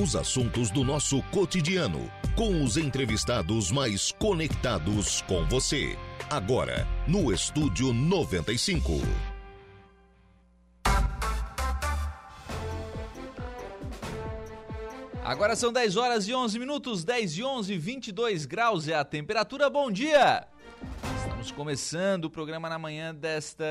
Os 0.00 0.14
assuntos 0.14 0.70
do 0.70 0.84
nosso 0.84 1.20
cotidiano, 1.32 2.08
com 2.36 2.62
os 2.62 2.76
entrevistados 2.76 3.72
mais 3.72 4.12
conectados 4.12 5.22
com 5.22 5.44
você. 5.46 5.98
Agora, 6.30 6.86
no 7.08 7.32
Estúdio 7.32 7.92
95. 7.92 8.92
Agora 15.24 15.56
são 15.56 15.72
10 15.72 15.96
horas 15.96 16.28
e 16.28 16.32
11 16.32 16.60
minutos, 16.60 17.02
10 17.02 17.38
e 17.38 17.42
11, 17.42 17.76
22 17.76 18.46
graus 18.46 18.86
é 18.86 18.94
a 18.94 19.04
temperatura. 19.04 19.68
Bom 19.68 19.90
dia! 19.90 20.46
Começando 21.54 22.26
o 22.26 22.30
programa 22.30 22.68
na 22.68 22.78
manhã 22.78 23.14
desta 23.14 23.64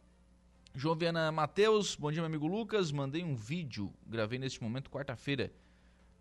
João 0.73 0.95
Viana 0.95 1.33
Matheus, 1.33 1.97
bom 1.97 2.13
dia, 2.13 2.21
meu 2.21 2.27
amigo 2.27 2.47
Lucas. 2.47 2.93
Mandei 2.93 3.25
um 3.25 3.35
vídeo, 3.35 3.93
gravei 4.07 4.39
neste 4.39 4.63
momento, 4.63 4.89
quarta-feira, 4.89 5.53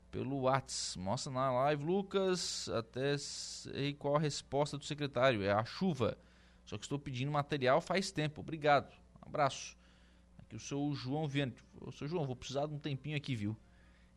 pelo 0.09 0.41
Whats. 0.41 0.95
Mostra 0.95 1.31
na 1.31 1.51
live, 1.51 1.83
Lucas. 1.83 2.67
Até 2.69 3.15
sei 3.19 3.93
qual 3.93 4.15
a 4.15 4.19
resposta 4.19 4.75
do 4.75 4.85
secretário. 4.85 5.43
É 5.43 5.51
a 5.51 5.63
chuva. 5.63 6.17
Só 6.65 6.79
que 6.79 6.85
estou 6.85 6.97
pedindo 6.97 7.31
material 7.31 7.79
faz 7.79 8.09
tempo. 8.09 8.41
Obrigado. 8.41 8.91
Um 9.21 9.27
abraço. 9.27 9.77
Aqui 10.39 10.55
eu 10.55 10.59
sou 10.59 10.89
o 10.89 10.95
João 10.95 11.27
Viana. 11.27 11.53
Eu 11.79 11.91
sou 11.91 12.07
João, 12.07 12.25
vou 12.25 12.35
precisar 12.35 12.65
de 12.65 12.73
um 12.73 12.79
tempinho 12.79 13.15
aqui, 13.15 13.35
viu? 13.35 13.55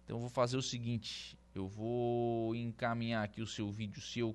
Então 0.05 0.17
eu 0.17 0.21
vou 0.21 0.31
fazer 0.31 0.57
o 0.57 0.63
seguinte. 0.63 1.37
Eu 1.55 1.69
vou 1.69 2.55
encaminhar 2.55 3.23
aqui 3.23 3.43
o 3.43 3.47
seu 3.47 3.71
vídeo. 3.71 4.01
Se 4.01 4.21
eu, 4.21 4.35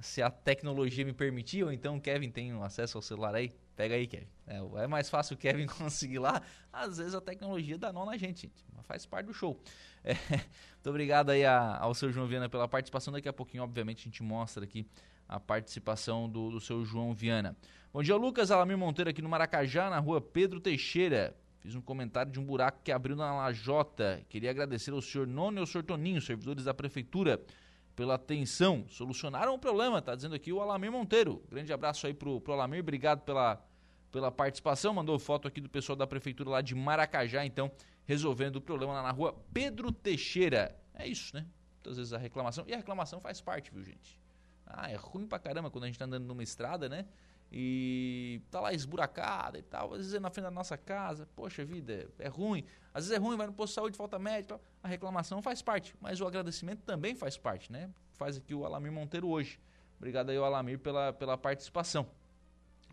se 0.00 0.22
a 0.22 0.30
tecnologia 0.30 1.04
me 1.04 1.12
permitir, 1.12 1.62
ou 1.64 1.72
então 1.72 1.96
o 1.96 2.00
Kevin 2.00 2.30
tem 2.30 2.52
um 2.52 2.62
acesso 2.62 2.98
ao 2.98 3.02
celular 3.02 3.34
aí, 3.34 3.52
pega 3.76 3.94
aí, 3.94 4.06
Kevin. 4.06 4.26
É, 4.46 4.56
é, 4.82 4.86
mais 4.86 5.08
fácil 5.08 5.34
o 5.34 5.38
Kevin 5.38 5.66
conseguir 5.78 6.18
lá. 6.18 6.42
Às 6.72 6.98
vezes 6.98 7.14
a 7.14 7.20
tecnologia 7.20 7.78
dá 7.78 7.92
nó 7.92 8.04
na 8.04 8.16
gente, 8.16 8.42
gente. 8.42 8.64
Mas 8.74 8.86
faz 8.86 9.06
parte 9.06 9.26
do 9.26 9.34
show. 9.34 9.58
É, 10.02 10.14
muito 10.74 10.90
obrigado 10.90 11.30
aí 11.30 11.44
a, 11.44 11.78
ao 11.78 11.94
seu 11.94 12.10
João 12.12 12.26
Viana 12.26 12.48
pela 12.48 12.68
participação. 12.68 13.12
Daqui 13.12 13.28
a 13.28 13.32
pouquinho, 13.32 13.62
obviamente, 13.62 14.00
a 14.00 14.04
gente 14.04 14.22
mostra 14.22 14.64
aqui 14.64 14.86
a 15.28 15.40
participação 15.40 16.28
do, 16.28 16.50
do 16.50 16.60
seu 16.60 16.84
João 16.84 17.14
Viana. 17.14 17.56
Bom 17.92 18.02
dia, 18.02 18.16
Lucas 18.16 18.50
Alamir 18.50 18.76
Monteiro 18.76 19.10
aqui 19.10 19.22
no 19.22 19.28
Maracajá, 19.28 19.88
na 19.88 19.98
rua 19.98 20.20
Pedro 20.20 20.60
Teixeira. 20.60 21.34
Fiz 21.60 21.74
um 21.74 21.80
comentário 21.80 22.30
de 22.30 22.38
um 22.38 22.44
buraco 22.44 22.80
que 22.84 22.92
abriu 22.92 23.16
na 23.16 23.34
Lajota. 23.34 24.20
Queria 24.28 24.50
agradecer 24.50 24.90
ao 24.90 25.00
senhor 25.00 25.26
Nono 25.26 25.58
e 25.58 25.60
ao 25.60 25.66
senhor 25.66 25.82
Toninho, 25.82 26.20
servidores 26.20 26.64
da 26.64 26.74
prefeitura 26.74 27.40
pela 27.94 28.14
atenção. 28.14 28.86
Solucionaram 28.88 29.54
o 29.54 29.58
problema, 29.58 30.02
tá 30.02 30.14
dizendo 30.14 30.34
aqui 30.34 30.52
o 30.52 30.60
Alamir 30.60 30.90
Monteiro. 30.90 31.42
Grande 31.48 31.72
abraço 31.72 32.06
aí 32.06 32.14
pro, 32.14 32.40
pro 32.40 32.52
Alamir, 32.52 32.80
obrigado 32.80 33.22
pela, 33.22 33.64
pela 34.10 34.30
participação. 34.30 34.94
Mandou 34.94 35.18
foto 35.18 35.48
aqui 35.48 35.60
do 35.60 35.68
pessoal 35.68 35.96
da 35.96 36.06
prefeitura 36.06 36.50
lá 36.50 36.60
de 36.60 36.74
Maracajá, 36.74 37.44
então, 37.44 37.70
resolvendo 38.04 38.56
o 38.56 38.60
problema 38.60 38.92
lá 38.92 39.02
na 39.02 39.10
rua 39.10 39.34
Pedro 39.52 39.92
Teixeira. 39.92 40.76
É 40.92 41.06
isso, 41.06 41.34
né? 41.34 41.46
Muitas 41.76 41.96
vezes 41.96 42.12
a 42.12 42.18
reclamação. 42.18 42.64
E 42.66 42.72
a 42.72 42.76
reclamação 42.76 43.20
faz 43.20 43.40
parte, 43.40 43.70
viu, 43.70 43.84
gente? 43.84 44.20
Ah, 44.66 44.90
é 44.90 44.96
ruim 44.96 45.26
pra 45.26 45.38
caramba 45.38 45.70
quando 45.70 45.84
a 45.84 45.86
gente 45.86 45.98
tá 45.98 46.04
andando 46.04 46.24
numa 46.24 46.42
estrada, 46.42 46.88
né? 46.88 47.06
E 47.56 48.42
tá 48.50 48.60
lá 48.60 48.72
esburacada 48.72 49.56
e 49.56 49.62
tal, 49.62 49.92
às 49.92 49.98
vezes 49.98 50.14
é 50.14 50.18
na 50.18 50.28
frente 50.28 50.46
da 50.46 50.50
nossa 50.50 50.76
casa, 50.76 51.28
poxa 51.36 51.64
vida, 51.64 52.10
é, 52.18 52.24
é 52.24 52.28
ruim. 52.28 52.64
Às 52.92 53.04
vezes 53.04 53.16
é 53.16 53.20
ruim, 53.20 53.36
vai 53.36 53.46
no 53.46 53.52
posto 53.52 53.70
de 53.70 53.76
saúde, 53.76 53.96
falta 53.96 54.18
médico, 54.18 54.60
a 54.82 54.88
reclamação 54.88 55.40
faz 55.40 55.62
parte, 55.62 55.94
mas 56.00 56.20
o 56.20 56.26
agradecimento 56.26 56.82
também 56.82 57.14
faz 57.14 57.36
parte, 57.36 57.70
né? 57.70 57.88
Faz 58.14 58.36
aqui 58.36 58.56
o 58.56 58.64
Alamir 58.64 58.90
Monteiro 58.90 59.28
hoje. 59.28 59.60
Obrigado 59.98 60.30
aí, 60.30 60.36
Alamir, 60.36 60.80
pela, 60.80 61.12
pela 61.12 61.38
participação. 61.38 62.10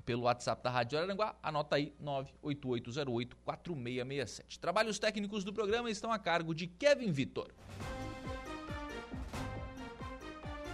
Pelo 0.06 0.22
WhatsApp 0.24 0.64
da 0.64 0.70
Rádio 0.70 1.00
Araranguá, 1.00 1.36
anota 1.42 1.78
aí 1.78 1.92
988084667. 2.00 4.60
Trabalhos 4.60 5.00
técnicos 5.00 5.44
do 5.44 5.52
programa 5.52 5.90
estão 5.90 6.12
a 6.12 6.20
cargo 6.20 6.54
de 6.54 6.68
Kevin 6.68 7.12
Vitor. 7.12 7.52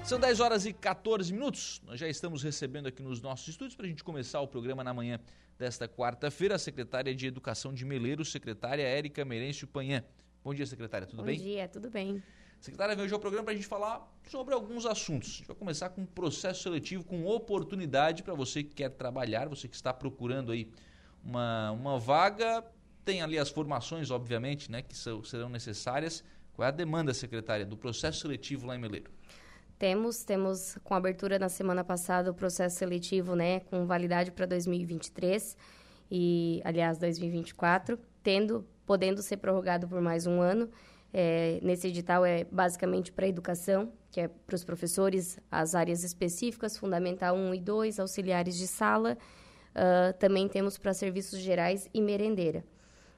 São 0.07 0.17
10 0.17 0.39
horas 0.39 0.65
e 0.65 0.71
14 0.71 1.33
minutos. 1.33 1.81
Nós 1.85 1.99
já 1.99 2.07
estamos 2.07 2.41
recebendo 2.41 2.87
aqui 2.87 3.03
nos 3.03 3.21
nossos 3.21 3.49
estúdios 3.49 3.75
para 3.75 3.85
a 3.85 3.89
gente 3.89 4.05
começar 4.05 4.39
o 4.39 4.47
programa 4.47 4.81
na 4.81 4.93
manhã 4.93 5.19
desta 5.59 5.85
quarta-feira 5.85 6.55
a 6.55 6.57
secretária 6.57 7.13
de 7.13 7.27
Educação 7.27 7.73
de 7.73 7.83
Meleiro, 7.83 8.23
secretária 8.23 8.83
Érica 8.83 9.25
Merencio 9.25 9.67
Panhã. 9.67 10.01
Bom 10.41 10.53
dia, 10.53 10.65
secretária, 10.65 11.05
tudo 11.05 11.17
Bom 11.17 11.25
bem? 11.25 11.37
Bom 11.37 11.43
dia, 11.43 11.67
tudo 11.67 11.89
bem. 11.89 12.23
Secretária, 12.61 12.95
veio 12.95 13.13
ao 13.13 13.19
programa 13.19 13.43
para 13.43 13.51
a 13.51 13.55
gente 13.57 13.67
falar 13.67 14.09
sobre 14.29 14.53
alguns 14.53 14.85
assuntos. 14.85 15.27
A 15.27 15.37
gente 15.39 15.47
vai 15.47 15.57
começar 15.57 15.89
com 15.89 15.99
um 15.99 16.05
processo 16.05 16.63
seletivo 16.63 17.03
com 17.03 17.25
oportunidade 17.25 18.23
para 18.23 18.33
você 18.33 18.63
que 18.63 18.73
quer 18.73 18.91
trabalhar, 18.91 19.49
você 19.49 19.67
que 19.67 19.75
está 19.75 19.93
procurando 19.93 20.53
aí 20.53 20.71
uma, 21.21 21.71
uma 21.71 21.99
vaga. 21.99 22.63
Tem 23.03 23.21
ali 23.21 23.37
as 23.37 23.49
formações, 23.49 24.09
obviamente, 24.09 24.71
né, 24.71 24.81
que 24.81 24.95
são, 24.95 25.21
serão 25.21 25.49
necessárias. 25.49 26.23
Qual 26.53 26.65
é 26.65 26.69
a 26.69 26.71
demanda, 26.71 27.13
secretária, 27.13 27.65
do 27.65 27.75
processo 27.75 28.21
seletivo 28.21 28.65
lá 28.65 28.77
em 28.77 28.79
Meleiro? 28.79 29.11
Temos, 29.77 30.23
temos 30.23 30.77
com 30.83 30.95
abertura 30.95 31.37
na 31.37 31.49
semana 31.49 31.83
passada 31.83 32.31
o 32.31 32.33
processo 32.33 32.77
seletivo, 32.77 33.35
né, 33.35 33.59
com 33.61 33.85
validade 33.85 34.31
para 34.31 34.45
2023 34.47 35.55
e, 36.09 36.61
aliás, 36.65 36.97
2024, 36.97 37.99
tendo, 38.23 38.65
podendo 38.85 39.21
ser 39.21 39.37
prorrogado 39.37 39.87
por 39.87 40.01
mais 40.01 40.25
um 40.25 40.41
ano. 40.41 40.69
É, 41.13 41.59
nesse 41.61 41.87
edital 41.87 42.25
é 42.25 42.43
basicamente 42.45 43.11
para 43.11 43.27
educação, 43.27 43.91
que 44.11 44.21
é 44.21 44.27
para 44.27 44.55
os 44.55 44.63
professores, 44.63 45.39
as 45.51 45.75
áreas 45.75 46.03
específicas, 46.03 46.77
Fundamental 46.77 47.35
1 47.35 47.53
e 47.53 47.59
2, 47.59 47.99
auxiliares 47.99 48.57
de 48.57 48.67
sala. 48.67 49.17
Uh, 49.75 50.11
também 50.17 50.47
temos 50.47 50.75
para 50.77 50.91
serviços 50.91 51.39
gerais 51.39 51.87
e 51.93 52.01
merendeira. 52.01 52.65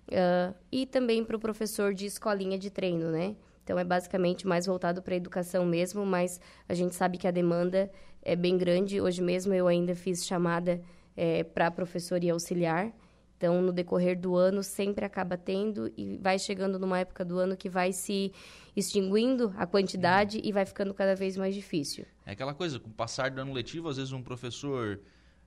Uh, 0.09 0.53
e 0.71 0.85
também 0.85 1.23
para 1.23 1.37
o 1.37 1.39
professor 1.39 1.93
de 1.93 2.05
escolinha 2.05 2.57
de 2.57 2.69
treino, 2.69 3.11
né? 3.11 3.35
Então, 3.69 3.77
é 3.77 3.83
basicamente 3.83 4.47
mais 4.47 4.65
voltado 4.65 4.99
para 4.99 5.13
a 5.13 5.17
educação 5.17 5.63
mesmo, 5.63 6.03
mas 6.03 6.41
a 6.67 6.73
gente 6.73 6.95
sabe 6.95 7.19
que 7.19 7.27
a 7.27 7.31
demanda 7.31 7.87
é 8.19 8.35
bem 8.35 8.57
grande. 8.57 8.99
Hoje 8.99 9.21
mesmo 9.21 9.53
eu 9.53 9.67
ainda 9.67 9.93
fiz 9.93 10.25
chamada 10.25 10.81
é, 11.15 11.43
para 11.43 11.69
professor 11.69 12.23
e 12.23 12.31
auxiliar. 12.31 12.91
Então, 13.37 13.61
no 13.61 13.71
decorrer 13.71 14.19
do 14.19 14.35
ano, 14.35 14.63
sempre 14.63 15.05
acaba 15.05 15.37
tendo 15.37 15.93
e 15.95 16.17
vai 16.17 16.39
chegando 16.39 16.79
numa 16.79 16.97
época 16.97 17.23
do 17.23 17.37
ano 17.37 17.55
que 17.55 17.69
vai 17.69 17.93
se 17.93 18.33
extinguindo 18.75 19.53
a 19.55 19.67
quantidade 19.67 20.39
uhum. 20.39 20.45
e 20.45 20.51
vai 20.51 20.65
ficando 20.65 20.91
cada 20.91 21.15
vez 21.15 21.37
mais 21.37 21.53
difícil. 21.53 22.07
É 22.25 22.31
aquela 22.31 22.55
coisa, 22.55 22.79
com 22.79 22.89
o 22.89 22.93
passar 22.93 23.29
do 23.29 23.39
ano 23.39 23.53
letivo, 23.53 23.87
às 23.87 23.97
vezes 23.97 24.11
um 24.11 24.23
professor 24.23 24.99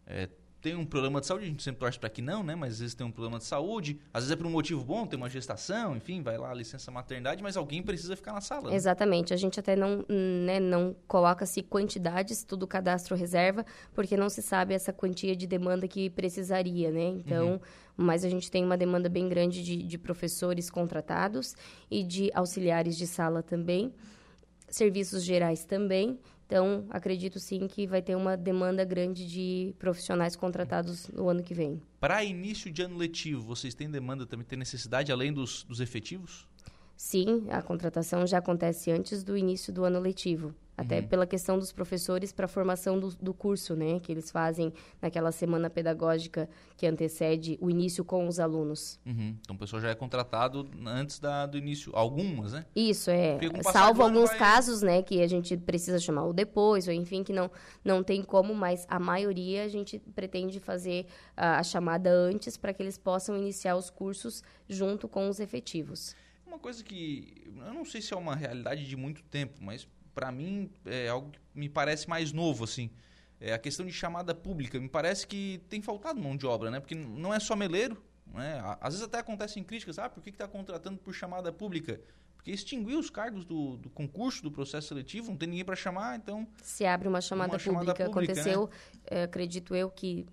é, 0.06 0.28
tem 0.62 0.76
um 0.76 0.86
problema 0.86 1.20
de 1.20 1.26
saúde, 1.26 1.44
a 1.44 1.48
gente 1.48 1.62
sempre 1.62 1.80
torce 1.80 1.98
para 1.98 2.08
que 2.08 2.22
não, 2.22 2.44
né? 2.44 2.54
Mas 2.54 2.74
às 2.74 2.78
vezes 2.78 2.94
tem 2.94 3.04
um 3.04 3.10
problema 3.10 3.38
de 3.38 3.44
saúde, 3.44 3.98
às 4.14 4.22
vezes 4.22 4.32
é 4.32 4.36
por 4.36 4.46
um 4.46 4.50
motivo 4.50 4.84
bom, 4.84 5.04
tem 5.04 5.16
uma 5.16 5.28
gestação, 5.28 5.96
enfim, 5.96 6.22
vai 6.22 6.38
lá 6.38 6.54
licença 6.54 6.88
maternidade, 6.92 7.42
mas 7.42 7.56
alguém 7.56 7.82
precisa 7.82 8.14
ficar 8.14 8.32
na 8.32 8.40
sala. 8.40 8.70
Né? 8.70 8.76
Exatamente. 8.76 9.34
A 9.34 9.36
gente 9.36 9.58
até 9.58 9.74
não, 9.74 10.06
né, 10.08 10.60
não 10.60 10.94
coloca-se 11.08 11.62
quantidades, 11.64 12.44
tudo 12.44 12.64
cadastro 12.64 13.16
reserva, 13.16 13.66
porque 13.92 14.16
não 14.16 14.28
se 14.28 14.40
sabe 14.40 14.72
essa 14.72 14.92
quantia 14.92 15.34
de 15.34 15.48
demanda 15.48 15.88
que 15.88 16.08
precisaria, 16.08 16.92
né? 16.92 17.06
Então, 17.06 17.54
uhum. 17.54 17.60
mas 17.96 18.24
a 18.24 18.28
gente 18.28 18.48
tem 18.48 18.64
uma 18.64 18.76
demanda 18.76 19.08
bem 19.08 19.28
grande 19.28 19.64
de, 19.64 19.82
de 19.82 19.98
professores 19.98 20.70
contratados 20.70 21.56
e 21.90 22.04
de 22.04 22.30
auxiliares 22.32 22.96
de 22.96 23.08
sala 23.08 23.42
também, 23.42 23.92
serviços 24.68 25.24
gerais 25.24 25.64
também. 25.64 26.20
Então, 26.52 26.84
acredito 26.90 27.40
sim 27.40 27.66
que 27.66 27.86
vai 27.86 28.02
ter 28.02 28.14
uma 28.14 28.36
demanda 28.36 28.84
grande 28.84 29.26
de 29.26 29.74
profissionais 29.78 30.36
contratados 30.36 31.08
no 31.08 31.26
ano 31.26 31.42
que 31.42 31.54
vem. 31.54 31.80
Para 31.98 32.22
início 32.22 32.70
de 32.70 32.82
ano 32.82 32.98
letivo, 32.98 33.40
vocês 33.40 33.74
têm 33.74 33.90
demanda, 33.90 34.26
também 34.26 34.44
tem 34.44 34.58
necessidade, 34.58 35.10
além 35.10 35.32
dos, 35.32 35.64
dos 35.64 35.80
efetivos? 35.80 36.46
Sim, 37.02 37.46
a 37.50 37.60
contratação 37.60 38.24
já 38.24 38.38
acontece 38.38 38.88
antes 38.88 39.24
do 39.24 39.36
início 39.36 39.72
do 39.72 39.84
ano 39.84 39.98
letivo. 39.98 40.54
Até 40.76 41.00
uhum. 41.00 41.08
pela 41.08 41.26
questão 41.26 41.58
dos 41.58 41.72
professores 41.72 42.32
para 42.32 42.44
a 42.44 42.48
formação 42.48 42.98
do, 42.98 43.08
do, 43.16 43.34
curso, 43.34 43.74
né? 43.74 43.98
Que 43.98 44.12
eles 44.12 44.30
fazem 44.30 44.72
naquela 45.00 45.32
semana 45.32 45.68
pedagógica 45.68 46.48
que 46.76 46.86
antecede 46.86 47.58
o 47.60 47.68
início 47.68 48.04
com 48.04 48.28
os 48.28 48.38
alunos. 48.38 49.00
Uhum. 49.04 49.36
Então 49.40 49.56
o 49.56 49.58
pessoal 49.58 49.82
já 49.82 49.90
é 49.90 49.96
contratado 49.96 50.70
antes 50.86 51.18
da, 51.18 51.44
do 51.44 51.58
início, 51.58 51.90
algumas, 51.92 52.52
né? 52.52 52.66
Isso, 52.74 53.10
é. 53.10 53.36
Salvo 53.72 54.04
alguns 54.04 54.30
vai... 54.30 54.38
casos, 54.38 54.80
né? 54.80 55.02
Que 55.02 55.22
a 55.22 55.26
gente 55.26 55.56
precisa 55.56 55.98
chamar 55.98 56.26
o 56.26 56.32
depois, 56.32 56.86
ou 56.86 56.94
enfim, 56.94 57.24
que 57.24 57.32
não, 57.32 57.50
não 57.84 58.04
tem 58.04 58.22
como, 58.22 58.54
mas 58.54 58.86
a 58.88 59.00
maioria 59.00 59.64
a 59.64 59.68
gente 59.68 59.98
pretende 60.14 60.60
fazer 60.60 61.06
a, 61.36 61.58
a 61.58 61.62
chamada 61.64 62.12
antes 62.12 62.56
para 62.56 62.72
que 62.72 62.80
eles 62.80 62.96
possam 62.96 63.36
iniciar 63.36 63.74
os 63.74 63.90
cursos 63.90 64.40
junto 64.68 65.08
com 65.08 65.28
os 65.28 65.40
efetivos. 65.40 66.14
Uma 66.52 66.58
coisa 66.58 66.84
que 66.84 67.50
eu 67.56 67.72
não 67.72 67.82
sei 67.82 68.02
se 68.02 68.12
é 68.12 68.16
uma 68.16 68.36
realidade 68.36 68.86
de 68.86 68.94
muito 68.94 69.22
tempo, 69.22 69.54
mas 69.58 69.88
para 70.14 70.30
mim, 70.30 70.70
é 70.84 71.08
algo 71.08 71.30
que 71.30 71.38
me 71.54 71.66
parece 71.66 72.06
mais 72.06 72.30
novo, 72.30 72.64
assim. 72.64 72.90
É 73.40 73.54
a 73.54 73.58
questão 73.58 73.86
de 73.86 73.92
chamada 73.92 74.34
pública. 74.34 74.78
Me 74.78 74.86
parece 74.86 75.26
que 75.26 75.62
tem 75.70 75.80
faltado 75.80 76.20
mão 76.20 76.36
de 76.36 76.46
obra, 76.46 76.70
né? 76.70 76.78
Porque 76.78 76.94
não 76.94 77.32
é 77.32 77.40
só 77.40 77.56
meleiro, 77.56 77.96
né? 78.26 78.62
Às 78.82 78.92
vezes 78.92 79.02
até 79.02 79.18
acontecem 79.18 79.64
críticas. 79.64 79.98
Ah, 79.98 80.10
por 80.10 80.22
que 80.22 80.28
está 80.28 80.46
contratando 80.46 80.98
por 80.98 81.14
chamada 81.14 81.50
pública? 81.50 81.98
Porque 82.36 82.50
extinguiu 82.50 82.98
os 82.98 83.08
cargos 83.08 83.46
do, 83.46 83.78
do 83.78 83.88
concurso, 83.88 84.42
do 84.42 84.52
processo 84.52 84.88
seletivo, 84.88 85.30
não 85.30 85.38
tem 85.38 85.48
ninguém 85.48 85.64
para 85.64 85.74
chamar, 85.74 86.16
então... 86.18 86.46
Se 86.62 86.84
abre 86.84 87.08
uma 87.08 87.22
chamada, 87.22 87.52
uma 87.54 87.58
pública. 87.58 87.80
chamada 87.80 88.10
pública. 88.10 88.32
Aconteceu, 88.32 88.68
né? 89.10 89.22
acredito 89.22 89.74
eu, 89.74 89.88
que 89.88 90.26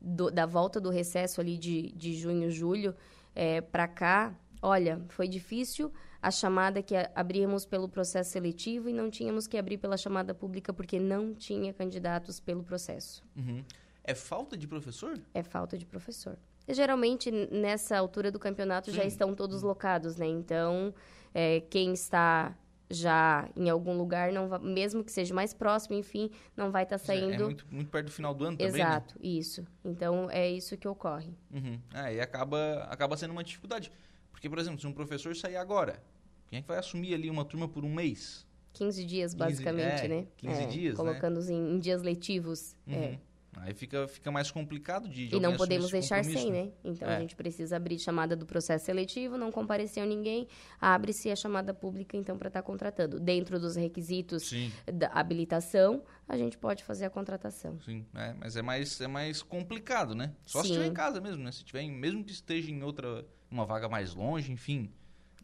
do, 0.00 0.28
da 0.28 0.44
volta 0.44 0.80
do 0.80 0.90
recesso 0.90 1.40
ali 1.40 1.56
de, 1.56 1.92
de 1.92 2.14
junho, 2.14 2.50
julho, 2.50 2.96
é, 3.32 3.60
para 3.60 3.86
cá, 3.86 4.34
olha, 4.62 5.04
foi 5.08 5.26
difícil 5.28 5.92
a 6.22 6.30
chamada 6.30 6.80
que 6.80 6.94
abríamos 7.14 7.66
pelo 7.66 7.88
processo 7.88 8.30
seletivo 8.30 8.88
e 8.88 8.92
não 8.92 9.10
tínhamos 9.10 9.48
que 9.48 9.58
abrir 9.58 9.76
pela 9.76 9.96
chamada 9.96 10.32
pública 10.32 10.72
porque 10.72 11.00
não 11.00 11.34
tinha 11.34 11.74
candidatos 11.74 12.38
pelo 12.38 12.62
processo. 12.62 13.24
Uhum. 13.36 13.64
É 14.04 14.14
falta 14.14 14.56
de 14.56 14.68
professor? 14.68 15.18
É 15.34 15.42
falta 15.42 15.76
de 15.76 15.84
professor. 15.84 16.38
E, 16.66 16.72
geralmente, 16.74 17.30
nessa 17.30 17.98
altura 17.98 18.30
do 18.30 18.38
campeonato, 18.38 18.90
Sim. 18.90 18.96
já 18.96 19.04
estão 19.04 19.34
todos 19.34 19.62
locados, 19.62 20.16
né? 20.16 20.26
Então, 20.26 20.94
é, 21.34 21.60
quem 21.68 21.92
está 21.92 22.56
já 22.88 23.48
em 23.56 23.70
algum 23.70 23.96
lugar, 23.96 24.32
não 24.32 24.48
vai, 24.48 24.58
mesmo 24.58 25.02
que 25.02 25.10
seja 25.10 25.34
mais 25.34 25.54
próximo, 25.54 25.96
enfim, 25.96 26.30
não 26.56 26.70
vai 26.70 26.82
estar 26.84 26.98
tá 26.98 27.04
saindo... 27.04 27.32
É 27.34 27.38
muito, 27.38 27.66
muito, 27.70 27.90
perto 27.90 28.06
do 28.06 28.12
final 28.12 28.34
do 28.34 28.44
ano 28.44 28.56
também, 28.56 28.72
né? 28.72 28.78
Exato, 28.78 29.14
né? 29.14 29.28
isso. 29.28 29.66
Então, 29.84 30.30
é 30.30 30.48
isso 30.48 30.76
que 30.76 30.86
ocorre. 30.86 31.34
Uhum. 31.50 31.80
É, 31.94 32.14
e 32.14 32.20
acaba, 32.20 32.86
acaba 32.90 33.16
sendo 33.16 33.30
uma 33.30 33.42
dificuldade. 33.42 33.90
Porque, 34.32 34.48
por 34.48 34.58
exemplo, 34.58 34.80
se 34.80 34.86
um 34.86 34.92
professor 34.92 35.36
sair 35.36 35.56
agora, 35.56 36.02
quem 36.48 36.58
é 36.58 36.62
que 36.62 36.68
vai 36.68 36.78
assumir 36.78 37.14
ali 37.14 37.30
uma 37.30 37.44
turma 37.44 37.68
por 37.68 37.84
um 37.84 37.94
mês? 37.94 38.44
15 38.72 39.04
dias, 39.04 39.34
basicamente, 39.34 40.02
15, 40.02 40.04
é, 40.04 40.08
né? 40.08 40.26
15 40.36 40.62
é, 40.62 40.66
dias, 40.66 40.96
Colocando 40.96 41.40
né? 41.40 41.52
em, 41.52 41.74
em, 41.74 41.78
dias 41.78 42.02
letivos. 42.02 42.74
É. 42.86 42.90
Uhum. 42.90 43.02
É. 43.02 43.20
Aí 43.56 43.74
fica, 43.74 44.08
fica 44.08 44.30
mais 44.30 44.50
complicado 44.50 45.08
de, 45.08 45.28
de 45.28 45.36
E 45.36 45.40
não 45.40 45.56
podemos 45.56 45.90
deixar 45.90 46.24
sem, 46.24 46.50
né? 46.50 46.70
Então 46.82 47.08
é. 47.08 47.16
a 47.16 47.20
gente 47.20 47.36
precisa 47.36 47.76
abrir 47.76 47.98
chamada 47.98 48.34
do 48.34 48.46
processo 48.46 48.86
seletivo, 48.86 49.36
não 49.36 49.52
compareceu 49.52 50.06
ninguém, 50.06 50.48
abre-se 50.80 51.30
a 51.30 51.36
chamada 51.36 51.74
pública 51.74 52.16
então 52.16 52.38
para 52.38 52.48
estar 52.48 52.62
tá 52.62 52.66
contratando. 52.66 53.20
Dentro 53.20 53.60
dos 53.60 53.76
requisitos 53.76 54.48
Sim. 54.48 54.72
da 54.92 55.08
habilitação, 55.08 56.02
a 56.26 56.36
gente 56.36 56.56
pode 56.56 56.82
fazer 56.82 57.04
a 57.04 57.10
contratação. 57.10 57.78
Sim, 57.80 58.06
é, 58.14 58.34
mas 58.34 58.56
é 58.56 58.62
mais, 58.62 59.00
é 59.00 59.06
mais 59.06 59.42
complicado, 59.42 60.14
né? 60.14 60.32
Só 60.44 60.60
Sim. 60.60 60.64
se 60.64 60.72
estiver 60.72 60.88
em 60.88 60.94
casa 60.94 61.20
mesmo, 61.20 61.44
né? 61.44 61.52
Se 61.52 61.62
tiver, 61.62 61.86
mesmo 61.86 62.24
que 62.24 62.32
esteja 62.32 62.70
em 62.70 62.82
outra, 62.82 63.26
uma 63.50 63.66
vaga 63.66 63.88
mais 63.88 64.14
longe, 64.14 64.50
enfim. 64.50 64.90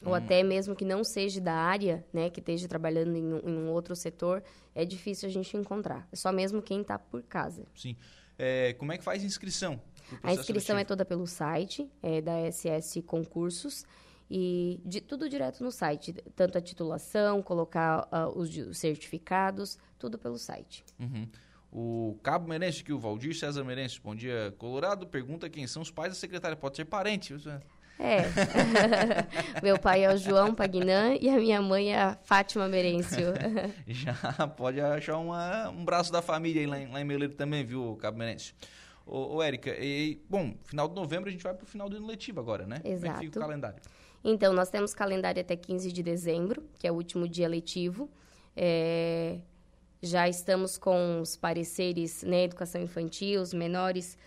Ou 0.05 0.12
hum. 0.12 0.15
até 0.15 0.43
mesmo 0.43 0.77
que 0.77 0.85
não 0.85 1.03
seja 1.03 1.41
da 1.41 1.55
área, 1.55 2.05
né, 2.12 2.31
que 2.31 2.41
esteja 2.41 2.69
trabalhando 2.69 3.17
em 3.17 3.33
um, 3.33 3.39
em 3.39 3.59
um, 3.59 3.71
outro 3.71 3.97
setor, 3.97 4.43
é 4.75 4.85
difícil 4.85 5.29
a 5.29 5.33
gente 5.33 5.56
encontrar. 5.56 6.09
É 6.12 6.17
só 6.17 6.31
mesmo 6.33 6.62
quem 6.62 6.83
está 6.83 6.99
por 6.99 7.23
casa. 7.23 7.67
Sim. 7.75 7.97
É, 8.39 8.73
como 8.75 8.93
é 8.93 8.99
que 8.99 9.05
faz 9.05 9.23
a 9.23 9.27
inscrição? 9.27 9.81
A 10.23 10.33
inscrição 10.33 10.77
seletivo? 10.77 10.81
é 10.81 10.85
toda 10.85 11.05
pelo 11.05 11.27
site 11.27 11.91
é, 12.03 12.21
da 12.21 12.50
SS 12.50 13.03
Concursos 13.03 13.85
e 14.31 14.81
de, 14.85 15.00
tudo 15.00 15.29
direto 15.29 15.65
no 15.65 15.71
site, 15.71 16.12
tanto 16.37 16.59
a 16.59 16.61
titulação, 16.61 17.43
colocar 17.43 18.09
uh, 18.12 18.39
os, 18.39 18.55
os, 18.56 18.79
certificados, 18.79 19.79
tudo 19.99 20.19
pelo 20.19 20.39
site. 20.39 20.85
Uhum. 21.01 21.29
O 21.71 22.19
Cabo 22.23 22.49
Merense, 22.49 22.83
que 22.83 22.93
o 22.93 22.99
Valdir 22.99 23.35
César 23.37 23.65
Merense, 23.65 24.01
bom 24.01 24.15
dia, 24.15 24.55
Colorado, 24.59 25.06
pergunta 25.06 25.51
quem 25.51 25.67
são 25.67 25.83
os 25.83 25.91
pais 25.91 26.12
da 26.12 26.15
secretária. 26.15 26.56
Pode 26.56 26.77
ser 26.77 26.85
parente. 26.85 27.35
É. 27.99 28.19
Meu 29.62 29.79
pai 29.79 30.05
é 30.05 30.12
o 30.12 30.17
João 30.17 30.55
Pagnã 30.55 31.17
e 31.21 31.29
a 31.29 31.37
minha 31.37 31.61
mãe 31.61 31.93
é 31.93 32.00
a 32.00 32.15
Fátima 32.23 32.69
Merêncio. 32.69 33.35
Já 33.87 34.15
pode 34.47 34.81
achar 34.81 35.19
uma, 35.19 35.69
um 35.69 35.85
braço 35.85 36.12
da 36.12 36.23
família 36.23 36.62
aí 36.62 36.67
lá 36.67 36.79
em, 36.79 36.87
lá 36.87 37.00
em 37.00 37.05
Meleiro 37.05 37.35
também, 37.35 37.65
viu, 37.65 37.97
Cabo 37.97 38.19
Merêncio? 38.19 38.55
Ô, 39.05 39.37
ô 39.37 39.43
Érica, 39.43 39.75
e, 39.79 40.23
bom, 40.29 40.55
final 40.65 40.87
de 40.87 40.95
novembro 40.95 41.29
a 41.29 41.33
gente 41.33 41.43
vai 41.43 41.55
para 41.55 41.65
o 41.65 41.67
final 41.67 41.89
do 41.89 41.97
ano 41.97 42.06
letivo 42.06 42.39
agora, 42.39 42.67
né? 42.67 42.81
Exato. 42.85 43.15
Como 43.15 43.17
é 43.17 43.27
fica 43.27 43.39
o 43.39 43.43
calendário? 43.43 43.83
Então, 44.23 44.53
nós 44.53 44.69
temos 44.69 44.94
calendário 44.94 45.41
até 45.41 45.56
15 45.56 45.91
de 45.91 46.03
dezembro, 46.03 46.65
que 46.79 46.87
é 46.87 46.93
o 46.93 46.94
último 46.94 47.27
dia 47.27 47.49
letivo. 47.49 48.11
É, 48.55 49.39
já 50.03 50.29
estamos 50.29 50.77
com 50.77 51.21
os 51.21 51.37
pareceres, 51.37 52.23
né, 52.23 52.44
educação 52.44 52.81
infantil, 52.81 53.41
os 53.41 53.53
menores, 53.53 54.19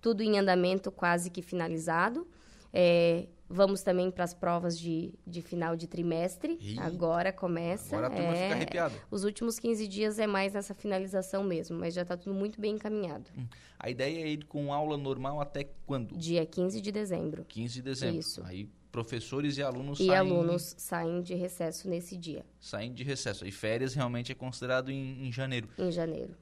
tudo 0.00 0.22
em 0.22 0.38
andamento 0.38 0.90
quase 0.90 1.30
que 1.30 1.42
finalizado. 1.42 2.26
É, 2.72 3.26
vamos 3.48 3.82
também 3.82 4.10
para 4.10 4.24
as 4.24 4.32
provas 4.32 4.78
de, 4.78 5.12
de 5.26 5.42
final 5.42 5.74
de 5.76 5.86
trimestre. 5.86 6.56
Ih, 6.60 6.78
agora 6.78 7.32
começa. 7.32 7.96
Agora 7.96 8.12
a 8.12 8.16
turma 8.16 8.36
é, 8.36 8.42
fica 8.42 8.54
arrepiada. 8.54 8.94
Os 9.10 9.24
últimos 9.24 9.58
15 9.58 9.88
dias 9.88 10.18
é 10.18 10.26
mais 10.26 10.52
nessa 10.52 10.72
finalização 10.72 11.42
mesmo, 11.42 11.78
mas 11.78 11.94
já 11.94 12.02
está 12.02 12.16
tudo 12.16 12.34
muito 12.34 12.60
bem 12.60 12.74
encaminhado. 12.74 13.30
Hum. 13.36 13.46
A 13.78 13.90
ideia 13.90 14.24
é 14.24 14.28
ir 14.28 14.44
com 14.44 14.72
aula 14.72 14.96
normal 14.96 15.40
até 15.40 15.68
quando? 15.86 16.16
Dia 16.16 16.46
15 16.46 16.80
de 16.80 16.92
dezembro. 16.92 17.44
15 17.48 17.74
de 17.74 17.82
dezembro. 17.82 18.18
Isso. 18.20 18.42
Aí 18.44 18.68
professores 18.92 19.56
e 19.56 19.62
alunos 19.62 20.00
e 20.00 20.06
saem... 20.06 20.18
alunos 20.18 20.74
saem 20.76 21.22
de 21.22 21.34
recesso 21.34 21.88
nesse 21.88 22.16
dia. 22.16 22.44
Saem 22.60 22.92
de 22.92 23.02
recesso. 23.02 23.46
E 23.46 23.50
férias 23.50 23.94
realmente 23.94 24.32
é 24.32 24.34
considerado 24.34 24.90
em, 24.90 25.26
em 25.26 25.32
janeiro. 25.32 25.68
Em 25.78 25.90
janeiro. 25.90 26.34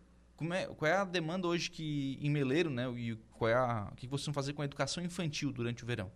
É, 0.53 0.67
qual 0.67 0.89
é 0.89 0.95
a 0.95 1.05
demanda 1.05 1.47
hoje 1.49 1.71
que 1.71 2.19
em 2.21 2.31
Meleiro, 2.31 2.71
né? 2.71 2.89
E 2.97 3.17
qual 3.33 3.49
é 3.49 3.55
a, 3.55 3.89
o 3.93 3.97
que 3.97 4.07
vocês 4.07 4.27
vão 4.27 4.35
fazer 4.35 4.53
com 4.53 4.63
a 4.63 4.65
educação 4.65 5.03
infantil 5.03 5.53
durante 5.53 5.83
o 5.83 5.87
verão? 5.87 6.11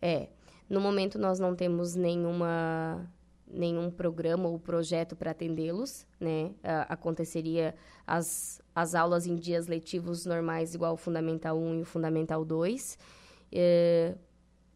É, 0.00 0.28
no 0.68 0.80
momento 0.80 1.18
nós 1.18 1.38
não 1.38 1.54
temos 1.54 1.94
nenhuma 1.94 3.10
nenhum 3.50 3.90
programa 3.90 4.48
ou 4.48 4.58
projeto 4.58 5.16
para 5.16 5.30
atendê-los, 5.30 6.06
né? 6.20 6.52
aconteceria 6.88 7.74
as, 8.06 8.60
as 8.74 8.94
aulas 8.94 9.26
em 9.26 9.36
dias 9.36 9.66
letivos 9.66 10.26
normais, 10.26 10.74
igual 10.74 10.94
o 10.94 10.96
Fundamental 10.96 11.58
1 11.58 11.78
e 11.78 11.82
o 11.82 11.84
Fundamental 11.84 12.44
2. 12.44 12.98
É, 13.50 14.14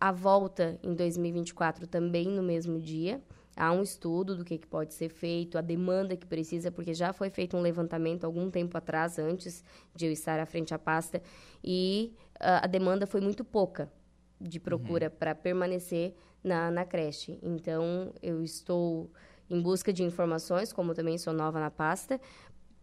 a 0.01 0.11
volta 0.11 0.79
em 0.83 0.95
2024 0.95 1.87
também 1.87 2.29
no 2.29 2.43
mesmo 2.43 2.81
dia. 2.81 3.23
Há 3.57 3.71
um 3.73 3.83
estudo 3.83 4.35
do 4.35 4.45
que, 4.45 4.57
que 4.57 4.67
pode 4.67 4.95
ser 4.95 5.11
feito, 5.11 5.59
a 5.59 5.61
demanda 5.61 6.17
que 6.17 6.27
precisa, 6.27 6.71
porque 6.71 6.95
já 6.95 7.13
foi 7.13 7.29
feito 7.29 7.57
um 7.57 7.61
levantamento 7.61 8.25
algum 8.25 8.51
tempo 8.51 8.77
atrás, 8.79 9.19
antes 9.19 9.63
de 9.95 10.07
eu 10.07 10.13
estar 10.13 10.41
à 10.41 10.47
frente 10.47 10.73
à 10.73 10.79
pasta, 10.79 11.23
e 11.63 12.15
uh, 12.37 12.63
a 12.63 12.67
demanda 12.67 13.07
foi 13.07 13.21
muito 13.21 13.45
pouca 13.45 13.93
de 14.41 14.59
procura 14.59 15.07
uhum. 15.07 15.17
para 15.19 15.35
permanecer 15.35 16.15
na, 16.43 16.71
na 16.71 16.85
creche. 16.85 17.39
Então, 17.43 18.13
eu 18.23 18.43
estou 18.43 19.11
em 19.49 19.61
busca 19.61 19.93
de 19.93 20.03
informações, 20.03 20.73
como 20.73 20.95
também 20.95 21.19
sou 21.19 21.33
nova 21.33 21.61
na 21.61 21.71
pasta, 21.71 22.21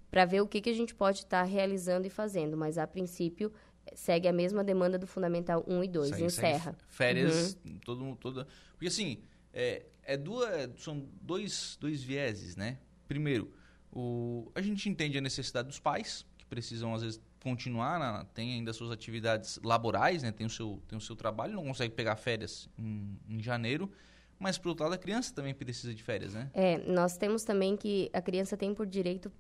para 0.10 0.26
ver 0.26 0.42
o 0.42 0.48
que, 0.48 0.62
que 0.62 0.70
a 0.70 0.74
gente 0.74 0.96
pode 0.96 1.20
estar 1.20 1.42
tá 1.42 1.44
realizando 1.44 2.08
e 2.08 2.10
fazendo. 2.10 2.56
Mas, 2.56 2.78
a 2.78 2.88
princípio, 2.88 3.52
segue 3.94 4.28
a 4.28 4.34
mesma 4.34 4.64
demanda 4.64 4.98
do 4.98 5.08
Fundamental 5.08 5.64
1 5.68 5.84
e 5.84 5.88
2, 5.88 6.10
segue, 6.10 6.24
encerra. 6.24 6.72
Segue 6.72 6.84
férias, 6.88 7.58
uhum. 7.66 7.80
todo, 7.84 8.16
todo... 8.16 8.48
Porque, 8.74 8.88
assim, 8.88 9.22
é, 9.54 9.86
é 10.10 10.18
duas, 10.18 10.72
são 10.78 11.08
dois, 11.22 11.78
dois 11.80 12.02
vieses, 12.02 12.56
né? 12.56 12.80
Primeiro, 13.08 13.54
o, 13.92 14.52
a 14.56 14.62
gente 14.62 14.90
entende 14.90 15.20
a 15.20 15.22
necessidade 15.22 15.68
dos 15.68 15.80
pais, 15.80 16.26
que 16.36 16.46
precisam, 16.48 16.96
às 16.96 17.04
vezes, 17.04 17.22
continuar, 17.44 18.00
na, 18.00 18.26
tem 18.26 18.54
ainda 18.56 18.74
suas 18.74 18.90
atividades 18.90 19.60
laborais, 19.64 20.24
né? 20.24 20.32
Tem 20.32 20.48
o 20.48 20.50
seu, 20.50 20.82
tem 20.88 20.98
o 20.98 21.02
seu 21.02 21.16
trabalho, 21.16 21.54
não 21.54 21.64
consegue 21.64 21.94
pegar 21.94 22.16
férias 22.16 22.68
em, 22.76 23.20
em 23.30 23.40
janeiro. 23.40 23.92
Mas, 24.40 24.58
por 24.58 24.70
outro 24.70 24.84
lado, 24.84 24.96
a 24.96 24.98
criança 24.98 25.32
também 25.34 25.54
precisa 25.54 25.94
de 25.94 26.02
férias, 26.02 26.34
né? 26.34 26.50
É, 26.56 26.80
nós 26.80 27.16
temos 27.16 27.44
também 27.44 27.78
que 27.78 28.10
a 28.12 28.22
criança 28.22 28.58
tem 28.58 28.74
por 28.74 28.88
direito 28.88 29.32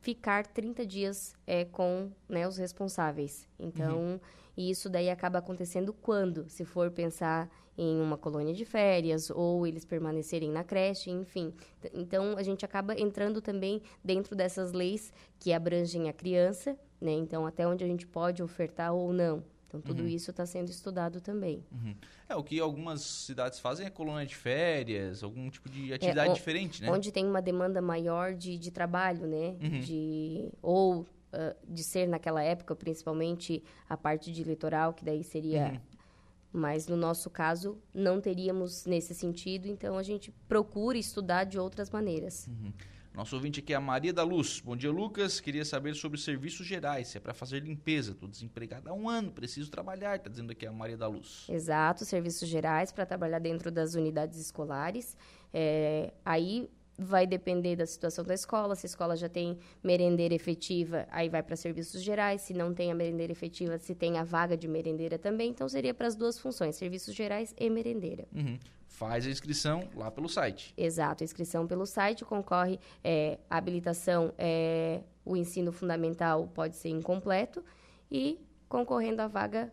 ficar 0.00 0.46
30 0.46 0.86
dias 0.86 1.34
é, 1.46 1.66
com 1.66 2.10
né, 2.26 2.48
os 2.48 2.56
responsáveis. 2.56 3.46
Então, 3.58 3.98
uhum. 3.98 4.20
Isso 4.58 4.88
daí 4.88 5.10
acaba 5.10 5.38
acontecendo 5.38 5.92
quando? 5.92 6.48
Se 6.48 6.64
for 6.64 6.90
pensar 6.90 7.48
em 7.76 8.00
uma 8.00 8.18
colônia 8.18 8.52
de 8.52 8.64
férias 8.64 9.30
ou 9.30 9.64
eles 9.64 9.84
permanecerem 9.84 10.50
na 10.50 10.64
creche, 10.64 11.10
enfim. 11.10 11.54
Então, 11.94 12.36
a 12.36 12.42
gente 12.42 12.64
acaba 12.64 12.98
entrando 12.98 13.40
também 13.40 13.80
dentro 14.02 14.34
dessas 14.34 14.72
leis 14.72 15.12
que 15.38 15.52
abrangem 15.52 16.08
a 16.08 16.12
criança, 16.12 16.76
né? 17.00 17.12
Então, 17.12 17.46
até 17.46 17.66
onde 17.68 17.84
a 17.84 17.86
gente 17.86 18.04
pode 18.04 18.42
ofertar 18.42 18.92
ou 18.92 19.12
não. 19.12 19.44
Então, 19.68 19.82
tudo 19.82 20.02
uhum. 20.02 20.08
isso 20.08 20.30
está 20.30 20.46
sendo 20.46 20.70
estudado 20.70 21.20
também. 21.20 21.62
Uhum. 21.70 21.94
É, 22.26 22.34
o 22.34 22.42
que 22.42 22.58
algumas 22.58 23.02
cidades 23.02 23.60
fazem 23.60 23.86
é 23.86 23.90
colônia 23.90 24.26
de 24.26 24.34
férias, 24.34 25.22
algum 25.22 25.48
tipo 25.50 25.68
de 25.68 25.92
atividade 25.92 26.30
é, 26.30 26.32
diferente, 26.32 26.82
né? 26.82 26.90
Onde 26.90 27.12
tem 27.12 27.26
uma 27.26 27.42
demanda 27.42 27.82
maior 27.82 28.32
de, 28.34 28.58
de 28.58 28.70
trabalho, 28.70 29.26
né? 29.26 29.56
Uhum. 29.62 29.80
De, 29.80 30.48
ou 30.62 31.06
uh, 31.32 31.54
de 31.66 31.82
ser, 31.82 32.06
naquela 32.06 32.42
época, 32.42 32.74
principalmente 32.74 33.62
a 33.88 33.96
parte 33.96 34.32
de 34.32 34.44
litoral, 34.44 34.92
que 34.92 35.04
daí 35.04 35.22
seria... 35.22 35.72
Uhum. 35.72 35.98
Mas, 36.50 36.88
no 36.88 36.96
nosso 36.96 37.28
caso, 37.28 37.78
não 37.92 38.22
teríamos 38.22 38.86
nesse 38.86 39.14
sentido, 39.14 39.68
então 39.68 39.98
a 39.98 40.02
gente 40.02 40.32
procura 40.48 40.96
estudar 40.96 41.44
de 41.44 41.58
outras 41.58 41.90
maneiras. 41.90 42.46
Uhum. 42.46 42.72
Nosso 43.14 43.34
ouvinte 43.34 43.60
aqui 43.60 43.72
é 43.72 43.76
a 43.76 43.80
Maria 43.80 44.12
da 44.12 44.22
Luz. 44.22 44.60
Bom 44.60 44.76
dia, 44.76 44.90
Lucas. 44.90 45.40
Queria 45.40 45.64
saber 45.64 45.94
sobre 45.94 46.18
serviços 46.18 46.64
gerais, 46.64 47.08
se 47.08 47.18
é 47.18 47.20
para 47.20 47.34
fazer 47.34 47.60
limpeza. 47.60 48.12
Estou 48.12 48.28
desempregada 48.28 48.90
há 48.90 48.94
um 48.94 49.08
ano, 49.08 49.30
preciso 49.30 49.70
trabalhar, 49.70 50.16
está 50.16 50.30
dizendo 50.30 50.52
aqui 50.52 50.64
a 50.64 50.72
Maria 50.72 50.96
da 50.96 51.06
Luz. 51.06 51.44
Exato, 51.48 52.04
serviços 52.04 52.48
gerais 52.48 52.92
para 52.92 53.04
trabalhar 53.04 53.40
dentro 53.40 53.70
das 53.70 53.94
unidades 53.94 54.38
escolares. 54.38 55.16
É, 55.52 56.14
aí 56.24 56.70
vai 56.98 57.26
depender 57.26 57.76
da 57.76 57.86
situação 57.86 58.24
da 58.24 58.34
escola. 58.34 58.74
Se 58.74 58.86
a 58.86 58.88
escola 58.88 59.16
já 59.16 59.28
tem 59.28 59.58
merendeira 59.82 60.34
efetiva, 60.34 61.06
aí 61.10 61.28
vai 61.28 61.42
para 61.42 61.54
serviços 61.54 62.02
gerais. 62.02 62.42
Se 62.42 62.52
não 62.52 62.74
tem 62.74 62.90
a 62.90 62.94
merendeira 62.94 63.32
efetiva, 63.32 63.78
se 63.78 63.94
tem 63.94 64.18
a 64.18 64.24
vaga 64.24 64.56
de 64.56 64.66
merendeira 64.66 65.18
também. 65.18 65.50
Então, 65.50 65.68
seria 65.68 65.94
para 65.94 66.08
as 66.08 66.16
duas 66.16 66.38
funções, 66.38 66.74
serviços 66.76 67.14
gerais 67.14 67.54
e 67.56 67.70
merendeira. 67.70 68.26
Uhum 68.34 68.58
faz 68.88 69.24
a 69.26 69.30
inscrição 69.30 69.88
lá 69.94 70.10
pelo 70.10 70.28
site. 70.28 70.74
Exato, 70.76 71.22
inscrição 71.22 71.68
pelo 71.68 71.86
site, 71.86 72.24
concorre 72.24 72.80
é, 73.04 73.38
a 73.48 73.56
habilitação, 73.56 74.32
é, 74.36 75.02
o 75.24 75.36
ensino 75.36 75.70
fundamental 75.70 76.48
pode 76.48 76.74
ser 76.74 76.88
incompleto 76.88 77.62
e 78.10 78.40
concorrendo 78.68 79.22
à 79.22 79.28
vaga, 79.28 79.72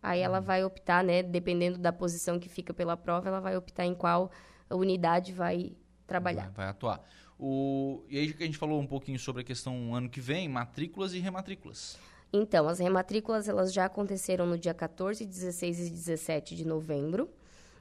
aí 0.00 0.20
ela 0.20 0.38
uhum. 0.38 0.44
vai 0.44 0.64
optar, 0.64 1.02
né, 1.02 1.20
dependendo 1.20 1.78
da 1.78 1.92
posição 1.92 2.38
que 2.38 2.48
fica 2.48 2.72
pela 2.72 2.96
prova, 2.96 3.28
ela 3.28 3.40
vai 3.40 3.56
optar 3.56 3.84
em 3.84 3.94
qual 3.94 4.30
unidade 4.70 5.32
vai 5.32 5.72
trabalhar. 6.10 6.46
Vai, 6.46 6.64
vai 6.64 6.66
atuar. 6.66 7.00
O, 7.38 8.02
e 8.10 8.18
aí 8.18 8.32
que 8.32 8.42
a 8.42 8.46
gente 8.46 8.58
falou 8.58 8.80
um 8.80 8.86
pouquinho 8.86 9.18
sobre 9.18 9.42
a 9.42 9.44
questão 9.44 9.94
ano 9.94 10.10
que 10.10 10.20
vem, 10.20 10.48
matrículas 10.48 11.14
e 11.14 11.20
rematrículas. 11.20 11.96
Então, 12.32 12.68
as 12.68 12.80
rematrículas 12.80 13.48
elas 13.48 13.72
já 13.72 13.86
aconteceram 13.86 14.44
no 14.44 14.58
dia 14.58 14.74
14, 14.74 15.24
16 15.24 15.88
e 15.88 15.90
17 15.90 16.56
de 16.56 16.66
novembro. 16.66 17.30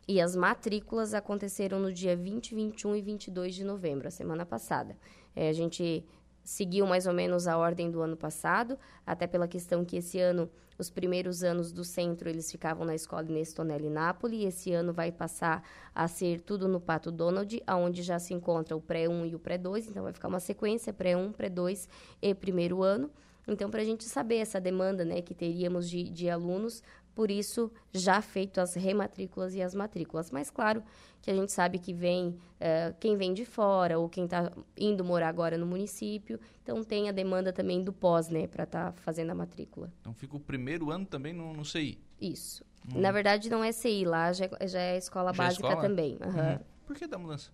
E 0.08 0.20
as 0.22 0.36
matrículas 0.36 1.14
aconteceram 1.14 1.80
no 1.80 1.92
dia 1.94 2.16
20, 2.16 2.56
21 2.56 2.96
e 2.96 3.02
22 3.02 3.56
de 3.56 3.64
novembro, 3.64 4.08
a 4.08 4.12
semana 4.12 4.46
passada. 4.46 4.98
É, 5.36 5.50
a 5.50 5.54
gente 5.54 6.04
seguiu 6.44 6.86
mais 6.86 7.06
ou 7.06 7.14
menos 7.14 7.48
a 7.48 7.58
ordem 7.58 7.92
do 7.92 8.02
ano 8.02 8.18
passado, 8.18 8.78
até 9.06 9.28
pela 9.28 9.48
questão 9.48 9.86
que 9.86 9.98
esse 9.98 10.20
ano, 10.20 10.50
os 10.78 10.90
primeiros 10.90 11.44
anos 11.44 11.72
do 11.72 11.84
centro, 11.84 12.30
eles 12.30 12.52
ficavam 12.52 12.86
na 12.86 12.96
escola 12.96 13.26
Inês 13.28 13.54
Tonelli 13.54 13.90
Nápoles, 13.90 14.40
e 14.40 14.46
esse 14.46 14.72
ano 14.74 14.94
vai 14.94 15.12
passar 15.12 15.64
a 15.94 16.08
ser 16.08 16.42
tudo 16.42 16.68
no 16.68 16.80
Pato 16.80 17.12
Donald, 17.12 17.62
onde 17.68 18.02
já 18.02 18.20
se 18.20 18.34
encontra 18.34 18.76
o 18.76 18.82
pré-1 18.82 19.30
e 19.30 19.36
o 19.36 19.40
pré-2, 19.40 19.88
então 19.90 20.04
vai 20.04 20.14
ficar 20.14 20.28
uma 20.28 20.40
sequência, 20.40 20.94
pré-1, 20.94 21.34
pré-2 21.34 21.88
e 22.22 22.34
primeiro 22.34 22.84
ano. 22.84 23.10
Então, 23.52 23.70
para 23.70 23.82
a 23.82 23.86
gente 23.86 24.04
saber 24.04 24.38
essa 24.38 24.62
demanda 24.62 25.04
né, 25.04 25.22
que 25.22 25.34
teríamos 25.34 25.90
de, 25.90 26.04
de 26.04 26.30
alunos, 26.30 26.84
por 27.14 27.30
isso 27.30 27.72
já 27.92 28.22
feito 28.22 28.60
as 28.60 28.76
rematrículas 28.76 29.54
e 29.56 29.62
as 29.62 29.74
matrículas. 29.74 30.32
Mas 30.32 30.50
claro 30.50 30.84
que 31.22 31.30
a 31.30 31.34
gente 31.34 31.52
sabe 31.52 31.80
que 31.80 31.94
vem 31.94 32.30
uh, 32.30 32.96
quem 33.00 33.18
vem 33.18 33.34
de 33.34 33.46
fora 33.46 34.00
ou 34.00 34.08
quem 34.08 34.26
está 34.26 34.52
indo 34.78 35.04
morar 35.04 35.28
agora 35.28 35.58
no 35.58 35.66
município, 35.66 36.40
então 36.64 36.84
tem 36.84 37.10
a 37.10 37.12
demanda 37.12 37.52
também 37.52 37.84
do 37.84 37.92
pós, 37.92 38.30
né, 38.30 38.48
para 38.48 38.64
estar 38.64 38.92
tá 38.92 39.02
fazendo 39.02 39.32
a 39.32 39.36
matrícula. 39.36 39.92
Então 40.02 40.14
fica 40.14 40.36
o 40.38 40.40
primeiro 40.40 40.92
ano 40.92 41.06
também 41.06 41.34
no, 41.34 41.54
no 41.54 41.66
CI? 41.66 42.00
Isso. 42.22 42.64
Hum. 42.88 43.00
Na 43.00 43.12
verdade 43.12 43.50
não 43.50 43.64
é 43.64 43.72
CI, 43.72 44.06
lá 44.06 44.32
já, 44.32 44.50
é, 44.60 44.68
já 44.68 44.80
é 44.80 44.98
escola 44.98 45.34
já 45.34 45.44
é 45.44 45.48
básica 45.48 45.68
escola? 45.68 45.88
também. 45.88 46.18
Uhum. 46.22 46.52
Uhum. 46.52 46.60
Por 46.86 46.96
que 46.96 47.06
da 47.06 47.18
mudança? 47.18 47.52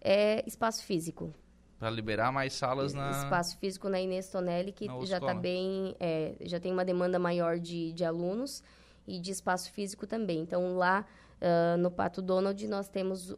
É 0.00 0.42
espaço 0.46 0.84
físico. 0.84 1.34
Para 1.78 1.90
liberar 1.90 2.32
mais 2.32 2.54
salas 2.54 2.94
na... 2.94 3.10
Espaço 3.10 3.58
físico 3.58 3.88
na 3.88 4.00
Inês 4.00 4.28
Tonelli, 4.28 4.72
que 4.72 4.86
já 5.04 5.18
está 5.18 5.34
bem... 5.34 5.94
É, 6.00 6.34
já 6.42 6.58
tem 6.58 6.72
uma 6.72 6.84
demanda 6.84 7.18
maior 7.18 7.58
de, 7.58 7.92
de 7.92 8.04
alunos 8.04 8.62
e 9.06 9.18
de 9.18 9.30
espaço 9.30 9.70
físico 9.72 10.06
também. 10.06 10.40
Então, 10.40 10.76
lá 10.76 11.04
uh, 11.40 11.76
no 11.76 11.90
Pato 11.90 12.22
Donald, 12.22 12.66
nós 12.66 12.88
temos 12.88 13.36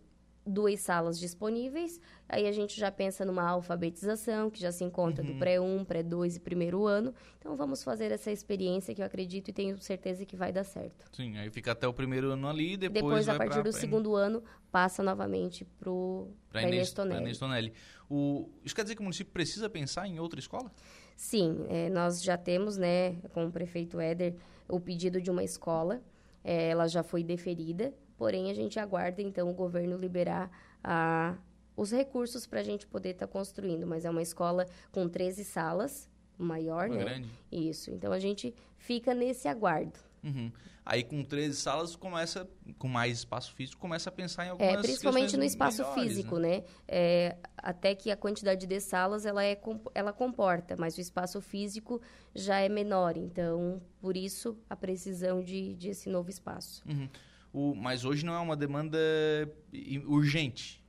duas 0.48 0.80
salas 0.80 1.18
disponíveis. 1.18 2.00
Aí 2.28 2.46
a 2.46 2.52
gente 2.52 2.78
já 2.78 2.90
pensa 2.90 3.24
numa 3.24 3.42
alfabetização, 3.42 4.50
que 4.50 4.60
já 4.60 4.72
se 4.72 4.82
encontra 4.84 5.24
uhum. 5.24 5.32
do 5.32 5.38
pré-1, 5.38 5.84
pré-2 5.84 6.36
e 6.36 6.40
primeiro 6.40 6.86
ano. 6.86 7.14
Então 7.38 7.56
vamos 7.56 7.84
fazer 7.84 8.10
essa 8.10 8.30
experiência 8.30 8.94
que 8.94 9.02
eu 9.02 9.06
acredito 9.06 9.48
e 9.48 9.52
tenho 9.52 9.78
certeza 9.78 10.24
que 10.24 10.36
vai 10.36 10.52
dar 10.52 10.64
certo. 10.64 11.04
Sim, 11.12 11.36
aí 11.38 11.50
fica 11.50 11.72
até 11.72 11.86
o 11.86 11.92
primeiro 11.92 12.30
ano 12.30 12.48
ali, 12.48 12.76
depois 12.76 12.94
Depois, 12.94 13.28
a 13.28 13.36
partir 13.36 13.62
do 13.62 13.72
segundo 13.72 14.14
ano, 14.14 14.42
passa 14.72 15.02
novamente 15.02 15.64
para 15.78 15.90
o 15.90 16.32
Inês 16.54 16.92
Tonelli. 16.92 17.72
O, 18.10 18.48
isso 18.64 18.74
quer 18.74 18.82
dizer 18.82 18.94
que 18.94 19.00
o 19.00 19.04
município 19.04 19.32
precisa 19.32 19.68
pensar 19.68 20.06
em 20.06 20.18
outra 20.18 20.40
escola? 20.40 20.72
Sim, 21.16 21.66
é, 21.68 21.90
nós 21.90 22.22
já 22.22 22.36
temos, 22.38 22.76
né, 22.76 23.16
com 23.34 23.46
o 23.46 23.50
prefeito 23.50 24.00
Éder, 24.00 24.34
o 24.68 24.78
pedido 24.80 25.20
de 25.20 25.30
uma 25.30 25.42
escola. 25.42 26.00
É, 26.44 26.70
ela 26.70 26.86
já 26.86 27.02
foi 27.02 27.22
deferida, 27.24 27.92
porém 28.18 28.50
a 28.50 28.54
gente 28.54 28.78
aguarda 28.78 29.22
então 29.22 29.48
o 29.48 29.54
governo 29.54 29.96
liberar 29.96 30.50
a, 30.84 31.36
os 31.76 31.92
recursos 31.92 32.46
para 32.46 32.60
a 32.60 32.62
gente 32.64 32.86
poder 32.86 33.10
estar 33.10 33.26
tá 33.26 33.32
construindo. 33.32 33.86
Mas 33.86 34.04
é 34.04 34.10
uma 34.10 34.20
escola 34.20 34.66
com 34.92 35.08
13 35.08 35.44
salas, 35.44 36.10
maior, 36.36 36.88
né? 36.88 36.98
Grande. 36.98 37.30
Isso. 37.50 37.90
Então 37.90 38.12
a 38.12 38.18
gente 38.18 38.54
fica 38.76 39.14
nesse 39.14 39.48
aguardo. 39.48 39.98
Uhum. 40.22 40.50
Aí 40.84 41.04
com 41.04 41.22
13 41.22 41.54
salas 41.54 41.94
começa, 41.94 42.48
com 42.78 42.88
mais 42.88 43.18
espaço 43.18 43.52
físico, 43.52 43.78
começa 43.78 44.08
a 44.08 44.12
pensar 44.12 44.46
em 44.46 44.48
é, 44.48 44.50
algumas 44.52 44.72
É, 44.72 44.80
principalmente 44.80 45.36
no 45.36 45.44
espaço 45.44 45.82
melhores, 45.82 46.02
físico, 46.02 46.38
né? 46.38 46.48
né? 46.48 46.64
É, 46.88 47.36
até 47.58 47.94
que 47.94 48.10
a 48.10 48.16
quantidade 48.16 48.66
de 48.66 48.80
salas 48.80 49.26
ela, 49.26 49.44
é, 49.44 49.60
ela 49.94 50.14
comporta, 50.14 50.76
mas 50.78 50.96
o 50.96 51.00
espaço 51.00 51.42
físico 51.42 52.00
já 52.34 52.58
é 52.60 52.70
menor. 52.70 53.18
Então, 53.18 53.82
por 54.00 54.16
isso, 54.16 54.56
a 54.68 54.74
precisão 54.74 55.42
de, 55.42 55.74
de 55.74 55.90
esse 55.90 56.08
novo 56.08 56.30
espaço. 56.30 56.82
Uhum. 56.88 57.06
O, 57.52 57.74
mas 57.74 58.04
hoje 58.04 58.24
não 58.24 58.34
é 58.34 58.38
uma 58.38 58.56
demanda 58.56 58.98
urgente? 60.06 60.82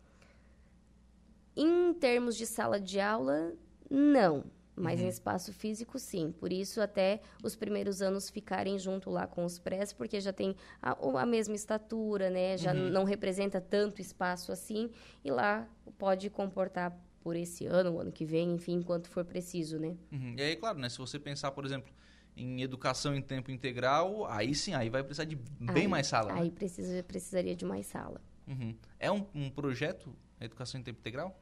Em 1.55 1.93
termos 1.93 2.35
de 2.35 2.45
sala 2.45 2.79
de 2.79 2.99
aula, 2.99 3.53
não. 3.89 4.43
Mas 4.79 5.01
uhum. 5.01 5.07
em 5.07 5.09
espaço 5.09 5.51
físico, 5.51 5.99
sim. 5.99 6.31
Por 6.31 6.53
isso, 6.53 6.79
até 6.79 7.19
os 7.43 7.53
primeiros 7.53 8.01
anos 8.01 8.29
ficarem 8.29 8.79
junto 8.79 9.09
lá 9.09 9.27
com 9.27 9.43
os 9.43 9.59
prés, 9.59 9.91
porque 9.91 10.21
já 10.21 10.31
tem 10.31 10.55
a, 10.81 10.91
a 11.21 11.25
mesma 11.25 11.53
estatura, 11.53 12.29
né? 12.29 12.57
Já 12.57 12.73
uhum. 12.73 12.89
não 12.89 13.03
representa 13.03 13.59
tanto 13.59 14.01
espaço 14.01 14.53
assim. 14.53 14.89
E 15.23 15.29
lá 15.29 15.67
pode 15.97 16.29
comportar 16.29 16.97
por 17.21 17.35
esse 17.35 17.65
ano, 17.65 17.91
o 17.91 17.99
ano 17.99 18.11
que 18.11 18.23
vem, 18.23 18.53
enfim, 18.53 18.75
enquanto 18.75 19.09
for 19.09 19.25
preciso, 19.25 19.77
né? 19.77 19.97
Uhum. 20.11 20.35
E 20.37 20.41
aí, 20.41 20.55
claro, 20.55 20.79
né? 20.79 20.87
Se 20.87 20.97
você 20.97 21.19
pensar, 21.19 21.51
por 21.51 21.65
exemplo, 21.65 21.91
em 22.39 22.61
educação 22.61 23.15
em 23.15 23.21
tempo 23.21 23.51
integral, 23.51 24.25
aí 24.27 24.55
sim, 24.55 24.73
aí 24.73 24.89
vai 24.89 25.03
precisar 25.03 25.25
de 25.25 25.35
bem 25.35 25.83
aí, 25.83 25.87
mais 25.87 26.07
sala. 26.07 26.33
Né? 26.33 26.41
Aí 26.41 26.51
precisa, 26.51 27.03
precisaria 27.03 27.55
de 27.55 27.65
mais 27.65 27.85
sala. 27.85 28.21
Uhum. 28.47 28.75
É 28.99 29.11
um, 29.11 29.25
um 29.35 29.49
projeto, 29.49 30.15
a 30.39 30.45
educação 30.45 30.79
em 30.79 30.83
tempo 30.83 30.99
integral? 30.99 31.37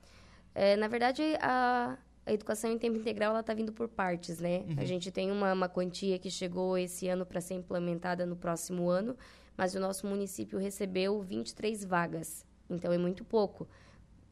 É, 0.53 0.75
na 0.75 0.87
verdade, 0.87 1.21
a, 1.39 1.97
a 2.25 2.33
educação 2.33 2.71
em 2.71 2.77
tempo 2.77 2.97
integral 2.97 3.39
está 3.39 3.53
vindo 3.53 3.71
por 3.71 3.87
partes, 3.87 4.39
né? 4.39 4.65
Uhum. 4.67 4.75
A 4.77 4.85
gente 4.85 5.11
tem 5.11 5.31
uma, 5.31 5.53
uma 5.53 5.69
quantia 5.69 6.17
que 6.17 6.29
chegou 6.29 6.77
esse 6.77 7.07
ano 7.07 7.25
para 7.25 7.39
ser 7.39 7.53
implementada 7.53 8.25
no 8.25 8.35
próximo 8.35 8.89
ano, 8.89 9.15
mas 9.55 9.75
o 9.75 9.79
nosso 9.79 10.07
município 10.07 10.57
recebeu 10.57 11.21
23 11.21 11.85
vagas. 11.85 12.45
Então, 12.69 12.91
é 12.91 12.97
muito 12.97 13.23
pouco 13.23 13.67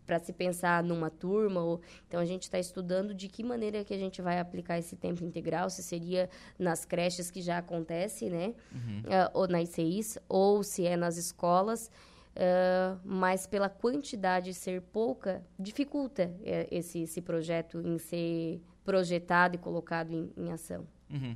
para 0.05 0.19
se 0.19 0.31
pensar 0.31 0.83
numa 0.83 1.09
turma. 1.09 1.61
Ou... 1.61 1.81
Então, 2.07 2.19
a 2.19 2.25
gente 2.25 2.43
está 2.43 2.59
estudando 2.59 3.13
de 3.13 3.27
que 3.27 3.43
maneira 3.43 3.83
que 3.83 3.93
a 3.93 3.97
gente 3.97 4.21
vai 4.21 4.39
aplicar 4.39 4.77
esse 4.77 4.95
tempo 4.95 5.23
integral, 5.23 5.69
se 5.69 5.83
seria 5.83 6.29
nas 6.57 6.85
creches 6.85 7.31
que 7.31 7.41
já 7.41 7.57
acontece, 7.57 8.29
né? 8.29 8.53
Uhum. 8.71 8.99
Uh, 9.01 9.29
ou 9.33 9.47
nas 9.47 9.69
ICIs, 9.69 10.17
ou 10.29 10.63
se 10.63 10.85
é 10.85 10.95
nas 10.95 11.17
escolas. 11.17 11.89
Uh, 12.35 12.99
mas 13.05 13.47
pela 13.47 13.69
quantidade 13.69 14.53
ser 14.53 14.81
pouca, 14.81 15.41
dificulta 15.57 16.25
uh, 16.25 16.67
esse, 16.69 17.03
esse 17.03 17.21
projeto 17.21 17.79
em 17.79 17.97
ser 17.97 18.61
projetado 18.83 19.55
e 19.55 19.57
colocado 19.57 20.11
em, 20.11 20.31
em 20.35 20.51
ação. 20.51 20.85
Uhum. 21.09 21.35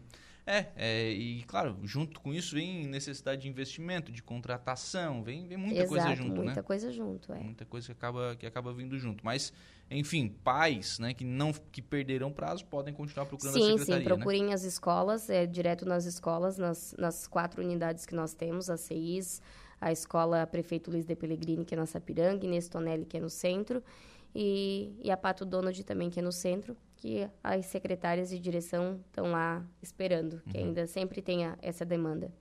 É, 0.50 0.65
é, 0.75 1.12
e 1.12 1.44
claro, 1.44 1.77
junto 1.84 2.20
com 2.20 2.34
isso 2.34 2.56
vem 2.56 2.88
necessidade 2.88 3.44
de 3.44 3.48
investimento, 3.48 4.12
de 4.12 4.24
contratação, 4.24 5.22
vem, 5.22 5.48
vem 5.48 5.60
muita 5.60 5.82
Exato, 5.82 5.89
coisa 5.89 6.15
junto, 6.15 6.27
muita 6.29 6.39
né? 6.39 6.46
Muita 6.46 6.63
coisa 6.63 6.91
junto, 6.91 7.34
é. 7.34 7.39
Muita 7.39 7.65
coisa 7.65 7.86
que 7.86 7.91
acaba, 7.91 8.36
que 8.36 8.48
acaba 8.48 8.74
vindo 8.74 8.98
junto. 8.98 9.24
Mas, 9.24 9.53
enfim, 9.91 10.27
pais 10.44 10.98
né, 10.98 11.13
que 11.13 11.24
não 11.24 11.53
que 11.53 11.84
perderam 11.84 12.32
prazo 12.32 12.65
podem 12.65 12.91
continuar 12.91 13.27
procurando 13.27 13.53
sim, 13.53 13.60
a 13.60 13.77
secretaria, 13.77 14.00
Sim, 14.00 14.06
procurem 14.06 14.46
né? 14.46 14.53
as 14.53 14.63
escolas, 14.63 15.29
é, 15.29 15.46
direto 15.46 15.86
nas 15.86 16.06
escolas, 16.06 16.58
nas, 16.58 16.96
nas 16.98 17.27
quatro 17.27 17.62
unidades 17.62 18.08
que 18.08 18.15
nós 18.15 18.34
temos, 18.34 18.72
a 18.72 18.77
CIS, 18.77 19.44
a 19.79 19.91
Escola 19.91 20.48
Prefeito 20.48 20.89
Luiz 20.89 21.06
de 21.06 21.15
Pellegrini, 21.15 21.63
que 21.63 21.75
é 21.75 21.77
na 21.77 21.86
Sapiranga, 21.86 22.44
Inês 22.44 22.68
Tonelli, 22.68 23.06
que 23.06 23.18
é 23.18 23.20
no 23.20 23.29
centro, 23.29 23.84
e, 24.34 24.96
e 25.03 25.12
a 25.12 25.18
Pato 25.18 25.46
Donald 25.46 25.84
também, 25.84 26.10
que 26.10 26.20
é 26.20 26.24
no 26.24 26.32
centro, 26.32 26.75
que 27.00 27.29
as 27.44 27.65
secretárias 27.65 28.29
de 28.29 28.39
direção 28.39 29.00
estão 29.08 29.32
lá 29.32 29.65
esperando, 29.82 30.41
que 30.50 30.58
uhum. 30.58 30.65
ainda 30.65 30.86
sempre 30.86 31.22
tenha 31.22 31.58
essa 31.62 31.86
demanda. 31.86 32.32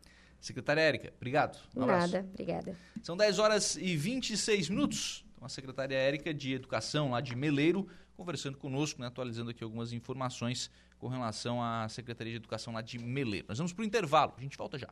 Secretária 0.40 0.80
Érica, 0.80 1.12
obrigado. 1.16 1.58
Um 1.74 1.86
Nada, 1.86 2.26
obrigada. 2.32 2.76
São 3.02 3.16
10 3.16 3.38
horas 3.38 3.76
e 3.76 3.96
26 3.96 4.68
minutos. 4.68 5.24
Então, 5.34 5.46
a 5.46 5.48
secretária 5.48 5.96
Érica 5.96 6.34
de 6.34 6.52
Educação, 6.54 7.10
lá 7.10 7.20
de 7.20 7.34
Meleiro, 7.34 7.88
conversando 8.16 8.58
conosco, 8.58 9.00
né, 9.00 9.06
atualizando 9.06 9.50
aqui 9.50 9.62
algumas 9.62 9.92
informações 9.92 10.70
com 10.98 11.06
relação 11.08 11.62
à 11.62 11.88
Secretaria 11.88 12.32
de 12.32 12.38
Educação 12.38 12.72
lá 12.72 12.82
de 12.82 12.98
Meleiro. 12.98 13.46
Nós 13.48 13.58
vamos 13.58 13.72
para 13.72 13.82
o 13.82 13.84
intervalo, 13.84 14.34
a 14.36 14.40
gente 14.40 14.56
volta 14.56 14.76
já. 14.78 14.88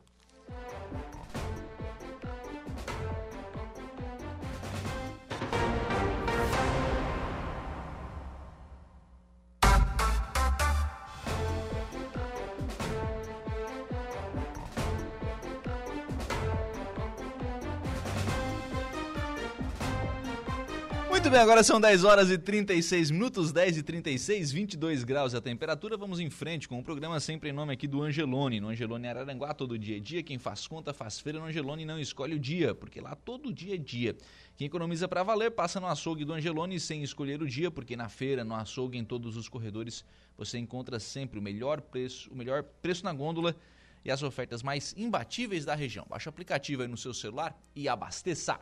Muito 21.27 21.35
bem, 21.35 21.43
agora 21.43 21.61
são 21.61 21.81
10 21.81 22.05
horas 22.05 22.31
e 22.31 22.37
36 22.37 23.11
minutos, 23.11 23.51
10 23.51 23.79
e 23.79 23.83
36, 23.83 24.49
22 24.49 25.03
graus 25.03 25.35
a 25.35 25.41
temperatura. 25.41 25.97
Vamos 25.97 26.21
em 26.21 26.29
frente 26.29 26.69
com 26.69 26.79
o 26.79 26.81
programa 26.81 27.19
sempre 27.19 27.49
em 27.49 27.51
nome 27.51 27.73
aqui 27.73 27.85
do 27.85 28.01
Angelone. 28.01 28.61
No 28.61 28.69
Angelone 28.69 29.09
Araranguá, 29.09 29.53
todo 29.53 29.77
dia 29.77 29.97
é 29.97 29.99
dia. 29.99 30.23
Quem 30.23 30.37
faz 30.37 30.65
conta, 30.67 30.93
faz 30.93 31.19
feira 31.19 31.37
no 31.37 31.43
Angelone 31.43 31.83
não 31.83 31.99
escolhe 31.99 32.33
o 32.33 32.39
dia, 32.39 32.73
porque 32.73 33.01
lá 33.01 33.13
todo 33.13 33.51
dia 33.51 33.75
é 33.75 33.77
dia. 33.77 34.15
Quem 34.55 34.67
economiza 34.67 35.05
para 35.05 35.21
valer, 35.21 35.51
passa 35.51 35.81
no 35.81 35.87
açougue 35.87 36.23
do 36.23 36.31
Angelone 36.31 36.79
sem 36.79 37.03
escolher 37.03 37.41
o 37.41 37.45
dia, 37.45 37.69
porque 37.69 37.97
na 37.97 38.07
feira, 38.07 38.45
no 38.45 38.55
açougue, 38.55 38.97
em 38.97 39.03
todos 39.03 39.35
os 39.35 39.49
corredores, 39.49 40.05
você 40.37 40.57
encontra 40.57 40.97
sempre 40.97 41.39
o 41.39 41.41
melhor 41.41 41.81
preço, 41.81 42.31
o 42.31 42.37
melhor 42.37 42.63
preço 42.63 43.03
na 43.03 43.11
gôndola 43.11 43.53
e 44.05 44.09
as 44.09 44.23
ofertas 44.23 44.63
mais 44.63 44.95
imbatíveis 44.95 45.65
da 45.65 45.75
região. 45.75 46.05
Baixe 46.09 46.29
o 46.29 46.31
aplicativo 46.31 46.83
aí 46.83 46.87
no 46.87 46.95
seu 46.95 47.13
celular 47.13 47.53
e 47.75 47.89
abasteça. 47.89 48.57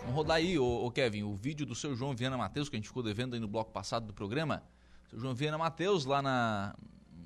Vamos 0.00 0.14
rodar 0.14 0.36
aí, 0.36 0.58
ô, 0.58 0.84
ô, 0.84 0.90
Kevin, 0.90 1.22
o 1.22 1.34
vídeo 1.34 1.64
do 1.64 1.74
seu 1.74 1.96
João 1.96 2.14
Viana 2.14 2.36
Matheus, 2.36 2.68
que 2.68 2.76
a 2.76 2.78
gente 2.78 2.88
ficou 2.88 3.02
devendo 3.02 3.34
aí 3.34 3.40
no 3.40 3.48
bloco 3.48 3.72
passado 3.72 4.06
do 4.06 4.12
programa. 4.12 4.62
Seu 5.08 5.18
João 5.18 5.34
Viana 5.34 5.56
Matheus, 5.56 6.04
lá 6.04 6.20
na, 6.20 6.74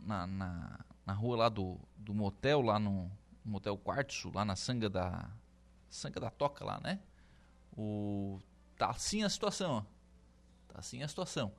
na, 0.05 0.26
na, 0.26 0.81
na, 1.05 1.12
rua 1.12 1.37
lá 1.37 1.49
do, 1.49 1.78
do 1.97 2.14
motel, 2.14 2.61
lá 2.61 2.78
no, 2.78 3.11
no 3.45 3.52
motel 3.52 3.76
Quartzo, 3.76 4.31
lá 4.33 4.45
na 4.45 4.55
Sanga 4.55 4.88
da. 4.88 5.28
Sanga 5.90 6.21
da 6.21 6.31
Toca 6.31 6.64
lá, 6.64 6.81
né? 6.81 7.00
O, 7.76 8.38
tá 8.76 8.90
assim 8.90 9.25
a 9.25 9.28
situação, 9.28 9.73
ó. 9.73 9.83
Tá 10.73 10.78
assim 10.78 11.02
a 11.02 11.09
situação. 11.09 11.52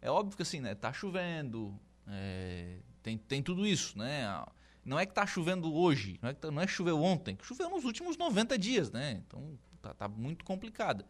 É 0.00 0.10
óbvio 0.10 0.36
que 0.36 0.42
assim, 0.42 0.60
né? 0.60 0.74
Tá 0.74 0.92
chovendo, 0.92 1.78
é, 2.06 2.78
tem, 3.02 3.18
tem 3.18 3.42
tudo 3.42 3.66
isso, 3.66 3.98
né? 3.98 4.24
Não 4.84 4.98
é 4.98 5.04
que 5.04 5.12
tá 5.12 5.26
chovendo 5.26 5.74
hoje, 5.74 6.18
não 6.22 6.30
é 6.30 6.34
que 6.34 6.40
tá, 6.40 6.50
não 6.50 6.62
é 6.62 6.66
choveu 6.66 7.02
ontem, 7.02 7.36
choveu 7.42 7.68
nos 7.68 7.84
últimos 7.84 8.16
90 8.16 8.56
dias, 8.58 8.90
né? 8.90 9.22
Então 9.26 9.58
tá, 9.88 9.94
tá 9.94 10.08
muito 10.08 10.44
complicada. 10.44 11.06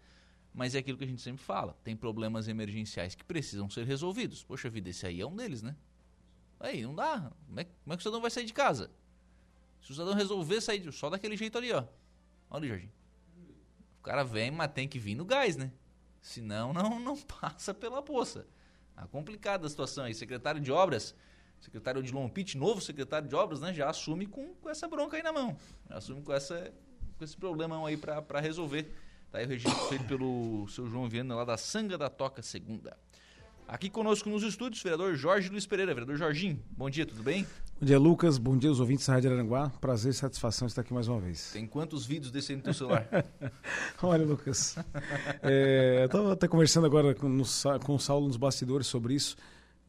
Mas 0.53 0.75
é 0.75 0.79
aquilo 0.79 0.97
que 0.97 1.05
a 1.05 1.07
gente 1.07 1.21
sempre 1.21 1.43
fala, 1.43 1.77
tem 1.85 1.95
problemas 1.95 2.49
emergenciais 2.49 3.15
que 3.15 3.23
precisam 3.23 3.69
ser 3.69 3.85
resolvidos. 3.87 4.43
Poxa 4.43 4.71
vida, 4.71 4.89
esse 4.89 5.07
aí 5.07 5.21
é 5.21 5.27
um 5.27 5.37
deles, 5.37 5.63
né? 5.63 5.77
Aí, 6.59 6.83
não 6.83 6.95
dá. 6.95 7.31
Como 7.47 7.61
é, 7.61 7.65
como 7.65 7.93
é 7.93 7.97
que 7.97 8.01
o 8.01 8.03
cidadão 8.03 8.21
vai 8.21 8.31
sair 8.31 8.47
de 8.47 8.55
casa? 8.55 8.91
Se 9.83 9.91
o 9.91 9.95
cidadão 9.95 10.15
resolver 10.15 10.61
sair 10.61 10.91
só 10.93 11.11
daquele 11.11 11.37
jeito 11.37 11.59
ali, 11.59 11.73
ó. 11.73 11.85
Olha, 12.49 12.69
Jorginho. 12.69 12.93
O 13.99 14.03
cara 14.03 14.25
vem, 14.25 14.51
mas 14.51 14.73
tem 14.73 14.89
que 14.89 14.99
vir 14.99 15.15
no 15.15 15.25
gás, 15.25 15.57
né? 15.57 15.71
Senão, 16.23 16.73
não, 16.73 16.99
não 17.01 17.17
passa 17.17 17.75
pela 17.75 18.03
poça. 18.03 18.47
Tá 18.95 19.07
complicada 19.07 19.67
a 19.67 19.71
situação 19.71 20.05
aí. 20.05 20.15
Secretário 20.15 20.61
de 20.61 20.73
Obras, 20.73 21.15
secretário 21.61 22.03
de 22.03 22.13
Lompite, 22.13 22.57
novo 22.57 22.81
secretário 22.81 23.29
de 23.29 23.35
Obras, 23.35 23.61
né? 23.61 23.75
Já 23.75 23.91
assume 23.91 24.27
com, 24.27 24.55
com 24.55 24.71
essa 24.71 24.89
bronca 24.89 25.17
aí 25.17 25.23
na 25.23 25.33
mão. 25.33 25.57
Já 25.89 25.99
assume 25.99 26.23
com 26.23 26.33
essa, 26.33 26.73
com 27.17 27.25
esse 27.25 27.37
problemão 27.37 27.87
aí 27.87 27.97
para 27.97 28.41
resolver. 28.41 28.93
Tá 29.33 29.39
aí 29.39 29.47
o 29.47 29.49
registro 29.49 29.89
feito 29.89 30.05
pelo 30.05 30.69
seu 30.69 30.87
João 30.89 31.09
Viana 31.09 31.35
lá 31.35 31.45
da 31.45 31.57
Sanga 31.57 31.99
da 31.99 32.09
Toca 32.09 32.43
Segunda. 32.43 32.97
Aqui 33.69 33.91
conosco 33.91 34.31
nos 34.31 34.45
estúdios, 34.45 34.81
vereador 34.81 35.17
Jorge 35.17 35.49
Luiz 35.49 35.67
Pereira. 35.67 35.93
Vereador 35.93 36.17
Jorginho, 36.17 36.63
bom 36.71 36.89
dia, 36.89 37.05
tudo 37.05 37.23
bem? 37.23 37.45
Bom 37.81 37.85
dia, 37.85 37.99
Lucas. 37.99 38.39
Bom 38.39 38.57
dia, 38.57 38.71
os 38.71 38.79
ouvintes 38.79 39.05
da 39.07 39.15
Rádio 39.15 39.33
Aranguá. 39.33 39.71
Prazer 39.81 40.13
e 40.13 40.15
satisfação 40.15 40.69
estar 40.69 40.83
aqui 40.83 40.95
mais 40.95 41.09
uma 41.09 41.21
vez. 41.21 41.51
Tem 41.53 41.67
quantos 41.67 42.07
vídeos 42.07 42.31
desse 42.31 42.53
aí 42.53 42.57
no 42.57 42.63
teu 42.63 42.73
celular? 42.73 43.09
Olha, 44.01 44.25
Lucas, 44.25 44.77
é, 45.43 46.03
eu 46.03 46.07
estava 46.07 46.33
até 46.33 46.47
conversando 46.47 46.87
agora 46.87 47.15
com, 47.15 47.29
no, 47.29 47.45
com 47.85 47.95
o 47.97 47.99
Saulo 47.99 48.29
nos 48.29 48.37
bastidores 48.37 48.87
sobre 48.87 49.15
isso. 49.15 49.37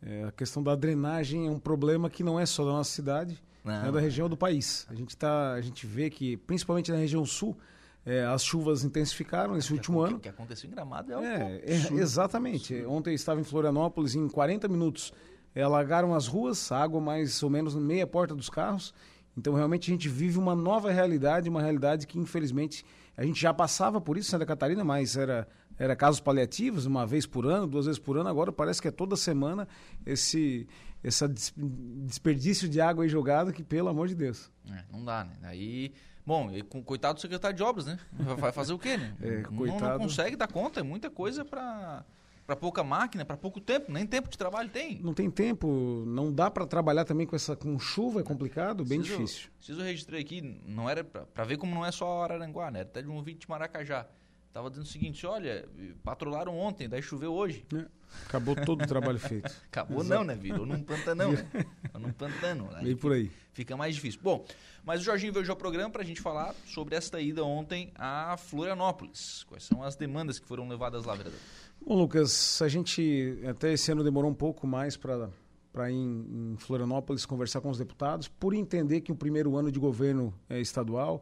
É, 0.02 0.24
a 0.24 0.32
questão 0.32 0.64
da 0.64 0.76
drenagem 0.76 1.48
é 1.48 1.52
um 1.52 1.60
problema 1.60 2.10
que 2.10 2.24
não 2.24 2.40
é 2.40 2.46
só 2.46 2.66
da 2.66 2.72
nossa 2.72 2.92
cidade, 2.92 3.40
é 3.66 3.92
da 3.92 4.00
região 4.00 4.30
do 4.30 4.38
país. 4.38 4.86
A 4.90 4.96
gente, 4.96 5.16
tá, 5.16 5.54
a 5.54 5.62
gente 5.62 5.86
vê 5.86 6.10
que, 6.10 6.38
principalmente 6.38 6.92
na 6.92 6.98
região 6.98 7.26
sul, 7.26 7.58
é, 8.06 8.24
as 8.26 8.44
chuvas 8.44 8.84
intensificaram 8.84 9.54
nesse 9.56 9.74
último 9.74 10.00
ano. 10.00 10.18
O 10.18 10.20
que 10.20 10.30
aconteceu 10.30 10.70
em 10.70 10.72
Gramado 10.72 11.14
é, 11.14 11.62
é, 11.66 11.72
é 11.74 11.94
Exatamente. 11.94 12.86
Ontem 12.86 13.10
eu 13.12 13.16
estava 13.16 13.42
em 13.42 13.44
Florianópolis, 13.44 14.16
em 14.16 14.28
40 14.30 14.68
minutos 14.70 15.12
é, 15.54 15.62
alagaram 15.62 16.14
as 16.14 16.28
ruas, 16.28 16.72
água 16.72 17.02
mais 17.02 17.44
ou 17.44 17.50
menos 17.50 17.76
meia 17.76 18.08
porta 18.08 18.34
dos 18.34 18.50
carros. 18.50 18.94
Então, 19.38 19.54
realmente, 19.54 19.92
a 19.92 19.94
gente 19.94 20.08
vive 20.08 20.40
uma 20.40 20.56
nova 20.56 20.92
realidade, 20.92 21.50
uma 21.50 21.62
realidade 21.62 22.08
que, 22.08 22.18
infelizmente, 22.18 22.86
a 23.16 23.24
gente 23.24 23.40
já 23.42 23.54
passava 23.54 24.00
por 24.00 24.18
isso 24.18 24.30
em 24.30 24.32
Santa 24.32 24.46
Catarina, 24.46 24.84
mas 24.84 25.18
era, 25.18 25.48
era 25.78 25.96
casos 25.96 26.20
paliativos, 26.20 26.86
uma 26.86 27.06
vez 27.06 27.26
por 27.26 27.46
ano, 27.46 27.68
duas 27.68 27.86
vezes 27.86 28.00
por 28.00 28.18
ano. 28.18 28.30
Agora 28.30 28.52
parece 28.52 28.82
que 28.82 28.88
é 28.88 28.92
toda 28.92 29.16
semana 29.16 29.68
esse, 30.06 30.68
esse 31.04 31.28
desperdício 31.28 32.68
de 32.68 32.82
água 32.82 33.04
aí 33.04 33.10
jogado 33.10 33.54
que, 33.54 33.64
pelo 33.64 33.90
amor 33.90 34.08
de 34.08 34.16
Deus. 34.16 34.52
É, 34.70 34.84
não 34.92 35.04
dá, 35.04 35.24
né? 35.24 35.38
Aí, 35.44 35.94
bom, 36.26 36.52
e 36.52 36.62
com, 36.62 36.84
coitado 36.84 37.16
do 37.16 37.22
secretário 37.22 37.56
de 37.56 37.64
obras, 37.64 37.86
né? 37.86 38.00
Vai 38.12 38.52
fazer 38.52 38.74
o 38.74 38.80
quê, 38.80 38.98
né? 38.98 39.16
É, 39.22 39.42
coitado. 39.44 39.82
Não, 39.82 39.90
não 39.92 40.00
consegue 40.00 40.36
dar 40.36 40.48
conta, 40.48 40.80
é 40.80 40.84
muita 40.84 41.10
coisa 41.10 41.46
para 41.46 42.06
para 42.48 42.56
pouca 42.56 42.82
máquina, 42.82 43.26
para 43.26 43.36
pouco 43.36 43.60
tempo, 43.60 43.92
nem 43.92 44.08
tempo 44.08 44.30
de 44.30 44.38
trabalho 44.38 44.70
tem. 44.70 45.02
Não 45.02 45.14
tem 45.14 45.30
tempo, 45.30 46.06
não 46.08 46.32
dá 46.32 46.50
para 46.50 46.66
trabalhar 46.66 47.04
também 47.04 47.28
com 47.28 47.36
essa 47.36 47.58
com 47.58 47.78
chuva, 47.78 48.22
é 48.22 48.24
complicado, 48.24 48.86
bem 48.86 49.00
preciso, 49.00 49.20
difícil. 49.20 49.50
Preciso 49.58 49.82
registrar 49.82 50.18
aqui, 50.18 50.42
não 50.66 50.90
era 50.90 51.04
para 51.04 51.44
ver 51.44 51.58
como 51.58 51.76
não 51.76 51.86
é 51.86 51.92
só 51.92 52.24
Araranguá, 52.24 52.72
né? 52.72 52.80
Era 52.80 52.88
até 52.88 53.02
de 53.02 53.10
um 53.10 53.16
ouvinte 53.16 53.40
de 53.40 53.50
Maracajá. 53.50 54.08
Tava 54.58 54.72
dizendo 54.72 54.86
o 54.86 54.90
seguinte, 54.90 55.24
olha, 55.28 55.70
patrolaram 56.04 56.58
ontem, 56.58 56.90
daí 56.90 57.00
choveu 57.00 57.32
hoje. 57.32 57.64
É, 57.76 57.86
acabou 58.26 58.56
todo 58.56 58.82
o 58.82 58.88
trabalho 58.88 59.20
feito. 59.20 59.56
Acabou 59.70 60.00
Exato. 60.00 60.20
não, 60.20 60.24
né? 60.24 60.34
Virou 60.34 60.66
num 60.66 60.82
pantanão, 60.82 61.32
né? 61.32 61.48
num 61.94 62.12
pantano. 62.12 62.68
Né? 62.72 62.82
Meio 62.82 62.98
por 62.98 63.12
aí. 63.12 63.30
Fica 63.54 63.78
mais 63.78 63.94
difícil. 63.94 64.20
Bom, 64.24 64.44
mas 64.84 65.02
o 65.02 65.04
Jorginho 65.04 65.32
veio 65.32 65.48
ao 65.48 65.56
programa 65.56 65.92
para 65.92 66.02
a 66.02 66.06
gente 66.06 66.20
falar 66.20 66.56
sobre 66.66 66.96
esta 66.96 67.22
ida 67.22 67.46
ontem 67.46 67.92
a 67.94 68.36
Florianópolis. 68.36 69.44
Quais 69.44 69.64
são 69.64 69.84
as 69.84 69.96
demandas 69.96 70.40
que 70.40 70.48
foram 70.48 70.68
levadas 70.68 71.06
lá, 71.06 71.14
vereador? 71.14 71.40
Bom, 71.80 71.94
Lucas, 71.94 72.60
a 72.60 72.68
gente 72.68 73.38
até 73.48 73.74
esse 73.74 73.92
ano 73.92 74.04
demorou 74.04 74.32
um 74.32 74.36
pouco 74.36 74.66
mais 74.66 74.98
para 74.98 75.30
para 75.72 75.92
ir 75.92 75.94
em, 75.94 76.54
em, 76.54 76.58
Florianópolis 76.58 77.24
conversar 77.28 77.62
com 77.62 77.70
os 77.70 77.78
deputados, 77.78 78.28
por 78.28 78.56
entender 78.56 79.02
que 79.02 79.12
o 79.12 79.16
primeiro 79.16 79.56
ano 79.56 79.72
de 79.72 79.78
governo 79.78 80.34
é 80.50 80.60
estadual 80.60 81.22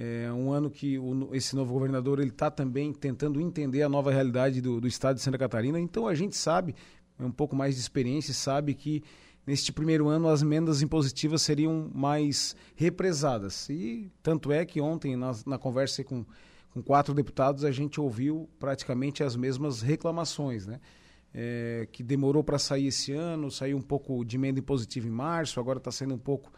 é 0.00 0.32
um 0.32 0.52
ano 0.52 0.70
que 0.70 0.96
o, 0.98 1.34
esse 1.34 1.56
novo 1.56 1.72
governador 1.72 2.20
ele 2.20 2.30
está 2.30 2.50
também 2.50 2.92
tentando 2.92 3.40
entender 3.40 3.82
a 3.82 3.88
nova 3.88 4.12
realidade 4.12 4.60
do, 4.60 4.80
do 4.80 4.86
estado 4.86 5.16
de 5.16 5.22
Santa 5.22 5.36
Catarina. 5.36 5.80
Então 5.80 6.06
a 6.06 6.14
gente 6.14 6.36
sabe, 6.36 6.74
é 7.18 7.24
um 7.24 7.32
pouco 7.32 7.56
mais 7.56 7.74
de 7.74 7.80
experiência, 7.80 8.32
sabe 8.32 8.74
que 8.74 9.02
neste 9.44 9.72
primeiro 9.72 10.06
ano 10.06 10.28
as 10.28 10.40
emendas 10.40 10.82
impositivas 10.82 11.42
seriam 11.42 11.90
mais 11.92 12.54
represadas. 12.76 13.68
E 13.68 14.08
tanto 14.22 14.52
é 14.52 14.64
que 14.64 14.80
ontem, 14.80 15.16
na, 15.16 15.32
na 15.44 15.58
conversa 15.58 16.04
com 16.04 16.24
com 16.78 16.82
quatro 16.82 17.14
deputados, 17.14 17.64
a 17.64 17.70
gente 17.70 18.00
ouviu 18.00 18.48
praticamente 18.58 19.22
as 19.22 19.36
mesmas 19.36 19.80
reclamações, 19.80 20.66
né? 20.66 20.80
É, 21.34 21.86
que 21.92 22.02
demorou 22.02 22.42
para 22.42 22.58
sair 22.58 22.86
esse 22.86 23.12
ano, 23.12 23.50
saiu 23.50 23.76
um 23.76 23.82
pouco 23.82 24.24
de 24.24 24.36
emenda 24.36 24.60
impositiva 24.60 25.06
em 25.06 25.10
março, 25.10 25.60
agora 25.60 25.78
está 25.78 25.90
saindo 25.90 26.14
um 26.14 26.18
pouco 26.18 26.50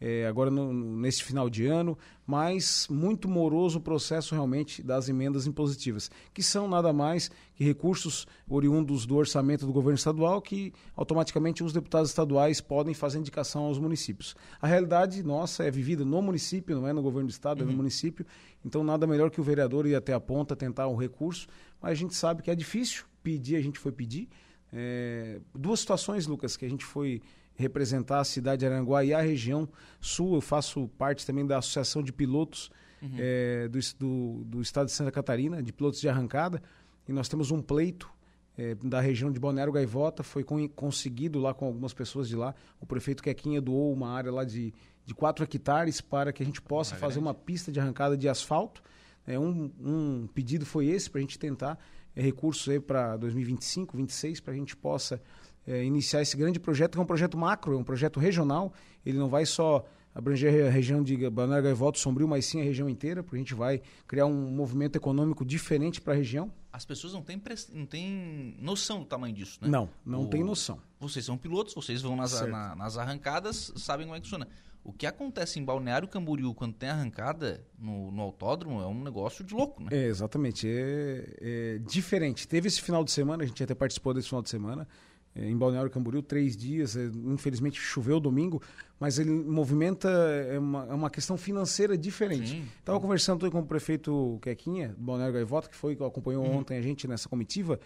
é, 0.00 0.26
agora 0.26 0.50
no, 0.50 0.72
nesse 0.72 1.22
final 1.22 1.48
de 1.48 1.66
ano, 1.66 1.96
mas 2.26 2.86
muito 2.90 3.28
moroso 3.28 3.78
o 3.78 3.80
processo 3.80 4.34
realmente 4.34 4.82
das 4.82 5.08
emendas 5.08 5.46
impositivas, 5.46 6.10
que 6.34 6.42
são 6.42 6.68
nada 6.68 6.92
mais 6.92 7.30
que 7.54 7.64
recursos 7.64 8.26
oriundos 8.48 9.06
do 9.06 9.16
orçamento 9.16 9.64
do 9.64 9.72
governo 9.72 9.96
estadual 9.96 10.42
que 10.42 10.72
automaticamente 10.94 11.64
os 11.64 11.72
deputados 11.72 12.10
estaduais 12.10 12.60
podem 12.60 12.92
fazer 12.92 13.18
indicação 13.18 13.64
aos 13.64 13.78
municípios. 13.78 14.36
A 14.60 14.66
realidade 14.66 15.22
nossa 15.22 15.64
é 15.64 15.70
vivida 15.70 16.04
no 16.04 16.20
município, 16.20 16.76
não 16.76 16.86
é 16.86 16.92
no 16.92 17.02
governo 17.02 17.28
do 17.28 17.32
estado, 17.32 17.58
uhum. 17.58 17.62
é 17.62 17.66
no 17.66 17.70
uhum. 17.70 17.76
município, 17.78 18.26
então 18.64 18.84
nada 18.84 19.06
melhor 19.06 19.30
que 19.30 19.40
o 19.40 19.44
vereador 19.44 19.86
ir 19.86 19.94
até 19.94 20.12
a 20.12 20.20
ponta 20.20 20.54
tentar 20.54 20.88
um 20.88 20.96
recurso, 20.96 21.46
mas 21.80 21.92
a 21.92 21.94
gente 21.94 22.14
sabe 22.14 22.42
que 22.42 22.50
é 22.50 22.54
difícil 22.54 23.04
pedir, 23.22 23.56
a 23.56 23.62
gente 23.62 23.78
foi 23.78 23.92
pedir. 23.92 24.28
É, 24.72 25.40
duas 25.54 25.80
situações, 25.80 26.26
Lucas, 26.26 26.56
que 26.56 26.66
a 26.66 26.68
gente 26.68 26.84
foi 26.84 27.22
representar 27.56 28.20
a 28.20 28.24
cidade 28.24 28.60
de 28.60 28.66
Aranguá 28.66 29.04
e 29.04 29.12
a 29.12 29.20
região 29.20 29.68
sul. 30.00 30.34
Eu 30.34 30.40
faço 30.40 30.88
parte 30.98 31.26
também 31.26 31.46
da 31.46 31.58
Associação 31.58 32.02
de 32.02 32.12
Pilotos 32.12 32.70
uhum. 33.02 33.16
é, 33.18 33.68
do, 33.68 33.78
do, 33.98 34.44
do, 34.44 34.62
estado 34.62 34.86
de 34.86 34.92
Santa 34.92 35.10
Catarina, 35.10 35.62
de 35.62 35.72
pilotos 35.72 36.00
de 36.00 36.08
arrancada, 36.08 36.62
e 37.08 37.12
nós 37.12 37.28
temos 37.28 37.50
um 37.50 37.62
pleito 37.62 38.10
é, 38.58 38.74
da 38.74 39.00
região 39.00 39.30
de 39.30 39.38
Balneário 39.38 39.72
Gaivota, 39.72 40.22
foi 40.22 40.42
com, 40.42 40.66
conseguido 40.68 41.38
lá 41.38 41.52
com 41.52 41.66
algumas 41.66 41.92
pessoas 41.92 42.28
de 42.28 42.36
lá. 42.36 42.54
O 42.80 42.86
prefeito 42.86 43.22
Quequinha 43.22 43.60
doou 43.60 43.92
uma 43.92 44.10
área 44.10 44.32
lá 44.32 44.44
de, 44.44 44.72
de 45.04 45.14
4 45.14 45.44
hectares 45.44 46.00
para 46.00 46.32
que 46.32 46.42
a 46.42 46.46
gente 46.46 46.60
possa 46.60 46.94
é 46.94 46.98
fazer 46.98 47.18
uma 47.18 47.34
pista 47.34 47.70
de 47.70 47.78
arrancada 47.78 48.16
de 48.16 48.28
asfalto. 48.28 48.82
É, 49.26 49.38
um, 49.38 49.70
um 49.80 50.28
pedido 50.32 50.64
foi 50.64 50.86
esse 50.86 51.10
para 51.10 51.18
a 51.18 51.22
gente 51.22 51.38
tentar 51.38 51.78
é, 52.14 52.22
recursos 52.22 52.66
para 52.86 53.16
2025, 53.16 53.92
2026, 53.92 54.40
para 54.40 54.54
a 54.54 54.56
gente 54.56 54.74
possa 54.76 55.20
é, 55.66 55.84
iniciar 55.84 56.22
esse 56.22 56.36
grande 56.36 56.60
projeto, 56.60 56.92
que 56.92 56.98
é 56.98 57.02
um 57.02 57.06
projeto 57.06 57.36
macro, 57.36 57.74
é 57.74 57.76
um 57.76 57.84
projeto 57.84 58.20
regional. 58.20 58.72
Ele 59.04 59.18
não 59.18 59.28
vai 59.28 59.44
só 59.44 59.84
abranger 60.14 60.66
a 60.66 60.70
região 60.70 61.02
de 61.02 61.28
Balneário 61.28 61.64
Gaivota 61.64 61.98
Sombrio, 61.98 62.26
mas 62.26 62.46
sim 62.46 62.60
a 62.60 62.64
região 62.64 62.88
inteira, 62.88 63.22
porque 63.22 63.36
a 63.36 63.38
gente 63.38 63.52
vai 63.52 63.82
criar 64.06 64.24
um 64.24 64.50
movimento 64.50 64.96
econômico 64.96 65.44
diferente 65.44 66.00
para 66.00 66.14
a 66.14 66.16
região. 66.16 66.50
As 66.72 66.86
pessoas 66.86 67.12
não 67.12 67.22
têm, 67.22 67.40
não 67.72 67.86
têm 67.86 68.56
noção 68.58 69.00
do 69.00 69.04
tamanho 69.04 69.34
disso, 69.34 69.58
né? 69.60 69.68
Não, 69.68 69.88
não 70.04 70.22
o... 70.22 70.26
tem 70.26 70.42
noção. 70.42 70.80
Vocês 70.98 71.24
são 71.24 71.36
pilotos, 71.36 71.74
vocês 71.74 72.00
vão 72.00 72.16
nas, 72.16 72.40
na, 72.48 72.74
nas 72.74 72.96
arrancadas, 72.96 73.72
sabem 73.76 74.06
como 74.06 74.16
é 74.16 74.20
que 74.20 74.26
funciona. 74.26 74.48
O 74.82 74.92
que 74.92 75.04
acontece 75.04 75.58
em 75.58 75.64
Balneário 75.64 76.06
Camboriú 76.06 76.54
quando 76.54 76.72
tem 76.74 76.88
arrancada 76.88 77.66
no, 77.76 78.12
no 78.12 78.22
autódromo 78.22 78.80
é 78.80 78.86
um 78.86 79.02
negócio 79.02 79.44
de 79.44 79.52
louco, 79.52 79.82
né? 79.82 79.88
É, 79.90 80.06
exatamente. 80.06 80.68
É, 80.68 81.36
é, 81.40 81.78
diferente. 81.78 82.46
Teve 82.46 82.68
esse 82.68 82.80
final 82.80 83.02
de 83.02 83.10
semana, 83.10 83.42
a 83.42 83.46
gente 83.46 83.60
até 83.62 83.74
participou 83.74 84.14
desse 84.14 84.28
final 84.28 84.42
de 84.42 84.48
semana, 84.48 84.86
em 85.36 85.56
Balneário 85.56 85.90
Camboriú, 85.90 86.22
três 86.22 86.56
dias. 86.56 86.96
É, 86.96 87.10
infelizmente 87.24 87.80
choveu 87.80 88.18
domingo, 88.18 88.62
mas 88.98 89.18
ele 89.18 89.30
movimenta 89.30 90.08
é 90.08 90.58
uma, 90.58 90.86
é 90.86 90.94
uma 90.94 91.10
questão 91.10 91.36
financeira 91.36 91.96
diferente. 91.96 92.64
Estava 92.78 92.98
conversando 92.98 93.50
com 93.50 93.60
o 93.60 93.66
prefeito 93.66 94.38
Quequinha, 94.42 94.94
Balneário 94.98 95.34
Gaivota, 95.34 95.68
que 95.68 95.76
foi 95.76 95.94
que 95.94 96.02
acompanhou 96.02 96.44
uhum. 96.44 96.58
ontem 96.58 96.78
a 96.78 96.82
gente 96.82 97.06
nessa 97.06 97.28
comitiva. 97.28 97.78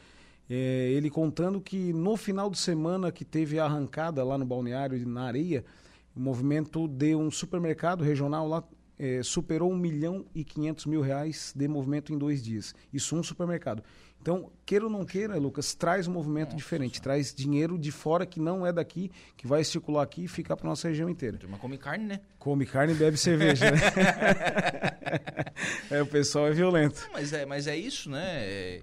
É, 0.49 0.91
ele 0.93 1.09
contando 1.09 1.61
que 1.61 1.93
no 1.93 2.17
final 2.17 2.51
de 2.51 2.59
semana 2.59 3.13
que 3.13 3.25
teve 3.25 3.59
a 3.59 3.65
arrancada 3.65 4.25
lá 4.25 4.37
no 4.37 4.45
balneário, 4.45 5.07
na 5.07 5.23
areia, 5.23 5.65
o 6.15 6.21
movimento 6.21 6.89
de 6.89 7.15
um 7.15 7.31
supermercado 7.31 8.03
regional 8.03 8.49
lá 8.49 8.65
é, 8.99 9.23
superou 9.23 9.73
1 9.73 9.77
milhão 9.77 10.27
e 10.35 10.45
500 10.45 10.85
mil 10.87 11.01
reais 11.01 11.55
de 11.57 11.67
movimento 11.67 12.13
em 12.13 12.19
dois 12.19 12.43
dias. 12.43 12.75
Isso 12.93 13.17
um 13.17 13.23
supermercado. 13.23 13.83
Então, 14.21 14.53
queira 14.67 14.85
ou 14.85 14.91
não 14.91 15.05
queira, 15.05 15.39
Lucas, 15.39 15.75
traz 15.75 16.07
um 16.07 16.13
movimento 16.13 16.49
nossa, 16.49 16.57
diferente, 16.57 16.93
nossa. 16.93 17.03
traz 17.03 17.35
dinheiro 17.35 17.79
de 17.79 17.91
fora 17.91 18.27
que 18.27 18.39
não 18.39 18.67
é 18.67 18.73
daqui, 18.73 19.11
que 19.35 19.47
vai 19.47 19.65
circular 19.65 20.03
aqui 20.03 20.25
e 20.25 20.29
ficar 20.29 20.57
para 20.57 20.69
nossa 20.69 20.89
região 20.89 21.09
inteira. 21.09 21.39
Mas 21.49 21.59
come 21.59 21.79
carne, 21.79 22.05
né? 22.05 22.21
Come 22.39 22.67
carne 22.67 22.93
e 22.93 22.97
bebe 22.97 23.17
cerveja, 23.17 23.71
né? 23.71 23.79
é, 25.91 26.03
o 26.03 26.07
pessoal 26.07 26.49
é 26.49 26.53
violento. 26.53 27.03
Não, 27.07 27.13
mas, 27.15 27.33
é, 27.33 27.47
mas 27.47 27.67
é 27.67 27.77
isso, 27.77 28.11
né? 28.11 28.45
É, 28.45 28.83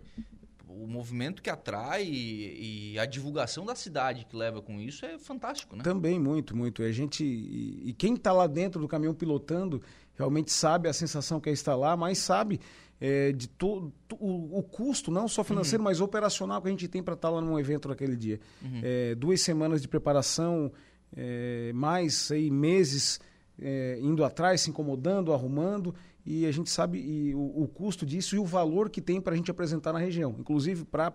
o 0.67 0.88
movimento 0.88 1.41
que 1.41 1.52
atrai 1.52 2.04
e, 2.04 2.93
e, 2.93 3.00
a 3.00 3.06
divulgação 3.06 3.63
da 3.63 3.76
cidade 3.76 4.26
que 4.26 4.36
leva 4.36 4.60
com 4.62 4.80
isso 4.82 5.06
é 5.06 5.19
fantástico, 5.19 5.76
né? 5.76 5.84
Também, 5.84 6.19
muito, 6.19 6.56
muito. 6.56 6.82
A 6.82 6.91
gente, 6.91 7.23
e, 7.23 7.89
e 7.89 7.93
quem 7.93 8.15
está 8.15 8.32
lá 8.32 8.47
dentro 8.47 8.82
do 8.82 8.88
caminhão 8.88 9.13
pilotando 9.13 9.84
realmente 10.15 10.52
sabe 10.52 10.89
a 10.89 10.93
sensação 10.93 11.39
que 11.39 11.50
é 11.50 11.54
estar 11.54 11.76
lá, 11.76 11.95
mas 11.95 12.17
sabe 12.17 12.60
é, 13.00 13.32
de 13.32 13.48
todo 13.48 13.94
o, 14.14 14.60
o, 14.60 14.64
custo, 14.64 15.12
não 15.12 15.28
só 15.28 15.44
financeiro, 15.44 15.82
uhum. 15.82 15.86
mas 15.90 16.02
operacional 16.02 16.62
que 16.62 16.68
a 16.68 16.72
gente 16.72 16.88
tem 16.88 17.04
para 17.04 17.14
estar 17.14 17.30
tá 17.30 17.34
lá 17.34 17.42
num 17.42 17.60
evento 17.60 17.88
naquele 17.88 18.16
dia. 18.16 18.40
Uhum. 18.62 18.82
É, 18.84 19.16
duas 19.16 19.42
semanas 19.42 19.82
de 19.82 19.88
preparação, 19.88 20.72
é, 21.16 21.72
mais 21.74 22.32
aí, 22.32 22.50
meses 22.50 23.20
é, 23.60 24.00
indo 24.02 24.24
atrás, 24.24 24.62
se 24.62 24.70
incomodando, 24.70 25.34
arrumando, 25.34 25.94
e 26.26 26.46
a 26.46 26.52
gente 26.52 26.70
sabe 26.70 27.34
o, 27.34 27.64
o, 27.64 27.68
custo 27.68 28.06
disso 28.06 28.36
e 28.36 28.40
o 28.40 28.46
valor 28.46 28.90
que 28.90 29.02
tem 29.02 29.22
para 29.22 29.34
a 29.34 29.38
gente 29.38 29.50
apresentar 29.50 29.94
na 29.94 30.00
região. 30.00 30.36
Inclusive, 30.38 30.84
para 30.84 31.14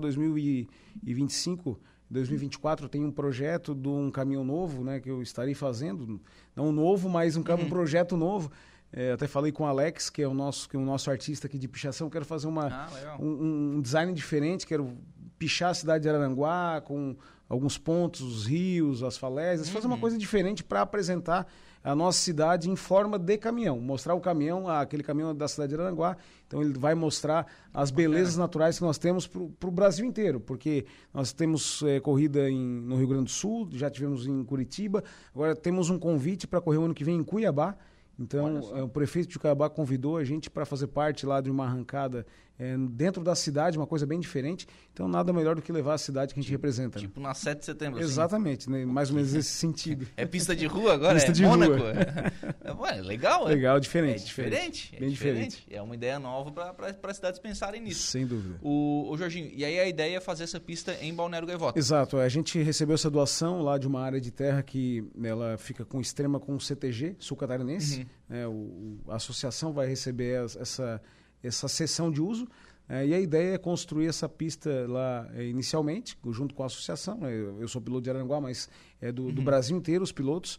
2025, 0.00 1.78
2024, 2.08 2.88
tem 2.88 3.04
um 3.04 3.12
projeto 3.12 3.74
de 3.74 3.88
um 3.88 4.10
caminhão 4.10 4.44
novo 4.44 4.82
né, 4.82 4.98
que 4.98 5.10
eu 5.10 5.20
estarei 5.20 5.54
fazendo, 5.54 6.20
não 6.54 6.72
novo, 6.72 7.08
mas 7.08 7.36
um, 7.36 7.40
uhum. 7.40 7.62
um 7.62 7.68
projeto 7.68 8.16
novo 8.16 8.50
é, 8.96 9.12
até 9.12 9.26
falei 9.26 9.52
com 9.52 9.64
o 9.64 9.66
Alex, 9.66 10.08
que 10.08 10.22
é 10.22 10.26
o 10.26 10.32
nosso, 10.32 10.66
que 10.66 10.74
é 10.74 10.78
o 10.78 10.82
nosso 10.82 11.10
artista 11.10 11.46
aqui 11.46 11.58
de 11.58 11.68
pichação. 11.68 12.08
Quero 12.08 12.24
fazer 12.24 12.46
uma, 12.46 12.68
ah, 12.68 13.16
um, 13.20 13.74
um, 13.76 13.80
design 13.82 14.10
diferente. 14.14 14.66
Quero 14.66 14.96
pichar 15.38 15.68
a 15.68 15.74
cidade 15.74 16.04
de 16.04 16.08
Araranguá 16.08 16.80
com 16.80 17.14
alguns 17.46 17.76
pontos, 17.76 18.22
os 18.22 18.46
rios, 18.46 19.02
as 19.02 19.18
falésias. 19.18 19.68
Uhum. 19.68 19.74
Fazer 19.74 19.86
uma 19.86 19.96
uhum. 19.96 20.00
coisa 20.00 20.16
diferente 20.16 20.64
para 20.64 20.80
apresentar 20.80 21.46
a 21.84 21.94
nossa 21.94 22.18
cidade 22.18 22.70
em 22.70 22.74
forma 22.74 23.18
de 23.18 23.36
caminhão. 23.36 23.78
Mostrar 23.78 24.14
o 24.14 24.20
caminhão, 24.20 24.66
aquele 24.66 25.02
caminhão 25.02 25.34
da 25.34 25.46
cidade 25.46 25.74
de 25.74 25.80
Aranguá. 25.80 26.16
Então 26.46 26.62
ele 26.62 26.72
vai 26.78 26.94
mostrar 26.94 27.46
as 27.74 27.90
belezas 27.90 28.38
naturais 28.38 28.78
que 28.78 28.82
nós 28.82 28.96
temos 28.96 29.26
para 29.26 29.68
o 29.68 29.70
Brasil 29.70 30.06
inteiro. 30.06 30.40
Porque 30.40 30.86
nós 31.12 31.34
temos 31.34 31.82
é, 31.82 32.00
corrida 32.00 32.48
em, 32.48 32.58
no 32.58 32.96
Rio 32.96 33.08
Grande 33.08 33.24
do 33.24 33.30
Sul, 33.30 33.68
já 33.72 33.90
tivemos 33.90 34.26
em 34.26 34.42
Curitiba. 34.42 35.04
Agora 35.34 35.54
temos 35.54 35.90
um 35.90 35.98
convite 35.98 36.46
para 36.46 36.62
correr 36.62 36.78
o 36.78 36.84
ano 36.86 36.94
que 36.94 37.04
vem 37.04 37.16
em 37.16 37.22
Cuiabá. 37.22 37.76
Então, 38.18 38.58
é, 38.74 38.82
o 38.82 38.88
prefeito 38.88 39.28
de 39.28 39.38
Cuiabá 39.38 39.68
convidou 39.68 40.16
a 40.16 40.24
gente 40.24 40.48
para 40.48 40.64
fazer 40.64 40.86
parte 40.86 41.26
lá 41.26 41.40
de 41.40 41.50
uma 41.50 41.66
arrancada 41.66 42.26
é, 42.58 42.76
dentro 42.90 43.22
da 43.22 43.34
cidade, 43.34 43.76
uma 43.76 43.86
coisa 43.86 44.06
bem 44.06 44.18
diferente. 44.18 44.66
Então, 44.92 45.06
nada 45.06 45.32
melhor 45.32 45.54
do 45.54 45.62
que 45.62 45.70
levar 45.70 45.94
a 45.94 45.98
cidade 45.98 46.32
que 46.32 46.40
a 46.40 46.42
gente 46.42 46.50
tipo, 46.50 46.58
representa. 46.58 46.98
Tipo 46.98 47.20
né? 47.20 47.28
na 47.28 47.34
7 47.34 47.58
de 47.58 47.64
setembro. 47.64 47.98
Assim. 47.98 48.08
Exatamente, 48.08 48.70
né? 48.70 48.84
mais 48.84 49.10
ou 49.10 49.16
menos 49.16 49.32
nesse 49.32 49.50
sentido. 49.50 50.06
É 50.16 50.24
pista 50.24 50.56
de 50.56 50.66
rua 50.66 50.94
agora? 50.94 51.14
Pista 51.14 51.30
é 51.30 51.34
de 51.34 51.42
Mônaco? 51.42 51.74
rua. 51.74 51.92
É, 52.96 53.00
legal, 53.00 53.46
é? 53.48 53.54
Legal, 53.54 53.80
diferente. 53.80 54.22
É 54.22 54.24
diferente. 54.24 54.92
É 54.94 55.00
bem 55.00 55.10
diferente. 55.10 55.50
diferente. 55.50 55.66
É 55.70 55.82
uma 55.82 55.94
ideia 55.94 56.18
nova 56.18 56.50
para 56.50 57.10
as 57.10 57.16
cidades 57.16 57.38
pensarem 57.38 57.80
nisso. 57.80 58.06
Sem 58.06 58.26
dúvida. 58.26 58.58
O, 58.62 59.08
o 59.10 59.16
Jorginho, 59.18 59.50
e 59.52 59.64
aí 59.64 59.78
a 59.78 59.86
ideia 59.86 60.16
é 60.16 60.20
fazer 60.20 60.44
essa 60.44 60.60
pista 60.60 60.96
em 61.00 61.12
Balneário 61.12 61.46
Gaivota. 61.46 61.78
Exato. 61.78 62.16
A 62.16 62.28
gente 62.28 62.62
recebeu 62.62 62.94
essa 62.94 63.10
doação 63.10 63.60
lá 63.62 63.76
de 63.76 63.86
uma 63.86 64.00
área 64.00 64.20
de 64.20 64.30
terra 64.30 64.62
que 64.62 65.04
ela 65.22 65.58
fica 65.58 65.84
com 65.84 66.00
extrema 66.00 66.38
com 66.38 66.54
o 66.54 66.60
CTG, 66.60 67.16
sul 67.18 67.36
catarinense. 67.36 68.06
Uhum. 68.30 68.36
É, 68.36 68.46
o, 68.46 68.98
a 69.08 69.16
associação 69.16 69.72
vai 69.72 69.86
receber 69.86 70.44
essa, 70.44 71.00
essa 71.46 71.68
sessão 71.68 72.10
de 72.10 72.20
uso 72.20 72.46
é, 72.88 73.06
e 73.06 73.14
a 73.14 73.20
ideia 73.20 73.54
é 73.54 73.58
construir 73.58 74.06
essa 74.06 74.28
pista 74.28 74.86
lá 74.88 75.28
é, 75.34 75.44
inicialmente, 75.44 76.16
junto 76.30 76.54
com 76.54 76.62
a 76.62 76.66
associação. 76.66 77.18
É, 77.26 77.34
eu 77.34 77.66
sou 77.66 77.80
piloto 77.80 78.02
de 78.02 78.10
Aranguá, 78.10 78.40
mas 78.40 78.68
é 79.00 79.10
do, 79.10 79.32
do 79.32 79.38
uhum. 79.38 79.44
Brasil 79.44 79.76
inteiro 79.76 80.04
os 80.04 80.12
pilotos. 80.12 80.58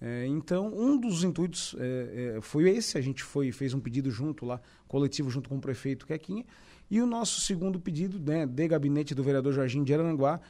É, 0.00 0.26
então, 0.26 0.72
um 0.74 0.98
dos 0.98 1.22
intuitos 1.22 1.76
é, 1.78 2.38
foi 2.40 2.68
esse. 2.70 2.98
A 2.98 3.00
gente 3.00 3.22
foi 3.22 3.52
fez 3.52 3.74
um 3.74 3.80
pedido 3.80 4.10
junto 4.10 4.44
lá, 4.44 4.60
coletivo 4.88 5.30
junto 5.30 5.48
com 5.48 5.56
o 5.56 5.60
prefeito 5.60 6.06
Quequinha. 6.06 6.44
E 6.90 7.00
o 7.00 7.06
nosso 7.06 7.40
segundo 7.42 7.78
pedido, 7.78 8.18
né, 8.18 8.46
de 8.46 8.66
gabinete 8.66 9.14
do 9.14 9.22
vereador 9.22 9.52
Jorginho 9.52 9.84
de 9.84 9.92
Aranguá, 9.92 10.40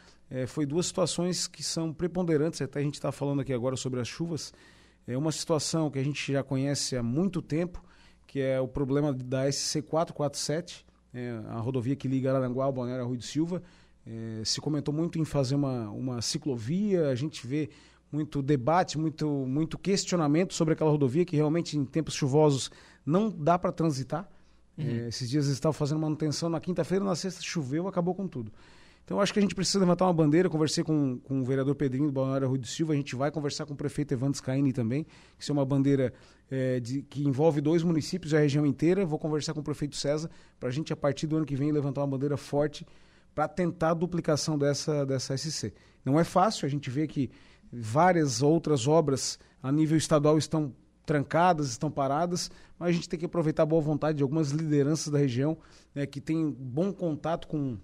foi 0.46 0.64
duas 0.64 0.86
situações 0.86 1.48
que 1.48 1.64
são 1.64 1.92
preponderantes. 1.92 2.62
Até 2.62 2.78
a 2.78 2.82
gente 2.82 2.94
está 2.94 3.10
falando 3.10 3.40
aqui 3.40 3.52
agora 3.52 3.76
sobre 3.76 3.98
as 3.98 4.06
chuvas. 4.06 4.52
É 5.04 5.18
uma 5.18 5.32
situação 5.32 5.90
que 5.90 5.98
a 5.98 6.04
gente 6.04 6.32
já 6.32 6.44
conhece 6.44 6.96
há 6.96 7.02
muito 7.02 7.42
tempo, 7.42 7.82
que 8.28 8.40
é 8.40 8.60
o 8.60 8.68
problema 8.68 9.12
da 9.12 9.50
SC 9.50 9.82
447, 9.82 10.86
é, 11.14 11.40
a 11.48 11.58
rodovia 11.58 11.96
que 11.96 12.06
liga 12.06 12.30
Araranguá 12.30 12.66
ao 12.66 12.72
Balneário 12.72 13.06
Rui 13.06 13.16
de 13.16 13.26
Silva. 13.26 13.62
É, 14.06 14.42
se 14.44 14.60
comentou 14.60 14.94
muito 14.94 15.18
em 15.18 15.24
fazer 15.24 15.54
uma, 15.54 15.90
uma 15.90 16.22
ciclovia, 16.22 17.08
a 17.08 17.14
gente 17.14 17.46
vê 17.46 17.70
muito 18.12 18.42
debate, 18.42 18.98
muito, 18.98 19.26
muito 19.26 19.78
questionamento 19.78 20.52
sobre 20.52 20.74
aquela 20.74 20.90
rodovia 20.90 21.24
que 21.24 21.36
realmente 21.36 21.76
em 21.76 21.84
tempos 21.84 22.14
chuvosos 22.14 22.70
não 23.04 23.30
dá 23.30 23.58
para 23.58 23.72
transitar. 23.72 24.28
Uhum. 24.76 24.84
É, 24.84 25.08
esses 25.08 25.28
dias 25.28 25.46
eles 25.46 25.56
estavam 25.56 25.72
fazendo 25.72 25.98
manutenção 25.98 26.50
na 26.50 26.60
quinta-feira, 26.60 27.04
na 27.04 27.16
sexta 27.16 27.42
choveu, 27.42 27.88
acabou 27.88 28.14
com 28.14 28.28
tudo. 28.28 28.52
Então 29.08 29.22
acho 29.22 29.32
que 29.32 29.38
a 29.38 29.42
gente 29.42 29.54
precisa 29.54 29.78
levantar 29.78 30.04
uma 30.04 30.12
bandeira. 30.12 30.50
Conversei 30.50 30.84
com, 30.84 31.18
com 31.20 31.40
o 31.40 31.42
vereador 31.42 31.74
Pedrinho 31.74 32.08
do 32.08 32.12
Balneário 32.12 32.46
Rui 32.46 32.58
do 32.58 32.66
Silva, 32.66 32.92
a 32.92 32.96
gente 32.96 33.16
vai 33.16 33.30
conversar 33.30 33.64
com 33.64 33.72
o 33.72 33.76
prefeito 33.76 34.12
Evandro 34.12 34.36
Scaini 34.36 34.70
também, 34.70 35.04
que 35.04 35.42
isso 35.42 35.50
é 35.50 35.54
uma 35.54 35.64
bandeira 35.64 36.12
é, 36.50 36.78
de, 36.78 37.00
que 37.00 37.26
envolve 37.26 37.62
dois 37.62 37.82
municípios 37.82 38.32
e 38.32 38.36
a 38.36 38.40
região 38.40 38.66
inteira. 38.66 39.06
Vou 39.06 39.18
conversar 39.18 39.54
com 39.54 39.60
o 39.60 39.62
prefeito 39.62 39.96
César 39.96 40.28
para 40.60 40.68
a 40.68 40.72
gente, 40.72 40.92
a 40.92 40.96
partir 40.96 41.26
do 41.26 41.38
ano 41.38 41.46
que 41.46 41.56
vem, 41.56 41.72
levantar 41.72 42.02
uma 42.02 42.06
bandeira 42.06 42.36
forte 42.36 42.86
para 43.34 43.48
tentar 43.48 43.92
a 43.92 43.94
duplicação 43.94 44.58
dessa, 44.58 45.06
dessa 45.06 45.34
SC. 45.34 45.72
Não 46.04 46.20
é 46.20 46.24
fácil, 46.24 46.66
a 46.66 46.68
gente 46.68 46.90
vê 46.90 47.06
que 47.06 47.30
várias 47.72 48.42
outras 48.42 48.86
obras 48.86 49.38
a 49.62 49.72
nível 49.72 49.96
estadual 49.96 50.36
estão 50.36 50.70
trancadas, 51.06 51.70
estão 51.70 51.90
paradas, 51.90 52.50
mas 52.78 52.90
a 52.90 52.92
gente 52.92 53.08
tem 53.08 53.18
que 53.18 53.24
aproveitar 53.24 53.62
a 53.62 53.66
boa 53.66 53.80
vontade 53.80 54.18
de 54.18 54.22
algumas 54.22 54.50
lideranças 54.50 55.10
da 55.10 55.16
região 55.16 55.56
né, 55.94 56.04
que 56.04 56.20
têm 56.20 56.50
bom 56.50 56.92
contato 56.92 57.48
com 57.48 57.78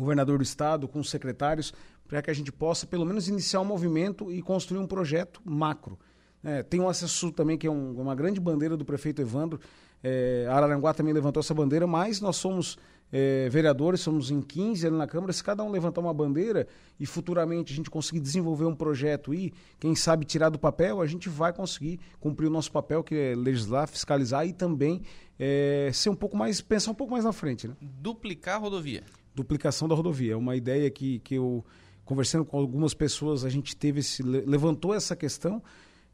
governador 0.00 0.38
do 0.38 0.44
estado, 0.44 0.88
com 0.88 0.98
os 0.98 1.10
secretários, 1.10 1.72
para 2.08 2.20
que 2.20 2.30
a 2.30 2.34
gente 2.34 2.50
possa 2.50 2.86
pelo 2.86 3.06
menos 3.06 3.28
iniciar 3.28 3.60
um 3.60 3.64
movimento 3.64 4.32
e 4.32 4.42
construir 4.42 4.78
um 4.78 4.86
projeto 4.86 5.40
macro. 5.44 5.98
É, 6.42 6.62
tem 6.62 6.80
o 6.80 6.88
Acesso 6.88 7.30
também, 7.30 7.56
que 7.56 7.66
é 7.66 7.70
um, 7.70 8.00
uma 8.00 8.14
grande 8.14 8.40
bandeira 8.40 8.76
do 8.76 8.84
prefeito 8.84 9.20
Evandro. 9.22 9.60
É, 10.02 10.46
Araranguá 10.50 10.94
também 10.94 11.12
levantou 11.12 11.40
essa 11.40 11.52
bandeira, 11.52 11.86
mas 11.86 12.20
nós 12.20 12.36
somos 12.36 12.78
é, 13.12 13.48
vereadores, 13.48 14.00
somos 14.00 14.30
em 14.30 14.40
15 14.40 14.86
ali 14.86 14.96
na 14.96 15.06
Câmara. 15.06 15.32
Se 15.32 15.42
cada 15.42 15.62
um 15.62 15.70
levantar 15.70 16.00
uma 16.00 16.14
bandeira 16.14 16.66
e 16.98 17.04
futuramente 17.04 17.72
a 17.72 17.76
gente 17.76 17.90
conseguir 17.90 18.20
desenvolver 18.20 18.64
um 18.64 18.74
projeto 18.74 19.34
e, 19.34 19.52
quem 19.78 19.94
sabe, 19.94 20.24
tirar 20.24 20.48
do 20.48 20.58
papel, 20.58 21.00
a 21.00 21.06
gente 21.06 21.28
vai 21.28 21.52
conseguir 21.52 22.00
cumprir 22.18 22.46
o 22.46 22.50
nosso 22.50 22.72
papel, 22.72 23.02
que 23.02 23.14
é 23.14 23.34
legislar, 23.34 23.88
fiscalizar 23.88 24.46
e 24.46 24.52
também 24.52 25.02
é, 25.38 25.90
ser 25.92 26.10
um 26.10 26.16
pouco 26.16 26.36
mais, 26.36 26.60
pensar 26.60 26.90
um 26.90 26.94
pouco 26.94 27.12
mais 27.12 27.24
na 27.24 27.32
frente. 27.32 27.68
Né? 27.68 27.74
Duplicar 27.80 28.56
a 28.56 28.58
rodovia. 28.58 29.02
Duplicação 29.40 29.88
da 29.88 29.94
rodovia. 29.94 30.34
É 30.34 30.36
uma 30.36 30.54
ideia 30.54 30.90
que, 30.90 31.18
que 31.20 31.34
eu, 31.34 31.64
conversando 32.04 32.44
com 32.44 32.58
algumas 32.58 32.94
pessoas, 32.94 33.44
a 33.44 33.48
gente 33.48 33.76
teve 33.76 34.00
esse, 34.00 34.22
levantou 34.22 34.94
essa 34.94 35.16
questão 35.16 35.62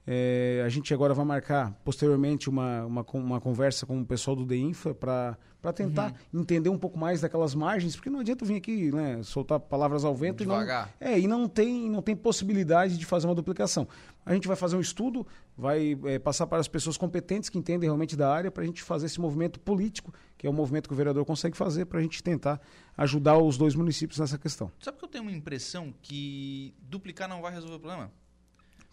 é, 0.07 0.63
a 0.65 0.69
gente 0.69 0.95
agora 0.95 1.13
vai 1.13 1.25
marcar 1.25 1.73
posteriormente 1.85 2.49
uma, 2.49 2.85
uma, 2.85 3.05
uma 3.13 3.41
conversa 3.41 3.85
com 3.85 4.01
o 4.01 4.07
pessoal 4.07 4.37
do 4.37 4.47
DEINFA 4.47 4.95
para 4.95 5.37
tentar 5.75 6.15
uhum. 6.33 6.43
entender 6.43 6.69
um 6.69 6.79
pouco 6.79 6.97
mais 6.97 7.21
daquelas 7.21 7.57
margens, 7.57 7.97
porque 7.97 8.09
não 8.09 8.21
adianta 8.21 8.45
vir 8.45 8.55
aqui 8.55 8.93
né, 8.93 9.21
soltar 9.25 9.59
palavras 9.59 10.05
ao 10.05 10.15
vento 10.15 10.45
Devagar. 10.45 10.95
e 11.01 11.05
não, 11.05 11.11
é, 11.11 11.21
e 11.21 11.27
não 11.27 11.49
tem, 11.49 11.91
não 11.91 12.01
tem 12.01 12.15
possibilidade 12.15 12.97
de 12.97 13.05
fazer 13.05 13.27
uma 13.27 13.35
duplicação. 13.35 13.89
A 14.25 14.33
gente 14.33 14.47
vai 14.47 14.57
fazer 14.57 14.77
um 14.77 14.81
estudo, 14.81 15.27
vai 15.59 15.99
é, 16.05 16.21
passar 16.21 16.47
para 16.47 16.59
as 16.59 16.69
pessoas 16.69 16.97
competentes 16.97 17.49
que 17.49 17.59
entendem 17.59 17.89
realmente 17.89 18.17
da 18.17 18.33
área 18.33 18.51
para 18.51 18.63
a 18.63 18.67
gente 18.67 18.85
fazer 18.85 19.07
esse 19.07 19.21
movimento 19.21 19.59
político, 19.59 20.15
que 20.39 20.47
é 20.47 20.51
o 20.51 20.53
movimento 20.53 20.89
que 20.89 20.95
o 20.95 20.97
vereador 20.97 21.25
consegue 21.25 21.57
fazer 21.57 21.87
para 21.87 21.99
a 21.99 22.03
gente 22.03 22.23
tentar 22.23 22.61
ajudar 22.97 23.39
os 23.39 23.59
dois 23.59 23.75
municípios 23.75 24.21
nessa 24.21 24.39
questão. 24.39 24.71
Sabe 24.79 24.99
que 24.99 25.05
eu 25.05 25.09
tenho 25.09 25.25
uma 25.25 25.33
impressão 25.33 25.93
que 26.01 26.73
duplicar 26.81 27.29
não 27.29 27.43
vai 27.43 27.53
resolver 27.53 27.75
o 27.75 27.81
problema? 27.81 28.13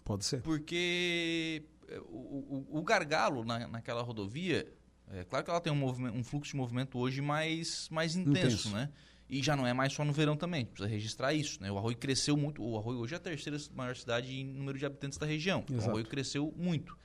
Pode 0.03 0.25
ser. 0.25 0.41
Porque 0.41 1.63
eh, 1.87 1.99
o, 2.09 2.65
o, 2.69 2.79
o 2.79 2.83
gargalo 2.83 3.43
na, 3.43 3.67
naquela 3.67 4.01
rodovia, 4.01 4.67
é 5.11 5.23
claro 5.23 5.45
que 5.45 5.51
ela 5.51 5.61
tem 5.61 5.71
um, 5.71 5.85
um 5.85 6.23
fluxo 6.23 6.51
de 6.51 6.57
movimento 6.57 6.97
hoje 6.97 7.21
mais, 7.21 7.87
mais 7.89 8.15
intenso, 8.15 8.37
intenso, 8.37 8.69
né? 8.71 8.89
E 9.29 9.41
já 9.41 9.55
não 9.55 9.65
é 9.65 9.73
mais 9.73 9.93
só 9.93 10.03
no 10.03 10.11
verão 10.11 10.35
também, 10.35 10.65
precisa 10.65 10.87
registrar 10.87 11.33
isso, 11.33 11.61
né? 11.61 11.71
O 11.71 11.77
Arroio 11.77 11.97
cresceu 11.97 12.35
muito, 12.35 12.63
o 12.63 12.77
Arroio 12.77 12.99
hoje 12.99 13.13
é 13.13 13.17
a 13.17 13.19
terceira 13.19 13.57
maior 13.73 13.95
cidade 13.95 14.31
em 14.31 14.45
número 14.45 14.77
de 14.77 14.85
habitantes 14.85 15.17
da 15.17 15.25
região. 15.25 15.63
Exato. 15.69 15.87
O 15.87 15.89
Arroio 15.89 16.05
cresceu 16.05 16.53
muito. 16.55 16.97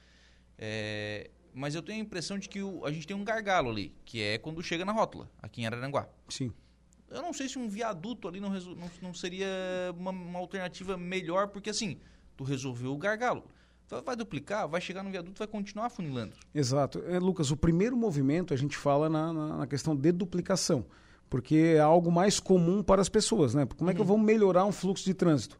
É, 0.58 1.30
mas 1.54 1.74
eu 1.74 1.82
tenho 1.82 1.98
a 1.98 2.02
impressão 2.02 2.38
de 2.38 2.48
que 2.48 2.62
o, 2.62 2.84
a 2.84 2.92
gente 2.92 3.06
tem 3.06 3.16
um 3.16 3.24
gargalo 3.24 3.70
ali, 3.70 3.94
que 4.04 4.20
é 4.20 4.38
quando 4.38 4.62
chega 4.62 4.84
na 4.84 4.92
rótula, 4.92 5.30
aqui 5.40 5.62
em 5.62 5.66
Araranguá. 5.66 6.08
Sim. 6.28 6.52
Eu 7.08 7.22
não 7.22 7.32
sei 7.32 7.48
se 7.48 7.58
um 7.58 7.68
viaduto 7.68 8.28
ali 8.28 8.40
não, 8.40 8.50
não, 8.50 8.90
não 9.00 9.14
seria 9.14 9.48
uma, 9.96 10.11
uma 10.11 10.38
alternativa 10.38 10.96
melhor, 10.96 11.48
porque 11.48 11.70
assim, 11.70 11.98
tu 12.38 12.44
resolveu 12.44 12.92
o 12.92 12.96
gargalo. 12.96 13.44
Vai 14.05 14.14
duplicar, 14.14 14.68
vai 14.68 14.81
chegar 14.81 15.03
no 15.03 15.11
viaduto, 15.11 15.38
vai 15.38 15.48
continuar 15.48 15.90
funilando. 15.90 16.35
Exato. 16.55 17.03
É, 17.07 17.18
Lucas, 17.18 17.51
o 17.51 17.57
primeiro 17.57 17.96
movimento 17.96 18.55
a 18.55 18.57
gente 18.57 18.77
fala 18.77 19.09
na, 19.09 19.33
na, 19.33 19.57
na, 19.59 19.66
questão 19.66 19.96
de 19.96 20.12
duplicação, 20.12 20.85
porque 21.29 21.74
é 21.77 21.81
algo 21.81 22.12
mais 22.12 22.38
comum 22.38 22.83
para 22.83 23.01
as 23.01 23.09
pessoas, 23.09 23.55
né? 23.55 23.66
Como 23.77 23.90
é 23.90 23.94
que 23.94 24.01
eu 24.01 24.03
uhum. 24.03 24.09
vou 24.09 24.18
melhorar 24.18 24.66
um 24.66 24.72
fluxo 24.72 25.05
de 25.05 25.14
trânsito? 25.14 25.59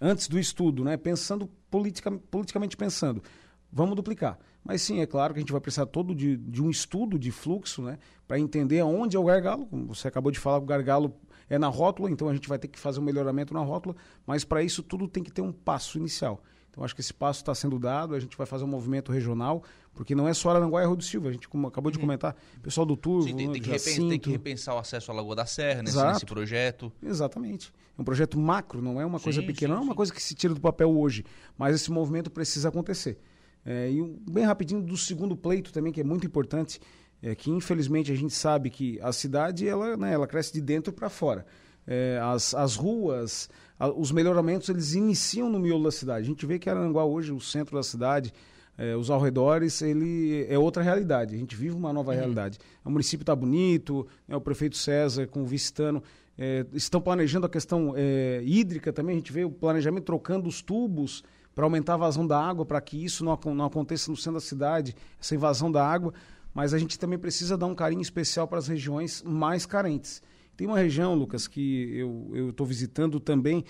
Antes 0.00 0.26
do 0.26 0.38
estudo, 0.38 0.82
né? 0.82 0.96
Pensando 0.96 1.50
politica, 1.70 2.10
politicamente 2.10 2.78
pensando, 2.78 3.22
vamos 3.70 3.94
duplicar. 3.94 4.38
Mas 4.64 4.80
sim, 4.80 5.00
é 5.00 5.06
claro 5.06 5.34
que 5.34 5.40
a 5.40 5.42
gente 5.42 5.52
vai 5.52 5.60
precisar 5.60 5.84
todo 5.84 6.14
de, 6.14 6.38
de 6.38 6.62
um 6.62 6.70
estudo 6.70 7.18
de 7.18 7.30
fluxo, 7.30 7.82
né? 7.82 7.98
Para 8.26 8.38
entender 8.38 8.80
aonde 8.80 9.18
é 9.18 9.20
o 9.20 9.24
gargalo. 9.24 9.66
Como 9.66 9.86
você 9.86 10.08
acabou 10.08 10.32
de 10.32 10.38
falar, 10.38 10.58
o 10.58 10.62
gargalo 10.62 11.14
é 11.50 11.58
na 11.58 11.68
rótula, 11.68 12.08
então 12.10 12.28
a 12.28 12.32
gente 12.32 12.48
vai 12.48 12.58
ter 12.58 12.68
que 12.68 12.78
fazer 12.78 13.00
um 13.00 13.02
melhoramento 13.02 13.52
na 13.52 13.60
rótula, 13.60 13.96
mas 14.24 14.44
para 14.44 14.62
isso 14.62 14.82
tudo 14.82 15.08
tem 15.08 15.22
que 15.22 15.32
ter 15.32 15.42
um 15.42 15.52
passo 15.52 15.98
inicial. 15.98 16.40
Então 16.70 16.84
acho 16.84 16.94
que 16.94 17.00
esse 17.00 17.12
passo 17.12 17.40
está 17.40 17.52
sendo 17.52 17.80
dado, 17.80 18.14
a 18.14 18.20
gente 18.20 18.36
vai 18.36 18.46
fazer 18.46 18.62
um 18.62 18.68
movimento 18.68 19.10
regional, 19.10 19.64
porque 19.92 20.14
não 20.14 20.28
é 20.28 20.32
só 20.32 20.50
Aranguá 20.50 20.82
e 20.82 20.86
Rua 20.86 20.96
do 20.96 21.02
Silva, 21.02 21.28
a 21.28 21.32
gente 21.32 21.48
como 21.48 21.66
acabou 21.66 21.90
de 21.90 21.98
uhum. 21.98 22.02
comentar, 22.02 22.36
pessoal 22.62 22.86
do 22.86 22.96
Turvo, 22.96 23.26
Sim, 23.26 23.36
tem, 23.36 23.50
tem, 23.50 23.60
que 23.60 23.68
repensar, 23.68 24.08
tem, 24.08 24.18
que 24.20 24.30
repensar, 24.30 24.74
o 24.76 24.78
acesso 24.78 25.10
à 25.10 25.14
Lagoa 25.14 25.34
da 25.34 25.46
Serra 25.46 25.82
nesse, 25.82 26.00
nesse, 26.00 26.24
projeto. 26.24 26.92
Exatamente. 27.02 27.72
É 27.98 28.00
um 28.00 28.04
projeto 28.04 28.38
macro, 28.38 28.80
não 28.80 29.00
é 29.00 29.04
uma 29.04 29.18
sim, 29.18 29.24
coisa 29.24 29.42
pequena, 29.42 29.74
sim, 29.74 29.76
não 29.78 29.82
é 29.82 29.84
uma 29.86 29.96
coisa 29.96 30.12
que 30.12 30.22
se 30.22 30.32
tira 30.32 30.54
do 30.54 30.60
papel 30.60 30.96
hoje, 30.96 31.24
mas 31.58 31.74
esse 31.74 31.90
movimento 31.90 32.30
precisa 32.30 32.68
acontecer. 32.68 33.18
É, 33.64 33.90
e 33.90 34.02
bem 34.30 34.44
rapidinho 34.44 34.80
do 34.80 34.96
segundo 34.96 35.36
pleito 35.36 35.72
também, 35.72 35.92
que 35.92 36.00
é 36.00 36.04
muito 36.04 36.24
importante, 36.24 36.80
é 37.22 37.34
que 37.34 37.50
infelizmente 37.50 38.10
a 38.10 38.14
gente 38.14 38.32
sabe 38.32 38.70
que 38.70 39.00
a 39.00 39.12
cidade 39.12 39.68
ela, 39.68 39.96
né, 39.96 40.12
ela 40.12 40.26
cresce 40.26 40.52
de 40.52 40.60
dentro 40.60 40.92
para 40.92 41.08
fora. 41.08 41.44
É, 41.86 42.20
as, 42.22 42.54
as 42.54 42.76
ruas, 42.76 43.48
a, 43.78 43.88
os 43.88 44.12
melhoramentos 44.12 44.68
eles 44.68 44.94
iniciam 44.94 45.50
no 45.50 45.58
miolo 45.58 45.84
da 45.84 45.90
cidade. 45.90 46.24
A 46.24 46.28
gente 46.28 46.46
vê 46.46 46.58
que 46.58 46.70
Aranguá 46.70 47.04
hoje, 47.04 47.32
o 47.32 47.40
centro 47.40 47.76
da 47.76 47.82
cidade, 47.82 48.32
é, 48.78 48.96
os 48.96 49.10
arredores, 49.10 49.82
ele 49.82 50.46
é 50.48 50.58
outra 50.58 50.82
realidade. 50.82 51.34
A 51.34 51.38
gente 51.38 51.56
vive 51.56 51.74
uma 51.74 51.92
nova 51.92 52.12
uhum. 52.12 52.18
realidade. 52.18 52.58
O 52.84 52.90
município 52.90 53.22
está 53.22 53.34
bonito, 53.34 54.06
né, 54.26 54.36
o 54.36 54.40
prefeito 54.40 54.76
César 54.76 55.26
com 55.26 55.42
o 55.42 55.46
Vistano 55.46 56.02
é, 56.38 56.64
estão 56.72 57.02
planejando 57.02 57.44
a 57.44 57.48
questão 57.50 57.92
é, 57.94 58.40
hídrica 58.42 58.92
também. 58.92 59.16
A 59.16 59.18
gente 59.18 59.32
vê 59.32 59.44
o 59.44 59.50
planejamento 59.50 60.04
trocando 60.04 60.48
os 60.48 60.62
tubos 60.62 61.22
para 61.54 61.64
aumentar 61.64 61.94
a 61.94 61.96
vazão 61.98 62.26
da 62.26 62.40
água, 62.40 62.64
para 62.64 62.80
que 62.80 63.04
isso 63.04 63.22
não, 63.22 63.38
não 63.54 63.66
aconteça 63.66 64.10
no 64.10 64.16
centro 64.16 64.34
da 64.34 64.40
cidade, 64.40 64.94
essa 65.20 65.34
invasão 65.34 65.70
da 65.70 65.86
água 65.86 66.14
mas 66.54 66.74
a 66.74 66.78
gente 66.78 66.98
também 66.98 67.18
precisa 67.18 67.56
dar 67.56 67.66
um 67.66 67.74
carinho 67.74 68.02
especial 68.02 68.46
para 68.46 68.58
as 68.58 68.68
regiões 68.68 69.22
mais 69.22 69.66
carentes. 69.66 70.22
Tem 70.56 70.66
uma 70.66 70.78
região, 70.78 71.14
Lucas, 71.14 71.48
que 71.48 71.96
eu 71.96 72.50
estou 72.50 72.66
visitando 72.66 73.18
também. 73.18 73.64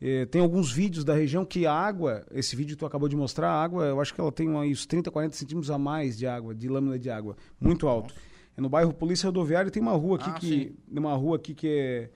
Eh, 0.00 0.26
tem 0.26 0.42
alguns 0.42 0.70
vídeos 0.70 1.04
da 1.04 1.14
região 1.14 1.44
que 1.44 1.64
a 1.64 1.72
água, 1.72 2.26
esse 2.32 2.54
vídeo 2.54 2.76
que 2.76 2.80
tu 2.80 2.86
acabou 2.86 3.08
de 3.08 3.16
mostrar, 3.16 3.48
a 3.48 3.62
água, 3.62 3.86
eu 3.86 4.00
acho 4.00 4.12
que 4.12 4.20
ela 4.20 4.30
tem 4.30 4.50
uns 4.50 4.84
30, 4.84 5.10
40 5.10 5.34
centímetros 5.34 5.70
a 5.70 5.78
mais 5.78 6.18
de 6.18 6.26
água, 6.26 6.54
de 6.54 6.68
lâmina 6.68 6.98
de 6.98 7.08
água, 7.08 7.36
muito 7.58 7.88
alto. 7.88 8.14
É 8.56 8.60
no 8.60 8.68
bairro 8.68 8.92
Polícia 8.92 9.26
Rodoviária 9.26 9.70
tem 9.70 9.82
uma 9.82 9.92
rua 9.92 10.16
aqui 10.16 10.30
ah, 10.30 10.34
que. 10.34 10.46
Sim. 10.46 10.98
Uma 10.98 11.14
rua 11.14 11.36
aqui 11.36 11.54
que 11.54 11.68
é. 11.68 12.10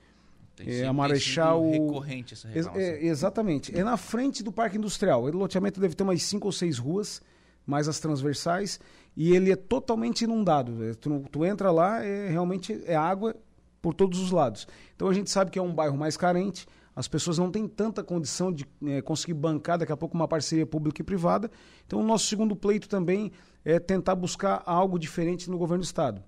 Tem 0.57 0.81
é, 0.81 0.87
a 0.87 0.93
Marechal. 0.93 1.71
recorrente 1.71 2.35
essa 2.35 2.49
reclamação. 2.49 2.83
É, 2.83 3.07
exatamente. 3.07 3.77
É 3.77 3.85
na 3.85 3.97
frente 3.97 4.43
do 4.43 4.51
Parque 4.51 4.77
Industrial. 4.77 5.23
O 5.23 5.31
loteamento 5.31 5.81
deve 5.81 5.95
ter 5.95 6.03
umas 6.03 6.23
cinco 6.23 6.47
ou 6.49 6.53
seis 6.53 6.79
ruas, 6.79 7.23
mais 7.69 7.87
as 7.87 8.01
transversais 8.01 8.81
e 9.15 9.35
ele 9.35 9.53
é 9.53 9.57
totalmente 9.57 10.23
inundado. 10.23 10.73
Tu, 10.97 11.25
tu 11.31 11.45
entra 11.45 11.71
lá, 11.71 12.03
é 12.03 12.31
realmente 12.31 12.83
é 12.87 12.97
água 12.97 13.37
por 13.83 13.93
todos 13.93 14.19
os 14.19 14.31
lados. 14.31 14.67
Então 14.97 15.07
a 15.07 15.13
gente 15.13 15.31
sabe 15.31 15.51
que 15.51 15.59
é 15.59 15.63
um 15.63 15.75
bairro 15.75 15.97
mais 15.97 16.17
carente, 16.17 16.67
as 16.97 17.07
pessoas 17.07 17.37
não 17.37 17.51
têm 17.51 17.69
tanta 17.69 18.03
condição 18.03 18.51
de 18.51 18.67
é, 18.87 19.03
conseguir 19.03 19.35
bancar 19.35 19.79
daqui 19.79 19.93
a 19.93 19.97
pouco 19.97 20.17
uma 20.17 20.27
parceria 20.27 20.67
pública 20.67 21.03
e 21.03 21.05
privada. 21.05 21.51
Então 21.87 22.01
o 22.01 22.03
nosso 22.03 22.27
segundo 22.27 22.57
pleito 22.57 22.89
também 22.89 23.31
é 23.65 23.79
tentar 23.79 24.15
buscar 24.15 24.63
algo 24.65 24.99
diferente 24.99 25.51
no 25.51 25.59
governo 25.59 25.83
do 25.83 25.87
estado, 25.87 26.25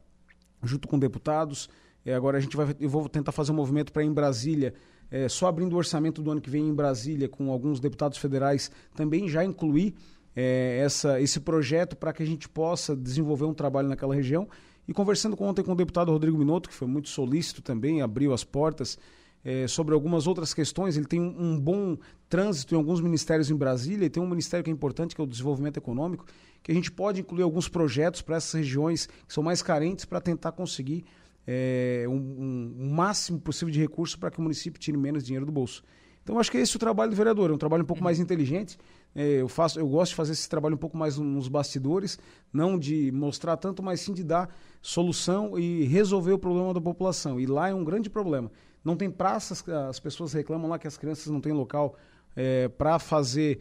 junto 0.63 0.87
com 0.87 0.99
deputados. 0.99 1.71
É, 2.05 2.15
agora 2.15 2.37
a 2.37 2.41
gente 2.41 2.57
vai, 2.57 2.77
eu 2.79 2.89
vou 2.89 3.09
tentar 3.09 3.33
fazer 3.33 3.51
um 3.51 3.55
movimento 3.57 3.93
para 3.93 4.05
em 4.05 4.13
Brasília, 4.13 4.75
é, 5.11 5.29
só 5.29 5.49
abrindo 5.49 5.73
o 5.73 5.77
orçamento 5.77 6.23
do 6.23 6.31
ano 6.31 6.41
que 6.41 6.51
vem 6.51 6.69
em 6.69 6.75
Brasília 6.75 7.29
com 7.29 7.51
alguns 7.51 7.81
deputados 7.81 8.19
federais 8.19 8.71
também 8.95 9.29
já 9.29 9.43
incluir 9.43 9.95
é, 10.35 10.81
essa, 10.85 11.21
esse 11.21 11.41
projeto 11.41 11.97
para 11.97 12.13
que 12.13 12.23
a 12.23 12.27
gente 12.27 12.49
possa 12.49 12.95
desenvolver 12.97 13.45
um 13.45 13.55
trabalho 13.55 13.89
naquela 13.89 14.15
região. 14.15 14.49
E 14.87 14.93
conversando 14.93 15.37
ontem 15.41 15.63
com 15.63 15.73
o 15.73 15.77
deputado 15.77 16.11
Rodrigo 16.11 16.37
Minotto, 16.37 16.69
que 16.69 16.75
foi 16.75 16.89
muito 16.89 17.09
solícito 17.09 17.63
também, 17.63 18.03
abriu 18.03 18.33
as 18.33 18.43
portas 18.43 18.99
é, 19.45 19.67
sobre 19.67 19.95
algumas 19.95 20.27
outras 20.27 20.53
questões. 20.53 20.97
Ele 20.97 21.07
tem 21.07 21.21
um, 21.21 21.53
um, 21.53 21.61
bom 21.61 21.97
trânsito 22.29 22.75
em 22.75 22.77
alguns 22.77 23.01
ministérios 23.01 23.51
em 23.51 23.57
Brasília 23.57 24.07
e 24.07 24.11
tem 24.11 24.23
um 24.23 24.29
ministério 24.29 24.65
que 24.65 24.71
é 24.71 24.73
importante, 24.73 25.15
que 25.15 25.21
é 25.21 25.25
o 25.25 25.27
desenvolvimento 25.27 25.77
econômico, 25.77 26.27
que 26.63 26.71
a 26.71 26.75
gente 26.75 26.91
pode 26.91 27.21
incluir 27.21 27.43
alguns 27.43 27.69
projetos 27.69 28.23
para 28.23 28.37
essas 28.37 28.53
regiões 28.53 29.07
que 29.07 29.33
são 29.33 29.43
mais 29.43 29.63
carentes 29.63 30.05
para 30.05 30.21
tentar 30.21 30.53
conseguir 30.53 31.05
é, 31.47 32.05
um, 32.07 32.75
um, 32.79 32.91
máximo 32.93 33.41
possível 33.41 33.73
de 33.73 33.81
recursos 33.81 34.17
para 34.17 34.31
que 34.31 34.39
o 34.39 34.43
município 34.43 34.79
tire 34.81 34.97
menos 34.97 35.25
dinheiro 35.25 35.47
do 35.47 35.53
bolso. 35.53 35.83
Então, 36.23 36.39
acho 36.39 36.51
que 36.51 36.59
esse 36.59 36.75
é 36.75 36.77
o 36.77 36.79
trabalho 36.79 37.11
do 37.11 37.17
vereador, 37.17 37.51
é 37.51 37.55
um 37.55 37.59
trabalho 37.59 37.83
um 37.83 37.87
pouco 37.87 38.01
uhum. 38.01 38.05
mais 38.05 38.21
inteligente. 38.21 38.79
É, 39.15 39.41
eu, 39.41 39.49
faço, 39.49 39.79
eu 39.79 39.89
gosto 39.89 40.11
de 40.11 40.17
fazer 40.17 40.33
esse 40.33 40.49
trabalho 40.49 40.75
um 40.75 40.79
pouco 40.79 40.97
mais 40.97 41.19
nos 41.19 41.49
bastidores, 41.49 42.19
não 42.53 42.79
de 42.79 43.11
mostrar 43.13 43.57
tanto, 43.57 43.83
mas 43.83 44.01
sim 44.01 44.13
de 44.13 44.23
dar 44.23 44.55
solução 44.81 45.59
e 45.59 45.85
resolver 45.85 46.33
o 46.33 46.39
problema 46.39 46.73
da 46.73 46.81
população. 46.81 47.41
E 47.41 47.47
lá 47.47 47.69
é 47.69 47.75
um 47.75 47.85
grande 47.85 48.09
problema. 48.09 48.51
Não 48.85 48.97
tem 48.97 49.11
praças, 49.11 49.67
as 49.69 50.01
pessoas 50.01 50.33
reclamam 50.33 50.69
lá 50.69 50.79
que 50.79 50.87
as 50.87 50.97
crianças 50.97 51.27
não 51.27 51.41
têm 51.41 51.53
local 51.53 51.97
é, 52.37 52.69
para 52.69 52.99
fazer 52.99 53.61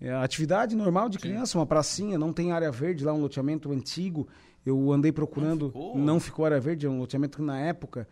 é, 0.00 0.12
atividade 0.12 0.76
normal 0.76 1.08
de 1.08 1.18
criança, 1.18 1.52
sim. 1.52 1.58
uma 1.58 1.66
pracinha, 1.66 2.18
não 2.18 2.32
tem 2.32 2.52
área 2.52 2.70
verde 2.70 3.04
lá, 3.04 3.12
um 3.12 3.20
loteamento 3.20 3.70
antigo. 3.72 4.28
Eu 4.66 4.92
andei 4.92 5.10
procurando, 5.10 5.66
não 5.66 5.70
ficou, 5.70 5.98
não 5.98 6.20
ficou 6.20 6.44
área 6.44 6.60
verde, 6.60 6.86
é 6.86 6.90
um 6.90 6.98
loteamento 6.98 7.38
que 7.38 7.44
na 7.44 7.58
época 7.58 8.06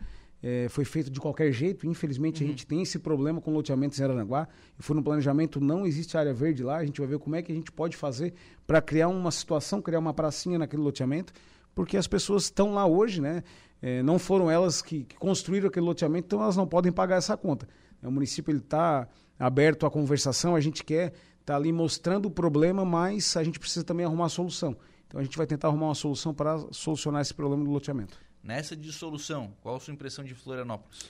é, 0.49 0.69
foi 0.69 0.85
feito 0.85 1.11
de 1.11 1.19
qualquer 1.19 1.51
jeito. 1.51 1.89
Infelizmente, 1.89 2.41
uhum. 2.41 2.47
a 2.47 2.51
gente 2.53 2.65
tem 2.65 2.81
esse 2.81 3.01
problema 3.01 3.41
com 3.41 3.53
loteamentos 3.53 3.99
em 3.99 4.05
Araranguá. 4.05 4.47
E 4.79 4.83
foi 4.83 4.95
no 4.95 5.03
planejamento, 5.03 5.61
não 5.61 5.85
existe 5.85 6.17
área 6.17 6.33
verde 6.33 6.63
lá. 6.63 6.77
A 6.77 6.87
gente 6.87 7.01
vai 7.01 7.09
ver 7.09 7.19
como 7.19 7.35
é 7.35 7.43
que 7.43 7.51
a 7.51 7.55
gente 7.55 7.73
pode 7.73 7.97
fazer 7.97 8.33
para 8.65 8.81
criar 8.81 9.09
uma 9.09 9.33
situação, 9.33 9.83
criar 9.83 9.99
uma 9.99 10.15
pracinha 10.15 10.57
naquele 10.57 10.83
loteamento, 10.83 11.33
porque 11.75 11.97
as 11.97 12.07
pessoas 12.07 12.45
estão 12.45 12.75
lá 12.75 12.87
hoje, 12.87 13.21
né? 13.21 13.43
É, 13.83 14.05
não 14.05 14.21
foram 14.21 14.49
elas 14.49 14.81
que, 14.81 15.03
que, 15.03 15.17
construíram 15.17 15.67
aquele 15.67 15.85
loteamento, 15.85 16.27
então 16.27 16.41
elas 16.41 16.57
não 16.57 16.67
podem 16.67 16.93
pagar 16.93 17.17
essa 17.17 17.37
conta. 17.37 17.69
O 18.01 18.11
município 18.11 18.57
está 18.57 19.09
aberto 19.37 19.85
à 19.85 19.91
conversação, 19.91 20.55
a 20.55 20.61
gente 20.61 20.85
quer 20.85 21.07
estar 21.07 21.55
tá 21.55 21.57
ali 21.57 21.73
mostrando 21.73 22.27
o 22.27 22.31
problema, 22.31 22.85
mas 22.85 23.37
a 23.37 23.43
gente 23.43 23.59
precisa 23.59 23.85
também 23.85 24.07
arrumar 24.07 24.27
a 24.27 24.29
solução. 24.29 24.77
Então 25.09 25.21
a 25.21 25.25
gente 25.25 25.37
vai 25.37 25.47
tentar 25.47 25.69
arrumar 25.69 25.87
uma 25.87 25.95
solução 25.95 26.33
para 26.33 26.57
solucionar 26.71 27.21
esse 27.21 27.35
problema 27.35 27.65
do 27.65 27.71
loteamento. 27.71 28.17
Nessa 28.47 28.77
dissolução, 28.77 29.53
qual 29.61 29.75
a 29.75 29.81
sua 29.81 29.93
impressão 29.93 30.25
de 30.25 30.33
Florianópolis? 30.33 31.01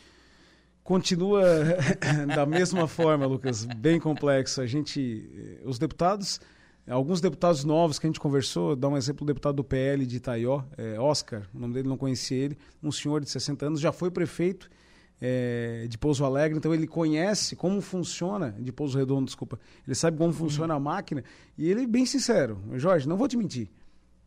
Continua 0.82 1.42
da 2.34 2.46
mesma 2.46 2.88
forma, 2.88 3.26
Lucas, 3.26 3.66
bem 3.66 4.00
complexo. 4.00 4.62
A 4.62 4.66
gente, 4.66 5.28
eh, 5.34 5.60
os 5.66 5.78
deputados, 5.78 6.40
alguns 6.88 7.20
deputados 7.20 7.62
novos 7.62 7.98
que 7.98 8.06
a 8.06 8.08
gente 8.08 8.18
conversou, 8.18 8.74
dá 8.74 8.88
um 8.88 8.96
exemplo 8.96 9.26
do 9.26 9.34
deputado 9.34 9.56
do 9.56 9.64
PL 9.64 10.06
de 10.06 10.16
Itaió, 10.16 10.62
é, 10.78 10.98
Oscar, 10.98 11.42
o 11.54 11.58
nome 11.58 11.74
dele 11.74 11.86
não 11.86 11.98
conhecia 11.98 12.38
ele, 12.38 12.56
um 12.82 12.90
senhor 12.90 13.20
de 13.20 13.28
60 13.28 13.66
anos, 13.66 13.80
já 13.80 13.92
foi 13.92 14.10
prefeito 14.10 14.70
é, 15.20 15.84
de 15.90 15.98
Pouso 15.98 16.24
Alegre, 16.24 16.56
então 16.56 16.72
ele 16.72 16.86
conhece 16.86 17.54
como 17.54 17.82
funciona, 17.82 18.56
de 18.58 18.72
Pouso 18.72 18.96
Redondo, 18.96 19.26
desculpa, 19.26 19.60
ele 19.86 19.94
sabe 19.94 20.16
como 20.16 20.32
funciona 20.32 20.72
a 20.72 20.80
máquina, 20.80 21.22
e 21.58 21.70
ele 21.70 21.82
é 21.82 21.86
bem 21.86 22.06
sincero, 22.06 22.58
Jorge, 22.76 23.06
não 23.06 23.18
vou 23.18 23.28
te 23.28 23.36
mentir, 23.36 23.68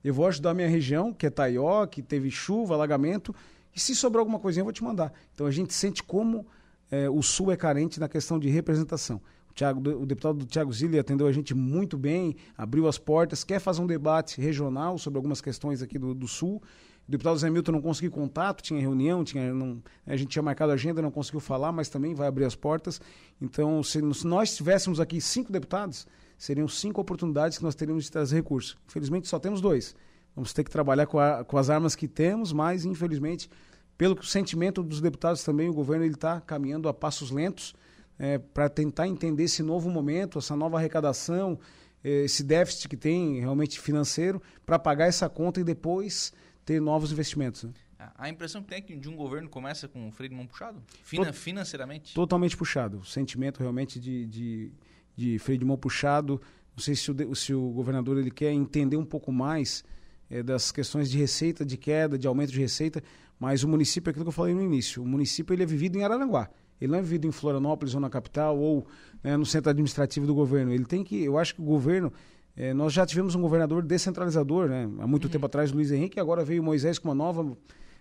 eu 0.03 0.13
vou 0.13 0.27
ajudar 0.27 0.51
a 0.51 0.53
minha 0.53 0.67
região, 0.67 1.13
que 1.13 1.25
é 1.25 1.29
Taió, 1.29 1.85
que 1.85 2.01
teve 2.01 2.31
chuva, 2.31 2.73
alagamento, 2.73 3.35
e 3.75 3.79
se 3.79 3.95
sobrar 3.95 4.21
alguma 4.21 4.39
coisinha 4.39 4.61
eu 4.61 4.65
vou 4.65 4.73
te 4.73 4.83
mandar. 4.83 5.13
Então 5.33 5.45
a 5.45 5.51
gente 5.51 5.73
sente 5.73 6.03
como 6.03 6.45
é, 6.91 7.09
o 7.09 7.21
Sul 7.21 7.51
é 7.51 7.57
carente 7.57 7.99
na 7.99 8.07
questão 8.07 8.39
de 8.39 8.49
representação. 8.49 9.21
O, 9.49 9.53
Thiago, 9.53 9.79
o 9.79 10.05
deputado 10.05 10.39
do 10.39 10.45
Tiago 10.45 10.71
Zilli 10.71 10.97
atendeu 10.97 11.27
a 11.27 11.31
gente 11.31 11.53
muito 11.53 11.97
bem, 11.97 12.35
abriu 12.57 12.87
as 12.87 12.97
portas, 12.97 13.43
quer 13.43 13.59
fazer 13.59 13.81
um 13.81 13.87
debate 13.87 14.39
regional 14.39 14.97
sobre 14.97 15.17
algumas 15.17 15.41
questões 15.41 15.81
aqui 15.81 15.97
do, 15.97 16.13
do 16.13 16.27
Sul. 16.27 16.61
O 17.07 17.11
deputado 17.11 17.37
Zé 17.37 17.49
Milton 17.49 17.71
não 17.71 17.81
conseguiu 17.81 18.11
contato, 18.11 18.61
tinha 18.61 18.79
reunião, 18.79 19.23
tinha, 19.23 19.51
não, 19.51 19.81
a 20.05 20.15
gente 20.15 20.29
tinha 20.29 20.43
marcado 20.43 20.71
agenda, 20.71 21.01
não 21.01 21.09
conseguiu 21.09 21.39
falar, 21.39 21.71
mas 21.71 21.89
também 21.89 22.13
vai 22.13 22.27
abrir 22.27 22.45
as 22.45 22.55
portas. 22.55 23.01
Então, 23.41 23.81
se 23.81 23.99
nós 24.25 24.55
tivéssemos 24.55 24.99
aqui 24.99 25.19
cinco 25.19 25.51
deputados, 25.51 26.05
seriam 26.39 26.67
cinco 26.69 27.01
oportunidades 27.01 27.57
que 27.57 27.63
nós 27.63 27.75
teríamos 27.75 28.05
de 28.05 28.11
trazer 28.11 28.37
recursos. 28.37 28.77
Infelizmente, 28.87 29.27
só 29.27 29.37
temos 29.37 29.59
dois. 29.59 29.93
Vamos 30.33 30.53
ter 30.53 30.63
que 30.63 30.71
trabalhar 30.71 31.05
com, 31.05 31.19
a, 31.19 31.43
com 31.43 31.57
as 31.57 31.69
armas 31.69 31.95
que 31.95 32.07
temos, 32.07 32.53
mas, 32.53 32.85
infelizmente, 32.85 33.49
pelo 33.97 34.15
que 34.15 34.21
o 34.21 34.25
sentimento 34.25 34.81
dos 34.81 35.01
deputados 35.01 35.43
também, 35.43 35.67
o 35.67 35.73
governo 35.73 36.05
está 36.05 36.39
caminhando 36.39 36.87
a 36.87 36.93
passos 36.93 37.29
lentos 37.29 37.75
é, 38.17 38.37
para 38.37 38.69
tentar 38.69 39.05
entender 39.05 39.43
esse 39.43 39.61
novo 39.61 39.89
momento, 39.89 40.39
essa 40.39 40.55
nova 40.55 40.77
arrecadação, 40.77 41.59
é, 42.01 42.23
esse 42.23 42.41
déficit 42.41 42.87
que 42.87 42.95
tem 42.95 43.41
realmente 43.41 43.77
financeiro, 43.77 44.41
para 44.65 44.79
pagar 44.79 45.07
essa 45.07 45.27
conta 45.27 45.59
e 45.59 45.63
depois 45.63 46.31
ter 46.63 46.79
novos 46.79 47.11
investimentos. 47.11 47.65
Né? 47.65 47.71
A 48.15 48.29
impressão 48.29 48.61
que 48.61 48.69
tem 48.69 48.77
é 48.77 48.81
que 48.81 48.95
de 48.95 49.09
um 49.09 49.15
governo 49.17 49.49
começa 49.49 49.89
com 49.89 50.07
o 50.07 50.11
freio 50.11 50.29
de 50.29 50.35
mão 50.37 50.47
puxado? 50.47 50.81
Fina, 51.03 51.33
financeiramente? 51.33 52.13
Totalmente 52.13 52.55
puxado. 52.55 52.99
O 52.99 53.05
sentimento 53.05 53.59
realmente 53.59 53.99
de, 53.99 54.25
de 54.25 54.71
de 55.19 55.37
freio 55.37 55.59
de 55.59 55.65
mão 55.65 55.77
puxado. 55.77 56.41
Não 56.75 56.81
sei 56.81 56.95
se 56.95 57.11
o, 57.11 57.35
se 57.35 57.53
o 57.53 57.69
governador 57.71 58.17
ele 58.17 58.31
quer 58.31 58.51
entender 58.51 58.95
um 58.95 59.05
pouco 59.05 59.31
mais 59.31 59.83
é, 60.29 60.41
das 60.41 60.71
questões 60.71 61.09
de 61.09 61.17
receita, 61.17 61.65
de 61.65 61.75
queda, 61.75 62.17
de 62.17 62.25
aumento 62.25 62.51
de 62.51 62.59
receita, 62.59 63.03
mas 63.37 63.63
o 63.63 63.67
município, 63.67 64.09
é 64.09 64.11
aquilo 64.11 64.25
que 64.25 64.29
eu 64.29 64.33
falei 64.33 64.53
no 64.53 64.61
início, 64.61 65.03
o 65.03 65.05
município 65.05 65.53
ele 65.53 65.63
é 65.63 65.65
vivido 65.65 65.97
em 65.97 66.03
Araranguá. 66.03 66.49
Ele 66.79 66.93
não 66.93 66.99
é 66.99 67.01
vivido 67.01 67.27
em 67.27 67.31
Florianópolis 67.31 67.93
ou 67.93 67.99
na 67.99 68.09
capital 68.09 68.57
ou 68.57 68.87
né, 69.21 69.35
no 69.35 69.45
centro 69.45 69.69
administrativo 69.69 70.25
do 70.25 70.33
governo. 70.33 70.71
Ele 70.71 70.85
tem 70.85 71.03
que, 71.03 71.21
eu 71.21 71.37
acho 71.37 71.53
que 71.53 71.61
o 71.61 71.65
governo, 71.65 72.13
é, 72.55 72.73
nós 72.73 72.93
já 72.93 73.05
tivemos 73.05 73.35
um 73.35 73.41
governador 73.41 73.83
descentralizador, 73.83 74.69
né? 74.69 74.89
Há 74.99 75.05
muito 75.05 75.25
uhum. 75.25 75.29
tempo 75.29 75.45
atrás, 75.45 75.73
Luiz 75.73 75.91
Henrique, 75.91 76.17
agora 76.17 76.45
veio 76.45 76.63
Moisés 76.63 76.97
com 76.97 77.09
uma 77.09 77.15
nova 77.15 77.57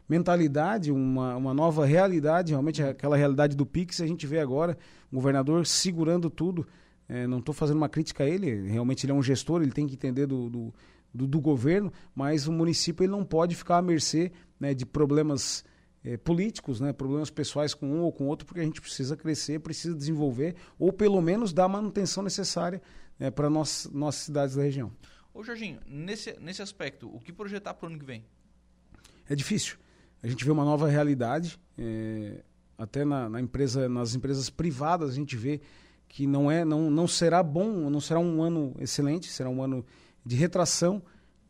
mentalidade, 0.09 0.93
uma, 0.93 1.37
uma 1.37 1.53
nova 1.53 1.85
realidade, 1.85 2.53
realmente 2.53 2.81
aquela 2.81 3.17
realidade 3.17 3.57
do 3.57 3.67
Pix, 3.67 4.01
a 4.01 4.07
gente 4.07 4.27
vê 4.29 4.39
agora 4.39 4.79
um 5.13 5.17
governador 5.17 5.67
segurando 5.67 6.31
tudo. 6.31 6.65
É, 7.09 7.27
não 7.27 7.39
estou 7.39 7.55
fazendo 7.55 7.79
uma 7.79 7.89
crítica 7.89 8.25
a 8.25 8.29
ele, 8.29 8.69
realmente 8.69 9.07
ele 9.07 9.13
é 9.13 9.15
um 9.15 9.23
gestor, 9.23 9.63
ele 9.63 9.73
tem 9.73 9.87
que 9.87 9.95
entender 9.95 10.27
do, 10.27 10.51
do, 10.51 10.75
do, 11.15 11.27
do 11.27 11.41
governo, 11.41 11.93
mas 12.15 12.47
o 12.47 12.53
município 12.53 13.05
ele 13.05 13.13
não 13.13 13.25
pode 13.25 13.55
ficar 13.55 13.79
à 13.79 13.83
mercê 13.83 14.31
né, 14.61 14.75
de 14.75 14.85
problemas 14.85 15.65
é, 16.05 16.17
políticos, 16.17 16.81
né, 16.81 16.93
problemas 16.93 17.31
pessoais 17.31 17.75
com 17.75 17.87
um 17.87 18.03
ou 18.03 18.13
com 18.13 18.27
outro, 18.27 18.47
porque 18.47 18.61
a 18.61 18.65
gente 18.65 18.81
precisa 18.81 19.17
crescer, 19.17 19.61
precisa 19.61 19.95
desenvolver, 19.95 20.55
ou 20.79 20.93
pelo 20.93 21.21
menos 21.21 21.53
dar 21.53 21.65
a 21.65 21.69
manutenção 21.69 22.23
necessária 22.23 22.83
né, 23.19 23.31
para 23.31 23.49
nossas 23.49 24.15
cidades 24.17 24.55
da 24.55 24.63
região. 24.63 24.93
Ô 25.33 25.43
Jorginho, 25.43 25.81
nesse, 25.87 26.39
nesse 26.41 26.61
aspecto, 26.63 27.09
o 27.15 27.21
que 27.21 27.33
projetar 27.33 27.75
para 27.75 27.87
o 27.87 27.91
ano 27.91 27.99
que 27.99 28.05
vem? 28.05 28.25
É 29.29 29.35
difícil. 29.35 29.77
A 30.23 30.27
gente 30.27 30.45
vê 30.45 30.51
uma 30.51 30.65
nova 30.65 30.89
realidade, 30.89 31.59
é, 31.77 32.43
até 32.77 33.05
na, 33.05 33.29
na 33.29 33.41
empresa, 33.41 33.89
nas 33.89 34.15
empresas 34.15 34.51
privadas 34.51 35.11
a 35.11 35.15
gente 35.15 35.37
vê 35.37 35.61
que 36.09 36.27
não 36.27 36.51
é 36.51 36.65
não, 36.65 36.91
não 36.91 37.07
será 37.07 37.43
bom, 37.43 37.91
não 37.91 38.01
será 38.01 38.19
um 38.19 38.43
ano 38.43 38.75
excelente, 38.79 39.31
será 39.31 39.51
um 39.51 39.63
ano 39.63 39.85
de 40.25 40.35
retração. 40.37 41.03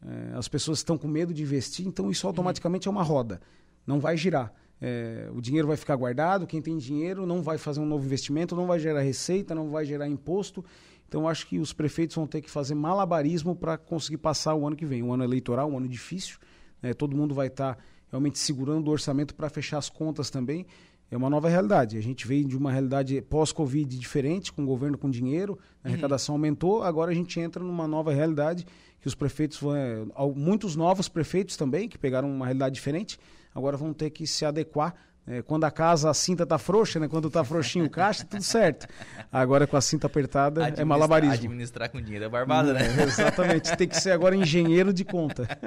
É, 0.05 0.37
as 0.37 0.49
pessoas 0.49 0.79
estão 0.79 0.99
com 0.99 1.09
medo 1.09 1.33
de 1.33 1.43
investir, 1.43 1.87
então 1.87 2.11
isso 2.11 2.27
automaticamente 2.27 2.89
é 2.89 2.91
uma 2.91 3.03
roda, 3.03 3.41
não 3.87 4.01
vai 4.01 4.17
girar. 4.17 4.53
É, 4.81 5.29
o 5.35 5.41
dinheiro 5.41 5.67
vai 5.67 5.77
ficar 5.77 5.97
guardado, 5.97 6.47
quem 6.47 6.63
tem 6.63 6.77
dinheiro 6.77 7.27
não 7.27 7.43
vai 7.43 7.59
fazer 7.59 7.81
um 7.81 7.87
novo 7.87 8.05
investimento, 8.05 8.55
não 8.55 8.67
vai 8.67 8.79
gerar 8.79 9.01
receita, 9.01 9.55
não 9.55 9.71
vai 9.71 9.85
gerar 9.85 10.09
imposto. 10.09 10.65
Então 11.09 11.27
acho 11.27 11.47
que 11.47 11.59
os 11.59 11.73
prefeitos 11.73 12.15
vão 12.15 12.27
ter 12.27 12.41
que 12.41 12.51
fazer 12.51 12.75
malabarismo 12.75 13.57
para 13.57 13.77
conseguir 13.79 14.19
passar 14.19 14.55
o 14.55 14.67
ano 14.67 14.77
que 14.77 14.85
vem. 14.85 15.03
Um 15.03 15.13
ano 15.13 15.25
eleitoral, 15.25 15.71
um 15.71 15.79
ano 15.79 15.89
difícil. 15.89 16.39
Né? 16.83 16.93
Todo 16.95 17.17
mundo 17.17 17.35
vai 17.35 17.49
estar 17.49 17.75
tá 17.75 17.83
realmente 18.11 18.39
segurando 18.39 18.89
o 18.89 18.91
orçamento 18.91 19.35
para 19.35 19.49
fechar 19.49 19.79
as 19.79 19.89
contas 19.89 20.31
também 20.31 20.67
é 21.11 21.17
uma 21.17 21.31
nova 21.31 21.49
realidade. 21.49 21.97
A 21.97 22.03
gente 22.03 22.27
veio 22.27 22.47
de 22.47 22.57
uma 22.57 22.71
realidade 22.71 23.21
pós-Covid 23.23 23.99
diferente, 23.99 24.53
com 24.53 24.63
o 24.63 24.67
governo 24.67 24.99
com 24.99 25.09
dinheiro, 25.09 25.59
a 25.83 25.89
uhum. 25.89 25.93
arrecadação 25.93 26.35
uhum. 26.35 26.41
aumentou, 26.41 26.83
agora 26.83 27.11
a 27.11 27.15
gente 27.15 27.41
entra 27.41 27.63
numa 27.63 27.89
nova 27.89 28.13
realidade 28.13 28.67
que 29.01 29.07
os 29.07 29.15
prefeitos 29.15 29.59
vão. 29.59 29.75
É, 29.75 30.05
muitos 30.35 30.77
novos 30.77 31.09
prefeitos 31.09 31.57
também, 31.57 31.89
que 31.89 31.97
pegaram 31.97 32.31
uma 32.31 32.45
realidade 32.45 32.75
diferente, 32.75 33.19
agora 33.55 33.77
vão 33.77 33.93
ter 33.93 34.11
que 34.11 34.27
se 34.27 34.45
adequar 34.45 34.95
é, 35.29 35.43
quando 35.43 35.65
a 35.65 35.71
casa, 35.71 36.09
a 36.09 36.15
cinta 36.15 36.47
tá 36.47 36.57
frouxa, 36.57 36.99
né? 36.99 37.07
Quando 37.07 37.29
tá 37.29 37.45
frouxinho 37.45 37.85
o 37.85 37.91
caixa, 37.91 38.25
tudo 38.25 38.43
certo. 38.43 38.87
Agora 39.31 39.67
com 39.67 39.77
a 39.77 39.81
cinta 39.81 40.07
apertada 40.07 40.73
é 40.75 40.83
malabarismo. 40.85 41.35
Administrar 41.35 41.91
com 41.91 42.01
dinheiro 42.01 42.25
é 42.25 42.29
barbada, 42.31 42.73
né? 42.73 42.81
É, 42.99 43.03
exatamente. 43.03 43.77
Tem 43.77 43.87
que 43.87 44.01
ser 44.01 44.13
agora 44.13 44.35
engenheiro 44.35 44.93
de 44.93 45.05
conta. 45.05 45.47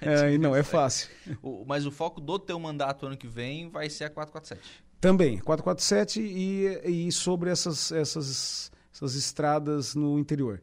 É, 0.00 0.32
e 0.32 0.38
não 0.38 0.56
é 0.56 0.62
fácil. 0.62 1.08
O, 1.42 1.64
mas 1.66 1.84
o 1.84 1.90
foco 1.90 2.20
do 2.20 2.38
teu 2.38 2.58
mandato 2.58 3.06
ano 3.06 3.16
que 3.16 3.26
vem 3.26 3.68
vai 3.68 3.88
ser 3.90 4.04
a 4.04 4.10
447. 4.10 4.82
Também, 5.00 5.38
447 5.38 6.20
e, 6.20 7.06
e 7.06 7.12
sobre 7.12 7.50
essas, 7.50 7.92
essas, 7.92 8.72
essas 8.92 9.14
estradas 9.14 9.94
no 9.94 10.18
interior. 10.18 10.60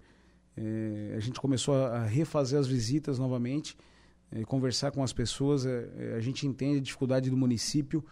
É, 0.56 1.14
a 1.16 1.20
gente 1.20 1.40
começou 1.40 1.76
a 1.76 2.04
refazer 2.04 2.60
as 2.60 2.68
visitas 2.68 3.20
novamente 3.20 3.78
conversar 4.46 4.92
com 4.92 5.04
as 5.04 5.14
pessoas. 5.14 5.66
É, 5.66 5.90
é, 5.98 6.16
a 6.16 6.20
gente 6.20 6.46
entende 6.46 6.80
a 6.80 6.82
dificuldade 6.82 7.30
do 7.30 7.38
município, 7.38 8.04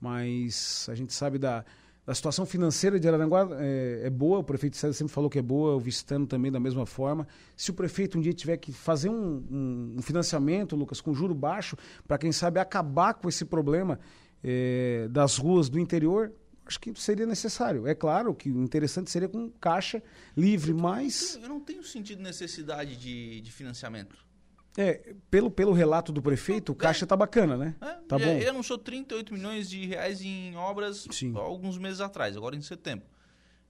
mas 0.00 0.86
a 0.90 0.94
gente 0.94 1.12
sabe 1.12 1.38
da, 1.38 1.64
da 2.04 2.14
situação 2.14 2.44
financeira 2.46 2.98
de 2.98 3.06
Araranguá 3.06 3.48
é, 3.52 4.02
é, 4.04 4.10
boa, 4.10 4.40
o 4.40 4.44
prefeito 4.44 4.76
César 4.76 4.94
sempre 4.94 5.12
falou 5.12 5.28
que 5.30 5.38
é 5.38 5.42
boa, 5.42 5.76
o 5.76 5.80
Vistano 5.80 6.26
também 6.26 6.50
da 6.50 6.60
mesma 6.60 6.86
forma. 6.86 7.26
Se 7.56 7.70
o 7.70 7.74
prefeito 7.74 8.18
um 8.18 8.20
dia 8.20 8.32
tiver 8.32 8.56
que 8.56 8.72
fazer 8.72 9.08
um, 9.08 9.44
um, 9.50 9.94
um 9.98 10.02
financiamento, 10.02 10.74
Lucas, 10.74 11.00
com 11.00 11.14
juro 11.14 11.34
baixo, 11.34 11.76
para 12.06 12.18
quem 12.18 12.32
sabe 12.32 12.58
acabar 12.58 13.14
com 13.14 13.28
esse 13.28 13.44
problema 13.44 14.00
é, 14.42 15.06
das 15.10 15.36
ruas 15.36 15.68
do 15.68 15.78
interior, 15.78 16.32
acho 16.66 16.80
que 16.80 16.92
seria 16.98 17.26
necessário. 17.26 17.86
É 17.86 17.94
claro 17.94 18.34
que 18.34 18.50
o 18.50 18.62
interessante 18.62 19.10
seria 19.10 19.28
com 19.28 19.50
caixa 19.60 20.02
livre, 20.36 20.72
mas... 20.72 21.38
Eu 21.42 21.48
não 21.48 21.60
tenho 21.60 21.82
sentido 21.82 22.22
necessidade 22.22 22.96
de, 22.96 23.40
de 23.40 23.52
financiamento. 23.52 24.29
É, 24.76 25.14
pelo, 25.30 25.50
pelo 25.50 25.72
relato 25.72 26.12
do 26.12 26.22
prefeito, 26.22 26.72
o 26.72 26.74
caixa 26.74 27.04
é. 27.04 27.06
tá 27.06 27.16
bacana, 27.16 27.56
né? 27.56 27.74
É, 27.80 27.94
tá 28.06 28.18
bom. 28.18 28.24
Ele 28.24 28.48
anunciou 28.48 28.78
38 28.78 29.34
milhões 29.34 29.68
de 29.68 29.84
reais 29.84 30.22
em 30.22 30.54
obras 30.56 31.08
Sim. 31.10 31.34
alguns 31.36 31.76
meses 31.76 32.00
atrás, 32.00 32.36
agora 32.36 32.54
em 32.54 32.62
setembro. 32.62 33.06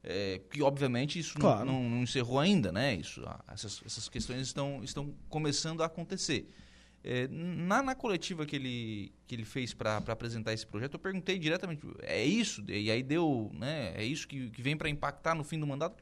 É, 0.03 0.41
que 0.51 0.63
obviamente 0.63 1.19
isso 1.19 1.39
claro. 1.39 1.67
não, 1.67 1.83
não, 1.83 1.91
não, 1.91 2.03
encerrou 2.03 2.39
ainda, 2.39 2.73
né? 2.73 2.95
Isso, 2.95 3.23
essas, 3.49 3.83
essas 3.85 4.09
questões 4.09 4.47
estão, 4.47 4.83
estão 4.83 5.15
começando 5.29 5.83
a 5.83 5.87
acontecer. 5.87 6.49
É, 7.03 7.29
na, 7.29 7.83
na 7.83 7.95
coletiva 7.95 8.45
que 8.45 8.57
ele, 8.57 9.13
que 9.27 9.35
ele 9.35 9.45
fez 9.45 9.73
para 9.73 9.97
apresentar 9.97 10.53
esse 10.53 10.67
projeto, 10.67 10.95
eu 10.95 10.99
perguntei 11.01 11.39
diretamente: 11.39 11.87
é 12.03 12.25
isso? 12.25 12.63
E 12.69 12.91
aí 12.91 13.03
deu, 13.03 13.51
né? 13.55 13.93
É 13.95 14.05
isso 14.05 14.29
que, 14.29 14.51
que 14.51 14.61
vem 14.61 14.77
para 14.77 14.89
impactar 14.89 15.35
no 15.35 15.45
fim 15.45 15.59
do 15.59 15.67
mandato? 15.67 15.97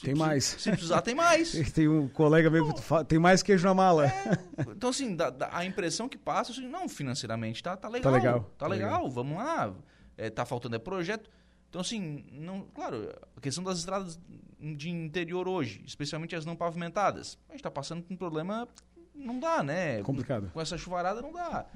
Se 0.00 0.06
tem 0.06 0.14
mais. 0.14 0.44
Se 0.44 0.70
precisar, 0.70 1.02
tem 1.02 1.14
mais. 1.14 1.52
tem 1.72 1.86
um 1.86 2.08
colega 2.08 2.48
meu 2.48 2.72
que 2.72 2.80
fala, 2.80 3.04
tem 3.04 3.18
mais 3.18 3.42
queijo 3.42 3.66
na 3.66 3.74
mala. 3.74 4.06
É, 4.06 4.38
então, 4.70 4.88
assim, 4.88 5.14
dá, 5.14 5.28
dá, 5.28 5.50
a 5.52 5.62
impressão 5.66 6.08
que 6.08 6.16
passa, 6.16 6.52
assim, 6.52 6.66
não, 6.66 6.88
financeiramente 6.88 7.62
tá, 7.62 7.76
tá 7.76 7.86
legal. 7.86 8.10
Tá 8.10 8.18
legal. 8.18 8.40
Tá, 8.40 8.48
tá 8.60 8.66
legal, 8.66 8.92
legal, 8.92 9.10
vamos 9.10 9.36
lá. 9.36 9.74
É, 10.16 10.30
tá 10.30 10.46
faltando 10.46 10.74
é 10.74 10.78
projeto. 10.78 11.28
Então, 11.68 11.82
assim, 11.82 12.24
não, 12.32 12.62
claro, 12.74 13.14
a 13.36 13.40
questão 13.42 13.62
das 13.62 13.78
estradas 13.78 14.18
de 14.58 14.88
interior 14.88 15.46
hoje, 15.46 15.82
especialmente 15.86 16.34
as 16.34 16.46
não 16.46 16.56
pavimentadas, 16.56 17.38
a 17.48 17.52
gente 17.52 17.60
está 17.60 17.70
passando 17.70 18.02
por 18.02 18.14
um 18.14 18.16
problema, 18.16 18.66
não 19.14 19.38
dá, 19.38 19.62
né? 19.62 20.02
Complicado. 20.02 20.46
Com, 20.46 20.52
com 20.52 20.60
essa 20.62 20.78
chuvarada 20.78 21.20
não 21.20 21.30
dá. 21.30 21.66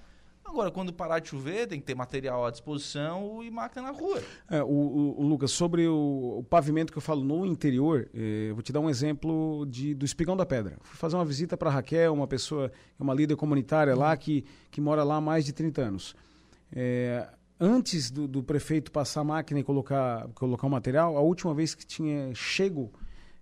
Agora, 0.44 0.70
quando 0.70 0.92
parar 0.92 1.18
de 1.18 1.28
chover, 1.28 1.66
tem 1.66 1.80
que 1.80 1.86
ter 1.86 1.94
material 1.94 2.44
à 2.44 2.50
disposição 2.50 3.42
e 3.42 3.50
máquina 3.50 3.82
na 3.82 3.90
rua. 3.90 4.22
É, 4.48 4.62
o, 4.62 4.66
o, 4.66 5.20
o, 5.22 5.26
Lucas, 5.26 5.50
sobre 5.50 5.88
o, 5.88 6.38
o, 6.38 6.44
pavimento 6.44 6.92
que 6.92 6.98
eu 6.98 7.02
falo 7.02 7.24
no 7.24 7.46
interior, 7.46 8.08
eh, 8.14 8.50
vou 8.52 8.62
te 8.62 8.72
dar 8.72 8.80
um 8.80 8.90
exemplo 8.90 9.66
de, 9.66 9.94
do 9.94 10.04
Espigão 10.04 10.36
da 10.36 10.44
Pedra. 10.44 10.76
Fui 10.82 10.96
fazer 10.96 11.16
uma 11.16 11.24
visita 11.24 11.56
para 11.56 11.70
Raquel, 11.70 12.12
uma 12.12 12.26
pessoa, 12.26 12.70
uma 12.98 13.14
líder 13.14 13.36
comunitária 13.36 13.96
lá 13.96 14.16
que, 14.16 14.44
que 14.70 14.80
mora 14.80 15.02
lá 15.02 15.16
há 15.16 15.20
mais 15.20 15.44
de 15.44 15.52
30 15.52 15.82
anos. 15.82 16.14
É, 16.70 17.26
antes 17.58 18.10
do, 18.10 18.28
do, 18.28 18.42
prefeito 18.42 18.92
passar 18.92 19.22
a 19.22 19.24
máquina 19.24 19.60
e 19.60 19.64
colocar, 19.64 20.28
colocar 20.34 20.66
o 20.66 20.70
material, 20.70 21.16
a 21.16 21.20
última 21.20 21.54
vez 21.54 21.74
que 21.74 21.86
tinha 21.86 22.34
chego 22.34 22.92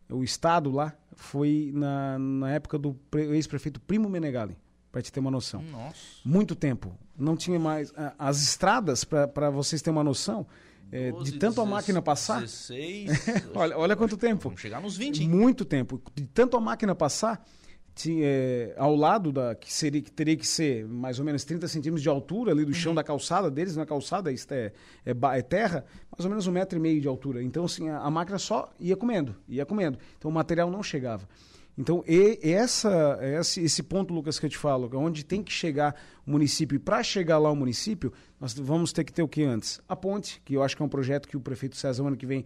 o 0.08 0.22
Estado 0.22 0.70
lá 0.70 0.94
foi 1.14 1.72
na, 1.74 2.18
na 2.18 2.50
época 2.52 2.78
do 2.78 2.96
ex-prefeito 3.14 3.80
Primo 3.80 4.08
Menegali 4.08 4.56
para 4.92 5.00
te 5.00 5.10
ter 5.10 5.20
uma 5.20 5.30
noção. 5.30 5.62
Nossa. 5.62 5.96
Muito 6.22 6.54
tempo. 6.54 6.94
Não 7.18 7.34
tinha 7.34 7.58
mais. 7.58 7.92
As 8.18 8.42
estradas, 8.42 9.02
para 9.04 9.48
vocês 9.48 9.80
terem 9.80 9.96
uma 9.96 10.04
noção, 10.04 10.46
é, 10.92 11.10
12, 11.10 11.24
de 11.24 11.38
tanto 11.38 11.54
16, 11.54 11.66
a 11.66 11.70
máquina 11.70 12.02
passar. 12.02 12.40
16. 12.42 13.10
olha, 13.56 13.78
olha 13.78 13.96
quanto 13.96 14.18
tempo. 14.18 14.44
Vamos 14.44 14.60
chegar 14.60 14.82
nos 14.82 14.98
20. 14.98 15.22
Hein? 15.22 15.28
Muito 15.30 15.64
tempo. 15.64 16.00
De 16.14 16.26
tanto 16.26 16.58
a 16.58 16.60
máquina 16.60 16.94
passar, 16.94 17.42
tinha, 17.94 18.22
é, 18.22 18.74
ao 18.76 18.94
lado 18.94 19.32
da. 19.32 19.54
Que, 19.54 19.72
seria, 19.72 20.02
que 20.02 20.12
teria 20.12 20.36
que 20.36 20.46
ser 20.46 20.86
mais 20.86 21.18
ou 21.18 21.24
menos 21.24 21.42
30 21.42 21.66
centímetros 21.68 22.02
de 22.02 22.10
altura 22.10 22.52
ali 22.52 22.62
do 22.62 22.74
chão 22.74 22.90
uhum. 22.90 22.96
da 22.96 23.02
calçada 23.02 23.50
deles, 23.50 23.74
na 23.74 23.86
calçada, 23.86 24.30
isso 24.30 24.46
é, 24.52 24.72
é, 25.06 25.12
é, 25.38 25.42
terra, 25.42 25.86
mais 26.10 26.22
ou 26.22 26.28
menos 26.28 26.46
um 26.46 26.52
metro 26.52 26.78
e 26.78 26.80
meio 26.80 27.00
de 27.00 27.08
altura. 27.08 27.42
Então, 27.42 27.64
assim, 27.64 27.88
a, 27.88 28.00
a 28.00 28.10
máquina 28.10 28.38
só 28.38 28.70
ia 28.78 28.94
comendo, 28.96 29.34
ia 29.48 29.64
comendo. 29.64 29.98
Então 30.18 30.30
o 30.30 30.34
material 30.34 30.70
não 30.70 30.82
chegava. 30.82 31.26
Então, 31.76 32.04
e, 32.06 32.38
essa, 32.42 33.18
esse, 33.22 33.62
esse 33.62 33.82
ponto, 33.82 34.12
Lucas, 34.12 34.38
que 34.38 34.46
eu 34.46 34.50
te 34.50 34.58
falo, 34.58 34.90
onde 34.94 35.24
tem 35.24 35.42
que 35.42 35.52
chegar 35.52 35.94
o 36.26 36.30
município, 36.30 36.76
e 36.76 36.78
para 36.78 37.02
chegar 37.02 37.38
lá 37.38 37.50
o 37.50 37.56
município, 37.56 38.12
nós 38.38 38.52
vamos 38.52 38.92
ter 38.92 39.04
que 39.04 39.12
ter 39.12 39.22
o 39.22 39.28
que 39.28 39.42
antes? 39.42 39.80
A 39.88 39.96
ponte, 39.96 40.40
que 40.44 40.54
eu 40.54 40.62
acho 40.62 40.76
que 40.76 40.82
é 40.82 40.86
um 40.86 40.88
projeto 40.88 41.26
que 41.26 41.36
o 41.36 41.40
prefeito 41.40 41.76
César, 41.76 42.06
ano 42.06 42.16
que 42.16 42.26
vem, 42.26 42.44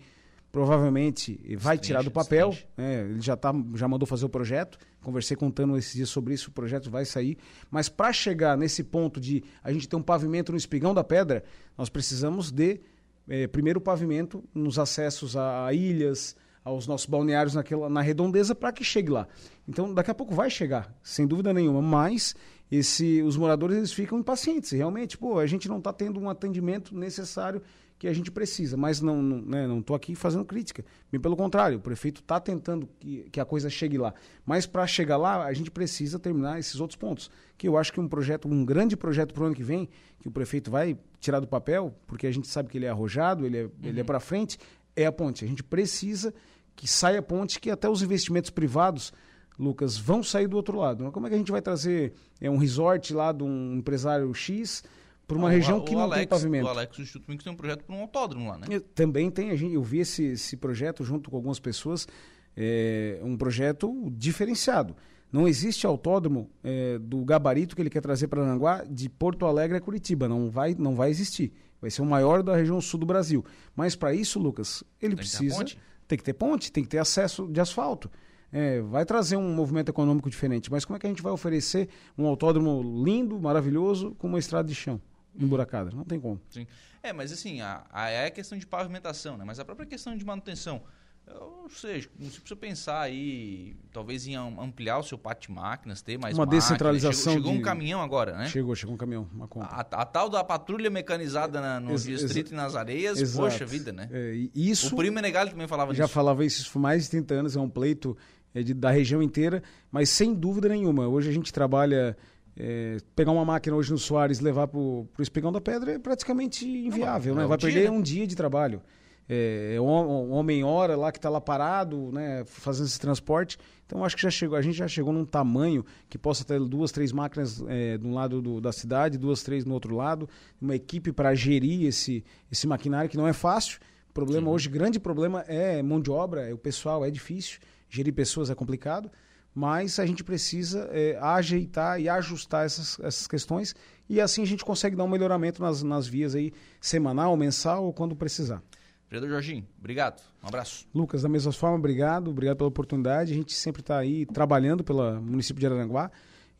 provavelmente 0.56 1.38
vai 1.58 1.76
tirar 1.76 2.02
do 2.02 2.10
papel. 2.10 2.56
Né? 2.76 3.02
ele 3.10 3.20
já, 3.20 3.36
tá, 3.36 3.52
já 3.74 3.86
mandou 3.86 4.06
fazer 4.06 4.24
o 4.24 4.28
projeto. 4.28 4.78
Conversei 5.02 5.36
com 5.36 5.48
o 5.48 5.52
Tano 5.52 5.76
esses 5.76 5.92
dias 5.92 6.08
sobre 6.08 6.32
isso, 6.32 6.48
o 6.48 6.52
projeto 6.52 6.90
vai 6.90 7.04
sair. 7.04 7.36
Mas 7.70 7.90
para 7.90 8.12
chegar 8.12 8.56
nesse 8.56 8.82
ponto 8.82 9.20
de 9.20 9.44
a 9.62 9.70
gente 9.70 9.86
ter 9.86 9.96
um 9.96 10.02
pavimento 10.02 10.52
no 10.52 10.58
espigão 10.58 10.94
da 10.94 11.04
pedra, 11.04 11.44
nós 11.76 11.90
precisamos 11.90 12.50
de, 12.50 12.80
eh, 13.28 13.46
primeiro, 13.48 13.82
pavimento 13.82 14.42
nos 14.54 14.78
acessos 14.78 15.36
a, 15.36 15.66
a 15.66 15.74
ilhas, 15.74 16.34
aos 16.66 16.84
nossos 16.84 17.06
balneários 17.06 17.54
naquela, 17.54 17.88
na 17.88 18.00
redondeza 18.00 18.52
para 18.52 18.72
que 18.72 18.82
chegue 18.82 19.08
lá. 19.08 19.28
Então, 19.68 19.94
daqui 19.94 20.10
a 20.10 20.14
pouco 20.14 20.34
vai 20.34 20.50
chegar, 20.50 20.92
sem 21.00 21.24
dúvida 21.24 21.54
nenhuma, 21.54 21.80
mas 21.80 22.34
esse, 22.68 23.22
os 23.22 23.36
moradores 23.36 23.76
eles 23.76 23.92
ficam 23.92 24.18
impacientes, 24.18 24.72
realmente, 24.72 25.16
pô, 25.16 25.38
a 25.38 25.46
gente 25.46 25.68
não 25.68 25.78
está 25.78 25.92
tendo 25.92 26.18
um 26.18 26.28
atendimento 26.28 26.92
necessário 26.92 27.62
que 27.96 28.08
a 28.08 28.12
gente 28.12 28.32
precisa, 28.32 28.76
mas 28.76 29.00
não 29.00 29.22
não 29.22 29.40
né, 29.40 29.66
não 29.66 29.94
aqui 29.94 30.16
fazendo 30.16 30.44
crítica, 30.44 30.84
bem 31.10 31.20
pelo 31.20 31.36
contrário, 31.36 31.78
o 31.78 31.80
prefeito 31.80 32.20
está 32.20 32.40
tentando 32.40 32.88
que, 32.98 33.28
que 33.30 33.38
a 33.38 33.44
coisa 33.44 33.70
chegue 33.70 33.96
lá, 33.96 34.12
mas 34.44 34.66
para 34.66 34.84
chegar 34.88 35.16
lá 35.16 35.44
a 35.44 35.52
gente 35.52 35.70
precisa 35.70 36.18
terminar 36.18 36.58
esses 36.58 36.80
outros 36.80 36.96
pontos, 36.96 37.30
que 37.56 37.68
eu 37.68 37.78
acho 37.78 37.92
que 37.92 38.00
um 38.00 38.08
projeto, 38.08 38.48
um 38.48 38.64
grande 38.64 38.96
projeto 38.96 39.32
para 39.32 39.44
o 39.44 39.46
ano 39.46 39.54
que 39.54 39.62
vem, 39.62 39.88
que 40.18 40.26
o 40.26 40.32
prefeito 40.32 40.68
vai 40.68 40.98
tirar 41.20 41.38
do 41.38 41.46
papel, 41.46 41.94
porque 42.08 42.26
a 42.26 42.32
gente 42.32 42.48
sabe 42.48 42.68
que 42.68 42.76
ele 42.76 42.86
é 42.86 42.90
arrojado, 42.90 43.46
ele 43.46 43.56
é, 43.56 43.62
uhum. 43.62 43.70
ele 43.84 44.00
é 44.00 44.02
uhum. 44.02 44.06
para 44.06 44.18
frente, 44.18 44.58
é 44.96 45.06
a 45.06 45.12
ponte, 45.12 45.44
a 45.44 45.48
gente 45.48 45.62
precisa 45.62 46.34
que 46.76 46.86
saia 46.86 47.22
ponte, 47.22 47.58
que 47.58 47.70
até 47.70 47.88
os 47.88 48.02
investimentos 48.02 48.50
privados, 48.50 49.12
Lucas, 49.58 49.96
vão 49.96 50.22
sair 50.22 50.46
do 50.46 50.56
outro 50.56 50.78
lado. 50.78 51.10
Como 51.10 51.26
é 51.26 51.30
que 51.30 51.34
a 51.34 51.38
gente 51.38 51.50
vai 51.50 51.62
trazer 51.62 52.12
é, 52.40 52.50
um 52.50 52.58
resort 52.58 53.14
lá 53.14 53.32
de 53.32 53.42
um 53.42 53.74
empresário 53.76 54.32
X 54.34 54.84
para 55.26 55.36
uma 55.36 55.48
ah, 55.48 55.50
região 55.50 55.78
o, 55.78 55.84
que 55.84 55.94
o 55.94 55.98
não 55.98 56.04
Alex, 56.04 56.18
tem 56.18 56.28
pavimento? 56.28 56.66
O 56.66 56.68
Alex 56.68 56.98
Instituto 56.98 57.28
Minx 57.28 57.42
tem 57.42 57.52
um 57.52 57.56
projeto 57.56 57.82
para 57.82 57.96
um 57.96 58.02
autódromo 58.02 58.48
lá, 58.48 58.58
né? 58.58 58.66
Eu, 58.68 58.80
também 58.80 59.30
tem, 59.30 59.50
a 59.50 59.56
gente, 59.56 59.74
eu 59.74 59.82
vi 59.82 60.00
esse, 60.00 60.22
esse 60.24 60.56
projeto 60.56 61.02
junto 61.02 61.30
com 61.30 61.36
algumas 61.36 61.58
pessoas, 61.58 62.06
é, 62.54 63.18
um 63.22 63.36
projeto 63.36 64.10
diferenciado. 64.12 64.94
Não 65.32 65.48
existe 65.48 65.86
autódromo 65.86 66.48
é, 66.62 66.98
do 66.98 67.24
gabarito 67.24 67.74
que 67.74 67.82
ele 67.82 67.90
quer 67.90 68.00
trazer 68.00 68.28
para 68.28 68.42
Aranguá 68.42 68.84
de 68.84 69.08
Porto 69.08 69.44
Alegre 69.44 69.76
a 69.76 69.80
Curitiba. 69.80 70.28
Não 70.28 70.50
vai, 70.50 70.74
não 70.78 70.94
vai 70.94 71.10
existir. 71.10 71.52
Vai 71.80 71.90
ser 71.90 72.02
o 72.02 72.06
maior 72.06 72.42
da 72.42 72.56
região 72.56 72.80
sul 72.80 73.00
do 73.00 73.06
Brasil. 73.06 73.44
Mas 73.74 73.96
para 73.96 74.14
isso, 74.14 74.38
Lucas, 74.38 74.84
ele 75.00 75.14
tem 75.14 75.16
precisa 75.16 75.64
tem 76.06 76.16
que 76.18 76.24
ter 76.24 76.32
ponte, 76.32 76.70
tem 76.72 76.82
que 76.82 76.88
ter 76.88 76.98
acesso 76.98 77.46
de 77.46 77.60
asfalto. 77.60 78.10
É, 78.52 78.80
vai 78.80 79.04
trazer 79.04 79.36
um 79.36 79.54
movimento 79.54 79.88
econômico 79.88 80.30
diferente, 80.30 80.70
mas 80.70 80.84
como 80.84 80.96
é 80.96 81.00
que 81.00 81.06
a 81.06 81.10
gente 81.10 81.22
vai 81.22 81.32
oferecer 81.32 81.88
um 82.16 82.26
autódromo 82.26 83.04
lindo, 83.04 83.38
maravilhoso, 83.40 84.14
com 84.14 84.28
uma 84.28 84.38
estrada 84.38 84.68
de 84.68 84.74
chão 84.74 85.00
emburacada? 85.34 85.90
Não 85.90 86.04
tem 86.04 86.20
como. 86.20 86.40
Sim. 86.48 86.66
É, 87.02 87.12
mas 87.12 87.32
assim, 87.32 87.60
a, 87.60 87.84
a, 87.90 88.08
é 88.08 88.26
a 88.26 88.30
questão 88.30 88.56
de 88.56 88.66
pavimentação, 88.66 89.36
né? 89.36 89.44
Mas 89.44 89.58
a 89.58 89.64
própria 89.64 89.86
questão 89.86 90.16
de 90.16 90.24
manutenção. 90.24 90.82
Não 91.26 91.68
sei, 91.68 92.06
você 92.16 92.38
precisa 92.38 92.54
pensar 92.54 93.00
aí, 93.00 93.74
talvez 93.92 94.24
em 94.24 94.36
ampliar 94.36 94.98
o 94.98 95.02
seu 95.02 95.18
pátio 95.18 95.48
de 95.48 95.54
máquinas, 95.60 96.00
ter 96.00 96.16
mais 96.16 96.38
Uma 96.38 96.46
máquinas. 96.46 96.64
descentralização. 96.64 97.32
Chegou, 97.32 97.48
chegou 97.48 97.52
de... 97.52 97.58
um 97.58 97.62
caminhão 97.62 98.00
agora, 98.00 98.36
né? 98.36 98.46
Chegou, 98.46 98.72
chegou 98.76 98.94
um 98.94 98.96
caminhão, 98.96 99.28
uma 99.34 99.48
conta. 99.48 99.66
A, 99.66 99.80
a 99.80 100.04
tal 100.04 100.30
da 100.30 100.44
patrulha 100.44 100.88
mecanizada 100.88 101.60
na, 101.60 101.80
no 101.80 101.90
ex 101.90 102.04
distrito 102.04 102.52
e 102.52 102.54
nas 102.54 102.76
areias, 102.76 103.20
Exato. 103.20 103.42
poxa 103.42 103.66
vida, 103.66 103.92
né? 103.92 104.08
É, 104.12 104.48
isso, 104.54 104.94
o 104.94 104.96
primo 104.96 105.16
Menegali 105.16 105.50
também 105.50 105.66
falava 105.66 105.92
já 105.92 106.04
disso. 106.04 106.08
Já 106.08 106.14
falava 106.14 106.44
isso, 106.44 106.62
isso 106.62 106.78
mais 106.78 107.02
de 107.02 107.10
30 107.10 107.34
anos, 107.34 107.56
é 107.56 107.60
um 107.60 107.68
pleito 107.68 108.16
é, 108.54 108.62
de, 108.62 108.72
da 108.72 108.92
região 108.92 109.20
inteira, 109.20 109.60
mas 109.90 110.08
sem 110.08 110.32
dúvida 110.32 110.68
nenhuma. 110.68 111.08
Hoje 111.08 111.28
a 111.28 111.32
gente 111.32 111.52
trabalha... 111.52 112.16
É, 112.58 112.96
pegar 113.14 113.32
uma 113.32 113.44
máquina 113.44 113.76
hoje 113.76 113.92
no 113.92 113.98
Soares 113.98 114.38
e 114.38 114.42
levar 114.42 114.66
para 114.66 114.78
o 114.78 115.06
Espigão 115.18 115.52
da 115.52 115.60
Pedra 115.60 115.92
é 115.92 115.98
praticamente 115.98 116.66
inviável, 116.66 117.34
não, 117.34 117.42
né? 117.42 117.48
Vai 117.48 117.58
perder 117.58 117.80
dia, 117.80 117.90
né? 117.90 117.94
um 117.94 118.00
dia 118.00 118.26
de 118.26 118.34
trabalho 118.34 118.80
é, 119.28 119.74
é 119.76 119.80
um 119.80 120.32
homem-hora 120.32 120.96
lá 120.96 121.10
que 121.10 121.18
está 121.18 121.28
lá 121.28 121.40
parado, 121.40 122.10
né, 122.12 122.44
fazendo 122.46 122.86
esse 122.86 123.00
transporte. 123.00 123.58
Então 123.84 124.04
acho 124.04 124.16
que 124.16 124.22
já 124.22 124.30
chegou, 124.30 124.56
a 124.56 124.62
gente 124.62 124.76
já 124.76 124.88
chegou 124.88 125.12
num 125.12 125.24
tamanho 125.24 125.84
que 126.08 126.18
possa 126.18 126.44
ter 126.44 126.60
duas, 126.60 126.90
três 126.90 127.12
máquinas 127.12 127.62
é, 127.68 127.96
de 127.98 128.06
um 128.06 128.14
lado 128.14 128.42
do, 128.42 128.60
da 128.60 128.72
cidade, 128.72 129.18
duas, 129.18 129.42
três 129.42 129.64
no 129.64 129.74
outro 129.74 129.94
lado, 129.94 130.28
uma 130.60 130.74
equipe 130.74 131.12
para 131.12 131.34
gerir 131.34 131.86
esse, 131.86 132.24
esse 132.50 132.66
maquinário 132.66 133.08
que 133.10 133.16
não 133.16 133.28
é 133.28 133.32
fácil. 133.32 133.78
O 134.10 134.12
problema 134.12 134.46
Sim. 134.48 134.52
hoje, 134.54 134.68
grande 134.68 134.98
problema 134.98 135.42
é 135.42 135.82
mão 135.82 136.00
de 136.00 136.10
obra, 136.10 136.48
é 136.48 136.54
o 136.54 136.58
pessoal, 136.58 137.04
é 137.04 137.10
difícil, 137.10 137.60
gerir 137.88 138.12
pessoas 138.12 138.50
é 138.50 138.54
complicado, 138.54 139.10
mas 139.54 139.98
a 139.98 140.06
gente 140.06 140.24
precisa 140.24 140.88
é, 140.90 141.16
ajeitar 141.20 142.00
e 142.00 142.08
ajustar 142.08 142.66
essas, 142.66 142.98
essas 143.00 143.26
questões 143.26 143.74
e 144.08 144.20
assim 144.20 144.42
a 144.42 144.46
gente 144.46 144.64
consegue 144.64 144.96
dar 144.96 145.04
um 145.04 145.08
melhoramento 145.08 145.62
nas, 145.62 145.82
nas 145.82 146.06
vias 146.06 146.34
aí 146.34 146.52
semanal, 146.80 147.36
mensal 147.36 147.84
ou 147.84 147.92
quando 147.92 148.14
precisar. 148.14 148.62
Vereador 149.08 149.30
Jorginho, 149.30 149.66
obrigado. 149.78 150.20
Um 150.42 150.48
abraço. 150.48 150.86
Lucas, 150.94 151.22
da 151.22 151.28
mesma 151.28 151.52
forma, 151.52 151.76
obrigado. 151.76 152.30
Obrigado 152.30 152.56
pela 152.56 152.68
oportunidade. 152.68 153.32
A 153.32 153.36
gente 153.36 153.52
sempre 153.52 153.80
está 153.80 153.98
aí 153.98 154.26
trabalhando 154.26 154.82
pelo 154.82 155.20
município 155.20 155.60
de 155.60 155.66
Araranguá. 155.66 156.10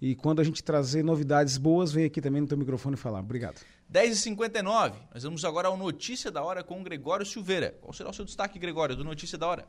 E 0.00 0.14
quando 0.14 0.40
a 0.40 0.44
gente 0.44 0.62
trazer 0.62 1.02
novidades 1.02 1.56
boas, 1.56 1.90
vem 1.90 2.04
aqui 2.04 2.20
também 2.20 2.40
no 2.40 2.46
teu 2.46 2.56
microfone 2.56 2.96
falar. 2.96 3.20
Obrigado. 3.20 3.60
10h59, 3.92 4.94
nós 5.14 5.22
vamos 5.22 5.44
agora 5.44 5.68
ao 5.68 5.76
Notícia 5.76 6.30
da 6.30 6.42
Hora 6.42 6.62
com 6.62 6.80
o 6.80 6.84
Gregório 6.84 7.24
Silveira. 7.24 7.76
Qual 7.80 7.92
será 7.92 8.10
o 8.10 8.12
seu 8.12 8.24
destaque, 8.24 8.58
Gregório, 8.58 8.94
do 8.94 9.04
Notícia 9.04 9.38
da 9.38 9.46
Hora? 9.46 9.66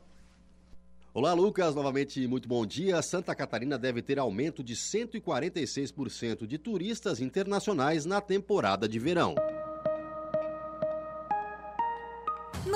Olá, 1.14 1.32
Lucas. 1.32 1.74
Novamente, 1.74 2.26
muito 2.26 2.48
bom 2.48 2.64
dia. 2.66 3.00
Santa 3.00 3.34
Catarina 3.34 3.78
deve 3.78 4.02
ter 4.02 4.18
aumento 4.18 4.62
de 4.62 4.76
146% 4.76 6.46
de 6.46 6.58
turistas 6.58 7.20
internacionais 7.20 8.04
na 8.04 8.20
temporada 8.20 8.88
de 8.88 8.98
verão. 8.98 9.34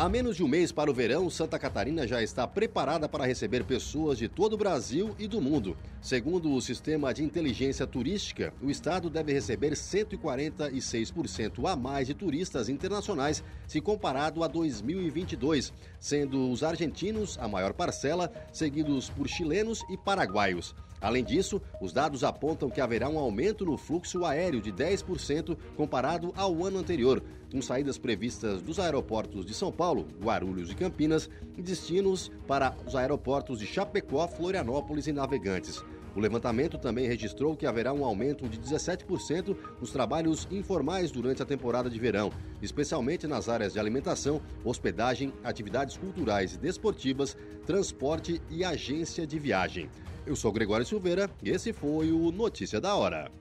Há 0.00 0.08
menos 0.08 0.36
de 0.36 0.44
um 0.44 0.48
mês 0.48 0.70
para 0.70 0.88
o 0.88 0.94
verão, 0.94 1.28
Santa 1.28 1.58
Catarina 1.58 2.06
já 2.06 2.22
está 2.22 2.46
preparada 2.46 3.08
para 3.08 3.26
receber 3.26 3.64
pessoas 3.64 4.16
de 4.16 4.28
todo 4.28 4.52
o 4.52 4.56
Brasil 4.56 5.12
e 5.18 5.26
do 5.26 5.40
mundo. 5.40 5.76
Segundo 6.00 6.54
o 6.54 6.62
Sistema 6.62 7.12
de 7.12 7.24
Inteligência 7.24 7.84
Turística, 7.84 8.54
o 8.62 8.70
estado 8.70 9.10
deve 9.10 9.32
receber 9.32 9.72
146% 9.72 11.68
a 11.68 11.74
mais 11.74 12.06
de 12.06 12.14
turistas 12.14 12.68
internacionais 12.68 13.42
se 13.66 13.80
comparado 13.80 14.44
a 14.44 14.46
2022, 14.46 15.72
sendo 15.98 16.48
os 16.48 16.62
argentinos 16.62 17.36
a 17.40 17.48
maior 17.48 17.72
parcela, 17.72 18.32
seguidos 18.52 19.10
por 19.10 19.26
chilenos 19.26 19.84
e 19.90 19.96
paraguaios. 19.96 20.76
Além 21.00 21.22
disso, 21.22 21.60
os 21.80 21.92
dados 21.92 22.24
apontam 22.24 22.68
que 22.70 22.80
haverá 22.80 23.08
um 23.08 23.18
aumento 23.18 23.64
no 23.64 23.76
fluxo 23.76 24.24
aéreo 24.24 24.60
de 24.60 24.72
10% 24.72 25.56
comparado 25.76 26.32
ao 26.36 26.64
ano 26.64 26.78
anterior, 26.78 27.22
com 27.50 27.62
saídas 27.62 27.98
previstas 27.98 28.60
dos 28.60 28.78
aeroportos 28.78 29.46
de 29.46 29.54
São 29.54 29.70
Paulo, 29.70 30.08
Guarulhos 30.20 30.70
e 30.70 30.74
Campinas 30.74 31.30
e 31.56 31.62
destinos 31.62 32.30
para 32.46 32.76
os 32.86 32.96
aeroportos 32.96 33.60
de 33.60 33.66
Chapecó, 33.66 34.26
Florianópolis 34.26 35.06
e 35.06 35.12
Navegantes. 35.12 35.82
O 36.16 36.20
levantamento 36.20 36.78
também 36.78 37.06
registrou 37.06 37.54
que 37.54 37.64
haverá 37.64 37.92
um 37.92 38.04
aumento 38.04 38.48
de 38.48 38.58
17% 38.58 39.56
nos 39.80 39.92
trabalhos 39.92 40.48
informais 40.50 41.12
durante 41.12 41.42
a 41.42 41.46
temporada 41.46 41.88
de 41.88 41.96
verão, 41.96 42.32
especialmente 42.60 43.26
nas 43.28 43.48
áreas 43.48 43.74
de 43.74 43.78
alimentação, 43.78 44.42
hospedagem, 44.64 45.32
atividades 45.44 45.96
culturais 45.96 46.54
e 46.54 46.58
desportivas, 46.58 47.36
transporte 47.64 48.42
e 48.50 48.64
agência 48.64 49.24
de 49.24 49.38
viagem. 49.38 49.88
Eu 50.28 50.36
sou 50.36 50.52
Gregório 50.52 50.84
Silveira 50.84 51.30
e 51.42 51.48
esse 51.48 51.72
foi 51.72 52.12
o 52.12 52.30
Notícia 52.30 52.78
da 52.78 52.94
Hora. 52.94 53.32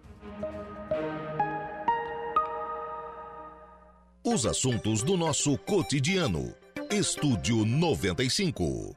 Os 4.24 4.46
assuntos 4.46 5.04
do 5.04 5.18
nosso 5.18 5.58
cotidiano. 5.58 6.56
Estúdio 6.90 7.66
95. 7.66 8.96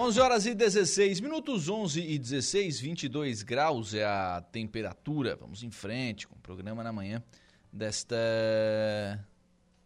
11 0.00 0.20
horas 0.20 0.46
e 0.46 0.54
16 0.54 1.18
minutos, 1.18 1.68
11 1.68 2.00
e 2.00 2.16
16, 2.20 2.78
22 2.78 3.42
graus 3.42 3.94
é 3.94 4.04
a 4.04 4.40
temperatura. 4.40 5.34
Vamos 5.34 5.64
em 5.64 5.72
frente 5.72 6.28
com 6.28 6.36
o 6.36 6.38
programa 6.38 6.84
na 6.84 6.92
manhã 6.92 7.20
desta 7.72 8.16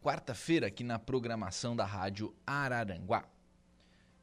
quarta-feira 0.02 0.66
aqui 0.66 0.84
na 0.84 0.98
programação 0.98 1.74
da 1.74 1.86
Rádio 1.86 2.34
Araranguá. 2.46 3.24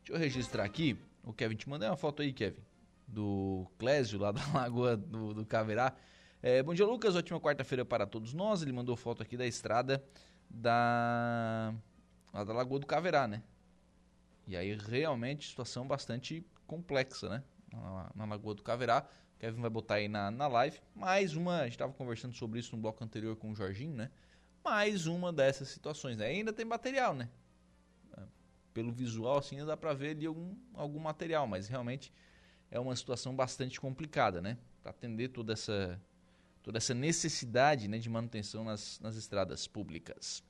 Deixa 0.04 0.14
eu 0.14 0.20
registrar 0.20 0.64
aqui, 0.64 0.96
o 1.24 1.34
Kevin 1.34 1.56
te 1.56 1.68
mandei 1.68 1.90
uma 1.90 1.98
foto 1.98 2.22
aí, 2.22 2.34
Kevin, 2.34 2.62
do 3.08 3.66
Clésio 3.80 4.20
lá 4.20 4.32
da 4.32 4.46
Lagoa 4.54 4.96
do, 4.96 5.34
do 5.34 5.44
Caverá. 5.44 5.96
É, 6.40 6.62
bom 6.62 6.76
dia, 6.76 6.86
Lucas, 6.86 7.16
ótima 7.16 7.42
quarta-feira 7.42 7.84
para 7.84 8.06
todos 8.06 8.32
nós. 8.32 8.62
Ele 8.62 8.72
mandou 8.72 8.96
foto 8.96 9.24
aqui 9.24 9.36
da 9.36 9.48
estrada 9.48 10.04
da, 10.48 11.74
da 12.32 12.54
Lagoa 12.54 12.78
do 12.78 12.86
Caverá, 12.86 13.28
né? 13.28 13.42
E 14.50 14.58
aí, 14.58 14.76
realmente, 14.76 15.47
situação 15.47 15.88
bastante 15.88 16.43
complexa, 16.66 17.30
né? 17.30 17.43
Na, 18.16 18.26
Lagoa 18.26 18.56
do 18.56 18.64
Caverá. 18.64 19.08
O 19.36 19.39
Kevin 19.39 19.62
vai 19.62 19.70
botar 19.70 19.95
aí 19.95 20.08
na, 20.08 20.32
na 20.32 20.47
live. 20.47 20.80
Mais 20.95 21.36
uma, 21.36 21.60
a 21.60 21.64
gente 21.66 21.74
estava 21.74 21.93
conversando 21.93 22.34
sobre 22.34 22.60
isso 22.60 22.76
no 22.76 22.82
bloco 22.82 23.04
anterior 23.04 23.36
com 23.36 23.52
o 23.52 23.56
Jorginho, 23.56 23.95
né? 23.95 24.10
Mais 24.64 25.06
uma 25.06 25.32
dessas 25.32 25.68
situações. 25.68 26.18
Né? 26.18 26.26
Ainda 26.26 26.52
tem 26.52 26.66
material, 26.66 27.14
né? 27.14 27.30
É, 28.18 28.24
pelo 28.74 28.91
visual, 28.91 29.38
assim, 29.38 29.58
ainda 29.58 29.68
dá 29.68 29.78
para 29.78 29.93
ver 29.93 30.16
ali 30.16 30.26
algum, 30.26 30.56
algum 30.74 31.00
material, 31.00 31.45
mas 31.45 31.68
realmente 31.68 32.12
é 32.72 32.80
uma 32.80 32.95
situação 32.95 33.36
bastante 33.36 33.80
complicada, 33.80 34.41
né? 34.41 34.58
Para 34.82 34.89
atender 34.89 35.28
toda 35.28 35.54
essa, 35.54 36.02
toda 36.64 36.80
essa 36.80 36.95
necessidade 36.95 37.88
né, 37.88 38.00
de 38.00 38.10
manutenção 38.10 38.64
nas, 38.64 39.00
nas 39.00 39.16
estradas 39.16 39.68
públicas. 39.68 40.43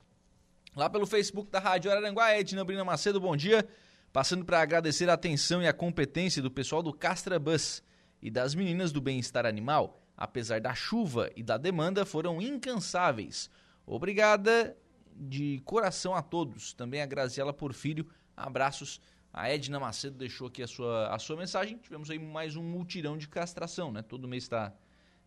Lá 0.74 0.88
pelo 0.88 1.06
Facebook 1.06 1.50
da 1.50 1.58
Rádio 1.58 1.90
Araranguá, 1.90 2.30
Edna 2.30 2.64
Brina 2.64 2.82
Macedo, 2.82 3.20
bom 3.20 3.36
dia. 3.36 3.68
Passando 4.12 4.44
para 4.44 4.60
agradecer 4.60 5.08
a 5.08 5.12
atenção 5.12 5.62
e 5.62 5.68
a 5.68 5.72
competência 5.72 6.42
do 6.42 6.50
pessoal 6.50 6.82
do 6.82 6.92
Castra 6.92 7.38
Bus 7.38 7.80
e 8.20 8.28
das 8.28 8.56
meninas 8.56 8.90
do 8.90 9.00
bem-estar 9.00 9.46
animal. 9.46 10.02
Apesar 10.16 10.60
da 10.60 10.74
chuva 10.74 11.30
e 11.36 11.44
da 11.44 11.56
demanda, 11.56 12.04
foram 12.04 12.42
incansáveis. 12.42 13.48
Obrigada 13.86 14.76
de 15.14 15.62
coração 15.64 16.12
a 16.12 16.22
todos. 16.22 16.72
Também 16.72 17.00
a 17.00 17.06
Graziela 17.06 17.52
Porfírio. 17.52 18.04
Abraços. 18.36 19.00
A 19.32 19.48
Edna 19.48 19.78
Macedo 19.78 20.16
deixou 20.16 20.48
aqui 20.48 20.64
a 20.64 20.66
sua, 20.66 21.14
a 21.14 21.18
sua 21.20 21.36
mensagem. 21.36 21.78
Tivemos 21.78 22.10
aí 22.10 22.18
mais 22.18 22.56
um 22.56 22.64
multirão 22.64 23.16
de 23.16 23.28
castração, 23.28 23.92
né? 23.92 24.02
Todo 24.02 24.26
mês 24.26 24.42
está, 24.42 24.74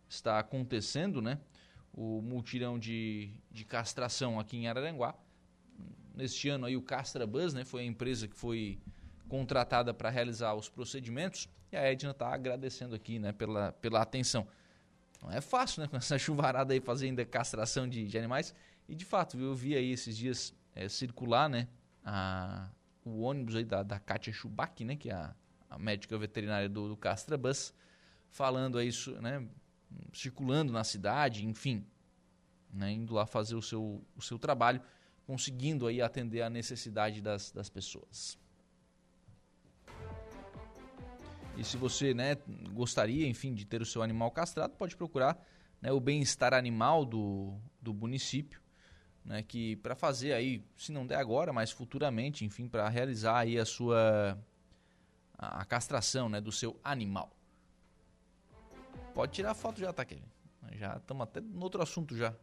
está 0.06 0.38
acontecendo, 0.38 1.22
né? 1.22 1.40
O 1.90 2.20
multirão 2.20 2.78
de, 2.78 3.32
de 3.50 3.64
castração 3.64 4.38
aqui 4.38 4.58
em 4.58 4.68
Araranguá 4.68 5.14
neste 6.14 6.48
ano 6.48 6.66
aí 6.66 6.76
o 6.76 6.82
Castra 6.82 7.26
Bus, 7.26 7.52
né, 7.52 7.64
foi 7.64 7.82
a 7.82 7.84
empresa 7.84 8.28
que 8.28 8.36
foi 8.36 8.78
contratada 9.28 9.92
para 9.92 10.08
realizar 10.10 10.54
os 10.54 10.68
procedimentos, 10.68 11.48
e 11.72 11.76
a 11.76 11.82
Edna 11.82 12.12
está 12.12 12.32
agradecendo 12.32 12.94
aqui, 12.94 13.18
né, 13.18 13.32
pela, 13.32 13.72
pela 13.72 14.00
atenção. 14.00 14.46
Não 15.20 15.30
é 15.30 15.40
fácil, 15.40 15.82
né, 15.82 15.88
com 15.90 15.96
essa 15.96 16.16
chuvarada 16.18 16.72
aí 16.72 16.80
fazer 16.80 17.06
ainda 17.06 17.24
castração 17.24 17.88
de, 17.88 18.06
de 18.06 18.16
animais, 18.16 18.54
e 18.88 18.94
de 18.94 19.04
fato, 19.04 19.38
eu 19.38 19.54
vi 19.54 19.74
aí 19.74 19.90
esses 19.90 20.16
dias 20.16 20.54
é, 20.74 20.88
circular, 20.88 21.48
né, 21.48 21.68
a, 22.04 22.70
o 23.04 23.22
ônibus 23.22 23.56
aí 23.56 23.64
da, 23.64 23.82
da 23.82 23.98
Kátia 23.98 24.32
Schubach, 24.32 24.84
né, 24.84 24.96
que 24.96 25.10
é 25.10 25.14
a, 25.14 25.34
a 25.68 25.78
médica 25.78 26.16
veterinária 26.16 26.68
do, 26.68 26.88
do 26.88 26.96
Castra 26.96 27.36
Bus, 27.36 27.74
falando 28.30 28.78
aí, 28.78 28.90
né, 29.20 29.46
circulando 30.12 30.72
na 30.72 30.84
cidade, 30.84 31.46
enfim, 31.46 31.84
né, 32.72 32.92
indo 32.92 33.14
lá 33.14 33.26
fazer 33.26 33.54
o 33.54 33.62
seu, 33.62 34.04
o 34.16 34.22
seu 34.22 34.38
trabalho 34.38 34.82
conseguindo 35.26 35.86
aí 35.86 36.00
atender 36.02 36.42
a 36.42 36.50
necessidade 36.50 37.20
das, 37.20 37.50
das 37.50 37.68
pessoas. 37.68 38.38
E 41.56 41.62
se 41.62 41.76
você 41.76 42.12
né, 42.12 42.36
gostaria, 42.72 43.26
enfim, 43.28 43.54
de 43.54 43.64
ter 43.64 43.80
o 43.80 43.86
seu 43.86 44.02
animal 44.02 44.30
castrado, 44.30 44.74
pode 44.76 44.96
procurar 44.96 45.40
né, 45.80 45.92
o 45.92 46.00
bem-estar 46.00 46.52
animal 46.52 47.04
do, 47.04 47.56
do 47.80 47.94
município, 47.94 48.60
né, 49.24 49.42
que 49.42 49.76
para 49.76 49.94
fazer 49.94 50.32
aí, 50.32 50.64
se 50.76 50.90
não 50.90 51.06
der 51.06 51.16
agora, 51.16 51.52
mas 51.52 51.70
futuramente, 51.70 52.44
enfim, 52.44 52.68
para 52.68 52.88
realizar 52.88 53.38
aí 53.38 53.58
a 53.58 53.64
sua 53.64 54.38
a, 55.38 55.60
a, 55.60 55.64
castração 55.64 56.28
né, 56.28 56.40
do 56.40 56.50
seu 56.50 56.78
animal. 56.82 57.30
Pode 59.14 59.32
tirar 59.32 59.52
a 59.52 59.54
foto 59.54 59.78
já, 59.78 59.92
tá, 59.92 60.04
Kevin? 60.04 60.24
Já 60.72 60.96
estamos 60.96 61.22
até 61.22 61.40
no 61.40 61.62
outro 61.62 61.80
assunto 61.80 62.16
já. 62.16 62.34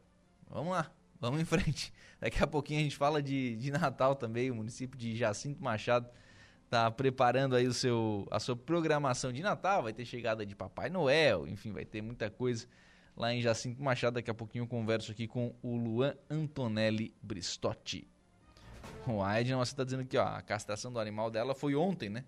Vamos 0.50 0.72
lá. 0.72 0.90
Vamos 1.22 1.40
em 1.40 1.46
frente. 1.46 1.94
Daqui 2.20 2.44
a 2.44 2.48
pouquinho 2.48 2.80
a 2.80 2.84
gente 2.84 2.98
fala 2.98 3.22
de, 3.22 3.56
de 3.56 3.72
Natal 3.72 4.16
também. 4.16 4.50
O 4.50 4.56
município 4.56 4.98
de 4.98 5.16
Jacinto 5.16 5.64
Machado 5.64 6.10
está 6.66 6.90
preparando 6.90 7.56
aí 7.56 7.68
o 7.68 7.74
seu, 7.74 8.28
a 8.32 8.40
sua 8.40 8.56
programação 8.56 9.32
de 9.32 9.44
Natal. 9.44 9.84
Vai 9.84 9.94
ter 9.94 10.04
chegada 10.04 10.44
de 10.44 10.56
Papai 10.56 10.90
Noel, 10.90 11.48
enfim, 11.48 11.72
vai 11.72 11.86
ter 11.86 12.02
muita 12.02 12.30
coisa 12.32 12.68
lá 13.16 13.32
em 13.32 13.40
Jacinto 13.40 13.84
Machado. 13.84 14.16
Daqui 14.16 14.32
a 14.32 14.34
pouquinho 14.34 14.64
eu 14.64 14.68
converso 14.68 15.12
aqui 15.12 15.28
com 15.28 15.56
o 15.62 15.76
Luan 15.76 16.16
Antonelli 16.28 17.14
Bristotti. 17.22 18.08
O 19.06 19.26
Edna, 19.26 19.58
você 19.58 19.74
está 19.74 19.84
dizendo 19.84 20.02
aqui, 20.02 20.18
ó, 20.18 20.26
a 20.26 20.42
castração 20.42 20.92
do 20.92 21.00
animal 21.00 21.30
dela 21.30 21.54
foi 21.54 21.76
ontem, 21.76 22.10
né? 22.10 22.26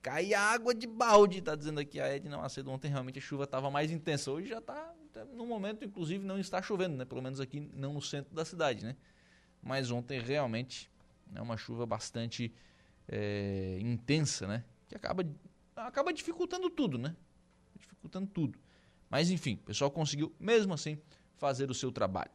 Cai 0.00 0.34
água 0.34 0.74
de 0.74 0.86
balde, 0.86 1.40
tá 1.40 1.54
dizendo 1.54 1.78
aqui 1.78 2.00
a 2.00 2.08
Edna 2.08 2.38
Macedo. 2.38 2.70
Ontem 2.72 2.88
realmente 2.88 3.20
a 3.20 3.22
chuva 3.22 3.44
estava 3.44 3.70
mais 3.70 3.92
intensa. 3.92 4.32
Hoje 4.32 4.48
já 4.48 4.58
está 4.58 4.92
no 5.34 5.46
momento, 5.46 5.84
inclusive, 5.84 6.24
não 6.24 6.38
está 6.38 6.62
chovendo, 6.62 6.96
né? 6.96 7.04
Pelo 7.04 7.22
menos 7.22 7.40
aqui, 7.40 7.60
não 7.74 7.94
no 7.94 8.02
centro 8.02 8.34
da 8.34 8.44
cidade, 8.44 8.84
né? 8.84 8.96
Mas 9.62 9.90
ontem 9.90 10.20
realmente 10.20 10.90
é 11.34 11.40
uma 11.40 11.56
chuva 11.56 11.86
bastante 11.86 12.52
é, 13.08 13.78
intensa, 13.80 14.46
né? 14.46 14.64
Que 14.88 14.96
acaba, 14.96 15.24
acaba 15.76 16.12
dificultando 16.12 16.68
tudo, 16.70 16.98
né? 16.98 17.14
Dificultando 17.76 18.26
tudo. 18.28 18.58
Mas 19.08 19.30
enfim, 19.30 19.54
o 19.54 19.66
pessoal 19.66 19.90
conseguiu, 19.90 20.34
mesmo 20.38 20.72
assim, 20.74 20.98
fazer 21.36 21.70
o 21.70 21.74
seu 21.74 21.92
trabalho. 21.92 22.30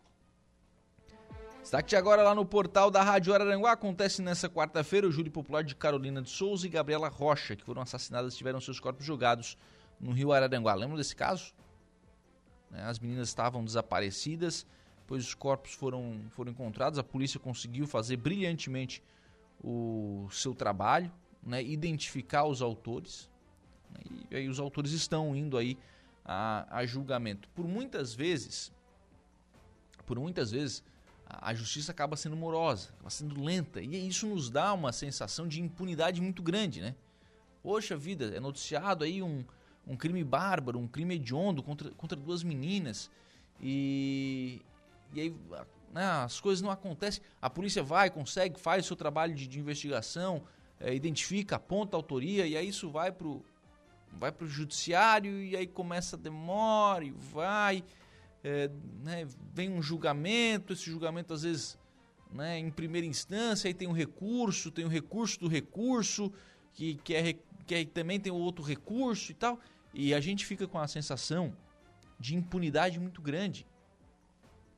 Destaque 1.61 1.97
agora 1.97 2.23
lá 2.23 2.34
no 2.34 2.45
portal 2.45 2.89
da 2.89 3.03
Rádio 3.03 3.34
Araranguá. 3.34 3.73
Acontece 3.73 4.21
nessa 4.21 4.47
quarta-feira 4.47 5.05
o 5.05 5.11
júri 5.11 5.30
popular 5.30 5.63
de 5.63 5.75
Carolina 5.75 6.21
de 6.21 6.30
Souza 6.30 6.65
e 6.65 6.69
Gabriela 6.69 7.09
Rocha, 7.09 7.57
que 7.57 7.63
foram 7.63 7.82
assassinadas 7.82 8.34
e 8.34 8.38
tiveram 8.38 8.61
seus 8.61 8.80
corpos 8.80 9.05
jogados 9.05 9.57
no 9.99 10.11
rio 10.11 10.32
Araranguá. 10.32 10.73
Lembram 10.75 10.95
desse 10.95 11.13
caso? 11.13 11.53
Né? 12.72 12.84
As 12.84 12.99
meninas 12.99 13.28
estavam 13.28 13.63
desaparecidas, 13.63 14.65
pois 15.05 15.24
os 15.24 15.34
corpos 15.34 15.74
foram, 15.74 16.22
foram 16.32 16.51
encontrados. 16.51 16.99
A 16.99 17.03
polícia 17.03 17.39
conseguiu 17.39 17.88
fazer 17.88 18.18
brilhantemente 18.18 19.01
o 19.63 20.28
seu 20.32 20.53
trabalho, 20.53 21.11
né? 21.41 21.63
identificar 21.63 22.45
os 22.45 22.61
autores. 22.61 23.30
Né? 23.91 23.99
E 24.32 24.36
aí 24.36 24.49
os 24.49 24.59
autores 24.59 24.91
estão 24.91 25.36
indo 25.36 25.57
aí 25.57 25.78
a, 26.24 26.80
a 26.80 26.86
julgamento. 26.86 27.47
Por 27.49 27.68
muitas 27.68 28.13
vezes, 28.13 28.72
por 30.05 30.20
muitas 30.20 30.51
vezes, 30.51 30.84
a 31.26 31.53
justiça 31.53 31.91
acaba 31.91 32.15
sendo 32.15 32.36
morosa, 32.36 32.89
acaba 32.95 33.09
sendo 33.09 33.41
lenta. 33.41 33.82
E 33.82 34.07
isso 34.07 34.28
nos 34.28 34.49
dá 34.49 34.74
uma 34.74 34.91
sensação 34.91 35.47
de 35.47 35.61
impunidade 35.61 36.22
muito 36.22 36.41
grande, 36.41 36.82
né? 36.82 36.95
Poxa 37.61 37.97
vida, 37.97 38.26
é 38.36 38.39
noticiado 38.39 39.03
aí 39.03 39.22
um, 39.22 39.43
um 39.88 39.96
crime 39.96 40.24
bárbaro, 40.24 40.80
um 40.80 40.88
crime 40.88 41.16
hediondo 41.16 41.64
contra, 41.64 41.92
contra 41.92 42.18
duas 42.18 42.44
meninas. 42.44 43.10
E, 43.62 44.62
e 45.14 45.22
aí 45.22 45.36
né, 45.94 46.04
as 46.04 46.40
coisas 46.40 46.62
não 46.62 46.70
acontecem. 46.70 47.24
A 47.42 47.50
polícia 47.50 47.82
vai, 47.82 48.10
consegue, 48.10 48.60
faz 48.60 48.86
o 48.86 48.88
seu 48.88 48.96
trabalho 48.96 49.34
de, 49.34 49.48
de 49.48 49.60
investigação, 49.60 50.44
é, 50.80 50.94
identifica, 50.94 51.56
aponta 51.56 51.96
a 51.96 51.98
autoria, 51.98 52.46
e 52.46 52.56
aí 52.56 52.68
isso 52.68 52.90
vai 52.90 53.12
pro, 53.12 53.44
vai 54.14 54.32
pro 54.32 54.46
judiciário, 54.46 55.42
e 55.42 55.56
aí 55.56 55.66
começa 55.66 56.16
a 56.16 56.20
demora, 56.20 57.04
e 57.04 57.12
vai 57.12 57.84
é, 58.44 58.70
né, 59.04 59.28
vem 59.54 59.70
um 59.70 59.82
julgamento, 59.82 60.74
esse 60.74 60.90
julgamento 60.90 61.34
às 61.34 61.44
vezes 61.44 61.78
né, 62.32 62.58
em 62.58 62.70
primeira 62.70 63.06
instância, 63.06 63.68
aí 63.68 63.74
tem 63.74 63.88
um 63.88 63.94
recurso, 63.94 64.72
tem 64.72 64.86
o 64.86 64.88
um 64.88 64.92
recurso 64.92 65.40
do 65.40 65.48
recurso, 65.48 66.32
que, 66.74 66.96
que, 66.96 67.16
é, 67.16 67.34
que 67.66 67.76
é, 67.76 67.86
também 67.86 68.20
tem 68.20 68.32
outro 68.32 68.64
recurso 68.64 69.32
e 69.32 69.36
tal, 69.36 69.60
e 69.98 70.14
a 70.14 70.20
gente 70.20 70.45
fica 70.45 70.68
com 70.68 70.78
a 70.78 70.88
sensação 70.88 71.54
de 72.20 72.36
impunidade 72.36 73.00
muito 73.00 73.22
grande. 73.22 73.66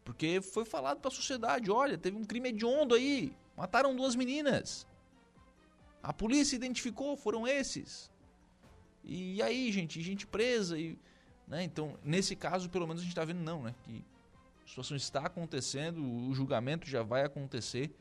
Porque 0.06 0.42
foi 0.42 0.64
falado 0.64 1.00
para 1.00 1.10
a 1.10 1.14
sociedade, 1.14 1.70
olha, 1.70 1.98
teve 1.98 2.18
um 2.18 2.24
crime 2.24 2.50
hediondo 2.50 2.96
aí, 2.96 3.36
mataram 3.56 3.96
duas 3.96 4.16
meninas. 4.16 4.88
A 6.02 6.14
polícia 6.14 6.56
identificou, 6.56 7.18
foram 7.18 7.46
esses. 7.46 8.10
E 9.04 9.42
aí, 9.42 9.70
gente, 9.72 10.02
gente 10.02 10.26
presa 10.26 10.80
e 10.80 10.98
né? 11.50 11.64
Então, 11.64 11.98
nesse 12.04 12.36
caso, 12.36 12.70
pelo 12.70 12.86
menos 12.86 13.02
a 13.02 13.04
gente 13.04 13.12
está 13.12 13.26
vendo 13.26 13.42
não, 13.42 13.64
né? 13.64 13.74
que 13.84 14.06
a 14.64 14.68
situação 14.68 14.96
está 14.96 15.22
acontecendo, 15.26 16.00
o 16.00 16.34
julgamento 16.34 16.88
já 16.88 17.02
vai 17.02 17.24
acontecer. 17.26 17.92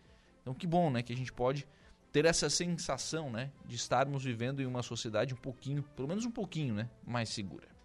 Então, 0.43 0.53
que 0.53 0.67
bom 0.67 0.91
né? 0.91 1.03
que 1.03 1.15
a 1.15 1.17
gente 1.17 1.33
pode 1.33 1.67
ter 2.13 2.25
essa 2.25 2.49
sensação 2.49 3.31
né? 3.31 3.51
de 3.65 3.77
estarmos 3.77 4.25
vivendo 4.25 4.61
em 4.61 4.67
uma 4.67 4.83
sociedade 4.83 5.35
um 5.35 5.37
pouquinho, 5.37 5.83
pelo 5.95 6.09
menos 6.09 6.25
um 6.25 6.31
pouquinho, 6.31 6.75
né? 6.75 6.89
mais 7.07 7.29
segura. 7.29 7.78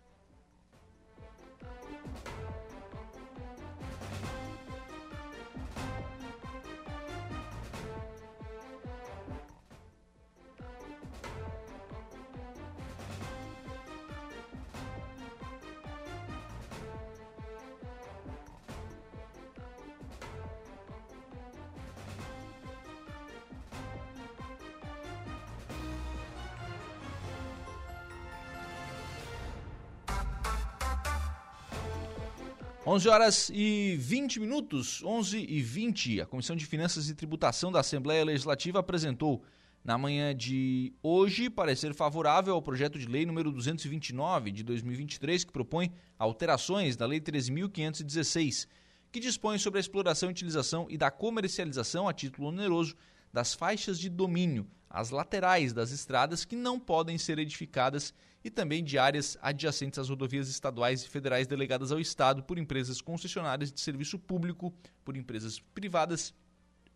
11 32.94 33.10
horas 33.10 33.52
e 33.52 33.96
20 33.98 34.40
minutos, 34.40 35.04
11 35.04 35.48
e 35.50 35.64
20. 35.64 36.22
A 36.22 36.28
Comissão 36.28 36.56
de 36.56 36.64
Finanças 36.64 37.10
e 37.10 37.16
Tributação 37.16 37.72
da 37.72 37.80
Assembleia 37.80 38.24
Legislativa 38.24 38.78
apresentou 38.78 39.42
na 39.84 39.98
manhã 39.98 40.36
de 40.36 40.94
hoje 41.02 41.50
parecer 41.50 41.96
favorável 41.96 42.54
ao 42.54 42.62
projeto 42.62 43.00
de 43.00 43.08
lei 43.08 43.26
número 43.26 43.52
229 43.52 44.52
de 44.52 44.62
2023, 44.62 45.44
que 45.44 45.52
propõe 45.52 45.92
alterações 46.20 46.96
da 46.96 47.08
Lei 47.08 47.20
13.516, 47.20 48.68
que 49.12 49.20
dispõe 49.20 49.58
sobre 49.58 49.80
a 49.80 49.82
exploração, 49.82 50.30
utilização 50.30 50.86
e 50.88 50.96
da 50.96 51.10
comercialização 51.10 52.08
a 52.08 52.14
título 52.14 52.50
oneroso 52.50 52.96
das 53.34 53.56
faixas 53.56 54.00
de 54.00 54.10
domínio, 54.10 54.68
as 54.88 55.10
laterais 55.10 55.74
das 55.74 55.90
estradas 55.90 56.46
que 56.46 56.56
não 56.56 56.80
podem 56.80 57.18
ser 57.18 57.40
edificadas 57.40 58.14
e 58.44 58.52
também 58.52 58.84
de 58.84 59.00
áreas 59.00 59.38
adjacentes 59.42 59.98
às 59.98 60.08
rodovias 60.08 60.48
estaduais 60.48 61.04
e 61.04 61.10
federais 61.10 61.48
delegadas 61.48 61.92
ao 61.92 62.00
Estado 62.00 62.44
por 62.44 62.60
empresas 62.60 63.02
concessionárias 63.02 63.72
de 63.72 63.82
serviço 63.82 64.20
público, 64.20 64.72
por 65.04 65.18
empresas 65.18 65.60
privadas 65.60 66.34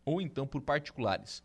ou 0.06 0.22
então 0.22 0.46
por 0.46 0.62
particulares. 0.62 1.42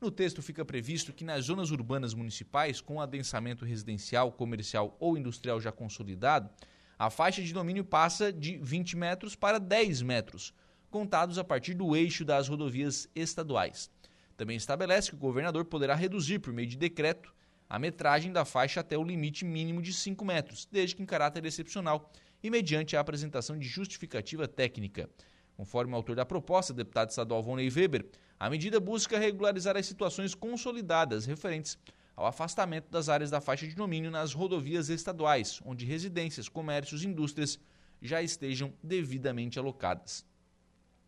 No 0.00 0.10
texto 0.10 0.42
fica 0.42 0.64
previsto 0.64 1.12
que 1.12 1.24
nas 1.24 1.46
zonas 1.46 1.70
urbanas 1.70 2.14
municipais, 2.14 2.80
com 2.80 3.00
adensamento 3.00 3.64
residencial, 3.64 4.30
comercial 4.30 4.94
ou 5.00 5.16
industrial 5.16 5.60
já 5.60 5.72
consolidado, 5.72 6.50
a 6.98 7.10
faixa 7.10 7.42
de 7.42 7.52
domínio 7.52 7.84
passa 7.84 8.32
de 8.32 8.58
20 8.58 8.96
metros 8.96 9.34
para 9.34 9.58
10 9.58 10.02
metros, 10.02 10.54
contados 10.90 11.38
a 11.38 11.44
partir 11.44 11.74
do 11.74 11.96
eixo 11.96 12.24
das 12.24 12.48
rodovias 12.48 13.08
estaduais. 13.14 13.90
Também 14.36 14.56
estabelece 14.56 15.10
que 15.10 15.16
o 15.16 15.18
governador 15.18 15.64
poderá 15.64 15.94
reduzir, 15.94 16.38
por 16.38 16.52
meio 16.52 16.68
de 16.68 16.76
decreto, 16.76 17.34
a 17.68 17.78
metragem 17.78 18.32
da 18.32 18.44
faixa 18.44 18.80
até 18.80 18.96
o 18.96 19.02
limite 19.02 19.44
mínimo 19.44 19.82
de 19.82 19.92
5 19.92 20.24
metros, 20.24 20.68
desde 20.70 20.94
que 20.94 21.02
em 21.02 21.06
caráter 21.06 21.44
excepcional 21.44 22.10
e 22.42 22.50
mediante 22.50 22.96
a 22.96 23.00
apresentação 23.00 23.58
de 23.58 23.66
justificativa 23.66 24.46
técnica. 24.46 25.08
Conforme 25.56 25.92
o 25.92 25.96
autor 25.96 26.14
da 26.14 26.24
proposta, 26.24 26.74
deputado 26.74 27.10
estadual 27.10 27.42
Vonei 27.42 27.70
Weber, 27.70 28.06
a 28.38 28.50
medida 28.50 28.78
busca 28.78 29.18
regularizar 29.18 29.76
as 29.76 29.86
situações 29.86 30.34
consolidadas 30.34 31.24
referentes 31.24 31.78
ao 32.14 32.26
afastamento 32.26 32.90
das 32.90 33.08
áreas 33.08 33.30
da 33.30 33.40
faixa 33.40 33.66
de 33.66 33.74
domínio 33.74 34.10
nas 34.10 34.34
rodovias 34.34 34.90
estaduais, 34.90 35.60
onde 35.64 35.86
residências, 35.86 36.48
comércios 36.48 37.02
e 37.02 37.06
indústrias 37.06 37.58
já 38.00 38.22
estejam 38.22 38.72
devidamente 38.82 39.58
alocadas. 39.58 40.24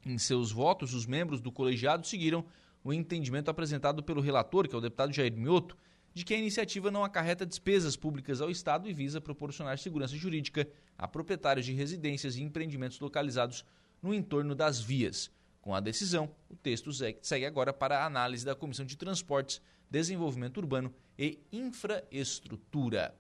Em 0.05 0.17
seus 0.17 0.51
votos, 0.51 0.95
os 0.95 1.07
membros 1.07 1.41
do 1.41 1.53
colegiado 1.53 2.07
seguiram 2.07 2.45
o 2.83 2.93
entendimento 2.93 3.51
apresentado 3.51 4.03
pelo 4.03 4.21
relator, 4.21 4.69
que 4.69 4.75
é 4.75 4.79
o 4.79 4.81
deputado 4.81 5.13
Jair 5.13 5.37
Mioto, 5.37 5.77
de 6.15 6.25
que 6.25 6.35
a 6.35 6.39
iniciativa 6.39 6.91
não 6.91 7.05
acarreta 7.05 7.47
despesas 7.47 7.97
públicas 7.97 8.41
ao 8.41 8.51
Estado 8.51 8.89
e 8.89 8.93
visa 8.93 9.21
proporcionar 9.21 9.79
segurança 9.79 10.17
jurídica 10.17 10.69
a 10.97 11.07
proprietários 11.07 11.67
de 11.67 11.73
residências 11.73 12.37
e 12.37 12.43
empreendimentos 12.43 12.99
localizados 12.99 13.65
no 14.03 14.15
entorno 14.15 14.55
das 14.55 14.81
vias. 14.81 15.31
Com 15.61 15.75
a 15.75 15.81
decisão, 15.81 16.31
o 16.49 16.57
texto 16.57 16.91
segue 17.21 17.45
agora 17.45 17.73
para 17.73 17.99
a 17.99 18.07
análise 18.07 18.45
da 18.45 18.55
Comissão 18.55 18.87
de 18.87 18.97
Transportes, 18.97 19.61
Desenvolvimento 19.91 20.59
Urbano 20.59 20.93
e 21.19 21.39
Infraestrutura. 21.53 23.15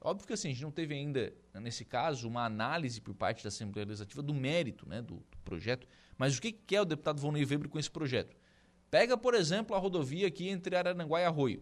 Óbvio 0.00 0.26
que 0.26 0.32
assim, 0.34 0.48
a 0.48 0.52
gente 0.52 0.62
não 0.62 0.70
teve 0.70 0.92
ainda, 0.92 1.32
nesse 1.54 1.84
caso, 1.84 2.28
uma 2.28 2.44
análise 2.44 3.00
por 3.00 3.14
parte 3.14 3.42
da 3.42 3.48
Assembleia 3.48 3.86
Legislativa 3.86 4.22
do 4.22 4.34
mérito 4.34 4.86
né, 4.88 5.00
do, 5.00 5.14
do 5.14 5.38
projeto, 5.44 5.88
mas 6.18 6.36
o 6.36 6.42
que 6.42 6.52
quer 6.52 6.82
o 6.82 6.84
deputado 6.84 7.20
Volney 7.20 7.44
Weber 7.44 7.68
com 7.68 7.78
esse 7.78 7.90
projeto? 7.90 8.36
Pega, 8.94 9.16
por 9.16 9.34
exemplo, 9.34 9.74
a 9.74 9.78
rodovia 9.80 10.28
aqui 10.28 10.48
entre 10.48 10.76
Araranguá 10.76 11.20
e 11.20 11.24
Arroio 11.24 11.60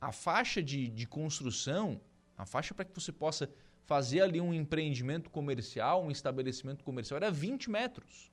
a 0.00 0.10
faixa 0.10 0.60
de, 0.60 0.88
de 0.88 1.06
construção, 1.06 2.00
a 2.36 2.44
faixa 2.44 2.74
para 2.74 2.84
que 2.84 2.92
você 2.92 3.12
possa 3.12 3.48
fazer 3.84 4.20
ali 4.20 4.40
um 4.40 4.52
empreendimento 4.52 5.30
comercial, 5.30 6.02
um 6.02 6.10
estabelecimento 6.10 6.82
comercial, 6.82 7.18
era 7.18 7.30
20 7.30 7.70
metros. 7.70 8.32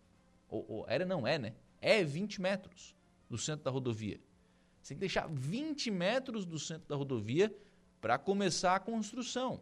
Ou, 0.50 0.66
ou, 0.68 0.86
era, 0.90 1.06
não 1.06 1.28
é, 1.28 1.38
né? 1.38 1.54
É 1.80 2.04
20 2.04 2.42
metros 2.42 2.96
do 3.30 3.38
centro 3.38 3.64
da 3.66 3.72
rodovia. 3.72 4.20
Você 4.82 4.90
tem 4.90 4.98
que 4.98 5.02
deixar 5.02 5.30
20 5.30 5.92
metros 5.92 6.44
do 6.44 6.58
centro 6.58 6.88
da 6.88 6.96
rodovia 6.96 7.56
para 8.02 8.18
começar 8.18 8.76
a 8.76 8.80
construção. 8.80 9.62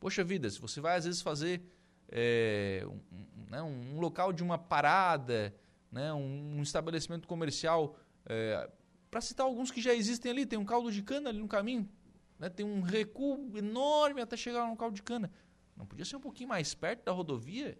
Poxa 0.00 0.24
vida, 0.24 0.50
se 0.50 0.60
você 0.60 0.80
vai 0.80 0.96
às 0.96 1.04
vezes 1.04 1.22
fazer 1.22 1.62
é, 2.08 2.84
um, 2.86 3.00
né, 3.48 3.62
um, 3.62 3.98
local 3.98 4.32
de 4.32 4.42
uma 4.42 4.58
parada, 4.58 5.54
né, 5.94 6.12
um, 6.12 6.58
um 6.58 6.62
estabelecimento 6.62 7.28
comercial 7.28 7.96
é, 8.26 8.68
para 9.08 9.20
citar 9.20 9.46
alguns 9.46 9.70
que 9.70 9.80
já 9.80 9.94
existem 9.94 10.32
ali, 10.32 10.44
tem 10.44 10.58
um 10.58 10.64
caldo 10.64 10.90
de 10.90 11.00
cana 11.02 11.30
ali 11.30 11.38
no 11.38 11.46
caminho, 11.46 11.88
né? 12.36 12.50
tem 12.50 12.66
um 12.66 12.80
recuo 12.82 13.56
enorme 13.56 14.20
até 14.20 14.36
chegar 14.36 14.66
no 14.66 14.76
caldo 14.76 14.96
de 14.96 15.04
cana. 15.04 15.30
Não 15.76 15.86
podia 15.86 16.04
ser 16.04 16.16
um 16.16 16.20
pouquinho 16.20 16.48
mais 16.48 16.74
perto 16.74 17.04
da 17.04 17.12
rodovia? 17.12 17.78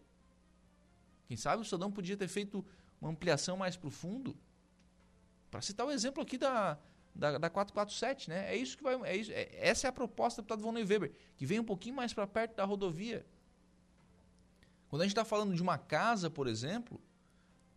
Quem 1.26 1.36
sabe 1.36 1.60
o 1.60 1.64
cidadão 1.64 1.90
podia 1.90 2.16
ter 2.16 2.28
feito 2.28 2.64
uma 3.00 3.10
ampliação 3.10 3.56
mais 3.56 3.76
profundo? 3.76 4.36
Para 5.50 5.60
citar 5.60 5.84
o 5.84 5.90
exemplo 5.90 6.22
aqui 6.22 6.38
da, 6.38 6.78
da, 7.12 7.36
da 7.36 7.50
447, 7.50 8.30
né? 8.30 8.54
É 8.54 8.56
isso 8.56 8.76
que 8.76 8.84
vai. 8.84 8.94
É 9.02 9.16
isso, 9.16 9.32
é, 9.32 9.48
essa 9.54 9.88
é 9.88 9.90
a 9.90 9.92
proposta 9.92 10.40
do 10.40 10.44
deputado 10.44 10.62
Von 10.62 10.74
Weber, 10.74 11.12
que 11.36 11.44
vem 11.44 11.58
um 11.58 11.64
pouquinho 11.64 11.96
mais 11.96 12.12
para 12.12 12.28
perto 12.28 12.54
da 12.54 12.64
rodovia. 12.64 13.26
Quando 14.88 15.02
a 15.02 15.04
gente 15.04 15.12
está 15.12 15.24
falando 15.24 15.52
de 15.52 15.62
uma 15.62 15.78
casa, 15.78 16.30
por 16.30 16.46
exemplo, 16.46 17.00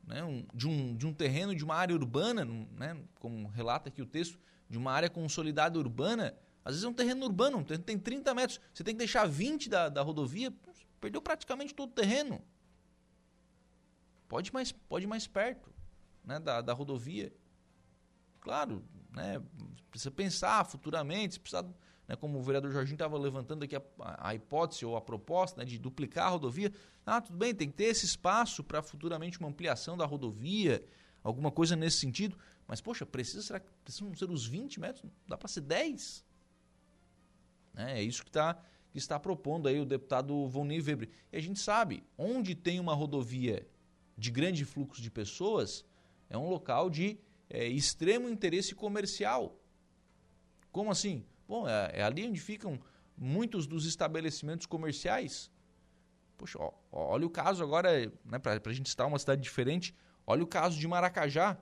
né, 0.07 0.23
um, 0.23 0.47
de, 0.53 0.67
um, 0.67 0.95
de 0.95 1.05
um 1.05 1.13
terreno, 1.13 1.53
de 1.53 1.63
uma 1.63 1.75
área 1.75 1.93
urbana, 1.93 2.45
né, 2.45 2.97
como 3.19 3.49
relata 3.49 3.89
aqui 3.89 4.01
o 4.01 4.05
texto, 4.05 4.39
de 4.69 4.77
uma 4.77 4.91
área 4.91 5.09
consolidada 5.09 5.77
urbana, 5.77 6.35
às 6.63 6.73
vezes 6.73 6.83
é 6.83 6.87
um 6.87 6.93
terreno 6.93 7.25
urbano, 7.25 7.57
um 7.57 7.63
terreno 7.63 7.83
tem 7.83 7.99
30 7.99 8.33
metros, 8.33 8.59
você 8.73 8.83
tem 8.83 8.93
que 8.93 8.99
deixar 8.99 9.27
20 9.27 9.69
da, 9.69 9.89
da 9.89 10.01
rodovia, 10.01 10.51
perdeu 10.99 11.21
praticamente 11.21 11.75
todo 11.75 11.89
o 11.89 11.93
terreno. 11.93 12.41
Pode 14.27 14.49
ir 14.49 14.53
mais, 14.53 14.71
pode 14.71 15.05
ir 15.05 15.07
mais 15.07 15.27
perto 15.27 15.73
né, 16.23 16.39
da, 16.39 16.61
da 16.61 16.73
rodovia. 16.73 17.33
Claro, 18.41 18.83
né, 19.11 19.41
precisa 19.89 20.11
pensar 20.11 20.65
futuramente, 20.65 21.39
precisa 21.39 21.65
né, 22.07 22.15
como 22.15 22.39
o 22.39 22.41
vereador 22.41 22.71
Jorginho 22.71 22.95
estava 22.95 23.17
levantando 23.17 23.63
aqui 23.63 23.75
a, 23.75 23.81
a, 23.99 24.33
hipótese 24.33 24.85
ou 24.85 24.95
a 24.95 25.01
proposta 25.01 25.59
né, 25.59 25.65
de 25.65 25.77
duplicar 25.77 26.27
a 26.27 26.29
rodovia. 26.29 26.71
Ah, 27.05 27.19
tudo 27.19 27.37
bem, 27.37 27.53
tem 27.53 27.69
que 27.69 27.75
ter 27.75 27.85
esse 27.85 28.05
espaço 28.05 28.63
para 28.63 28.81
futuramente 28.81 29.39
uma 29.39 29.49
ampliação 29.49 29.97
da 29.97 30.05
rodovia, 30.05 30.83
alguma 31.21 31.51
coisa 31.51 31.75
nesse 31.75 31.97
sentido. 31.97 32.37
Mas, 32.67 32.81
poxa, 32.81 33.05
precisa, 33.05 33.41
será 33.41 33.59
que 33.59 33.67
precisam 33.83 34.13
ser 34.15 34.29
os 34.29 34.45
20 34.45 34.79
metros? 34.79 35.11
Dá 35.27 35.37
para 35.37 35.47
ser 35.47 35.61
10? 35.61 36.25
É, 37.75 37.99
é 37.99 38.03
isso 38.03 38.23
que, 38.23 38.31
tá, 38.31 38.61
que 38.91 38.97
está 38.97 39.19
propondo 39.19 39.67
aí 39.67 39.79
o 39.79 39.85
deputado 39.85 40.47
Volney 40.47 40.81
Weber. 40.81 41.09
E 41.31 41.37
a 41.37 41.41
gente 41.41 41.59
sabe, 41.59 42.03
onde 42.17 42.55
tem 42.55 42.79
uma 42.79 42.93
rodovia 42.93 43.67
de 44.17 44.31
grande 44.31 44.65
fluxo 44.65 45.01
de 45.01 45.11
pessoas, 45.11 45.85
é 46.29 46.37
um 46.37 46.49
local 46.49 46.89
de 46.89 47.19
é, 47.49 47.67
extremo 47.67 48.27
interesse 48.27 48.73
comercial. 48.73 49.57
Como 50.71 50.91
assim? 50.91 51.25
Bom, 51.47 51.67
é, 51.67 51.91
é 51.93 52.03
ali 52.03 52.27
onde 52.27 52.39
ficam 52.39 52.79
muitos 53.15 53.65
dos 53.65 53.85
estabelecimentos 53.85 54.65
comerciais. 54.65 55.51
Poxa, 56.37 56.59
ó, 56.59 56.73
olha 56.91 57.25
o 57.25 57.29
caso 57.29 57.63
agora, 57.63 58.11
né, 58.25 58.37
para 58.37 58.59
a 58.63 58.73
gente 58.73 58.87
estar 58.87 59.05
uma 59.05 59.17
cidade 59.17 59.41
diferente, 59.41 59.95
olha 60.25 60.43
o 60.43 60.47
caso 60.47 60.77
de 60.77 60.87
Maracajá. 60.87 61.57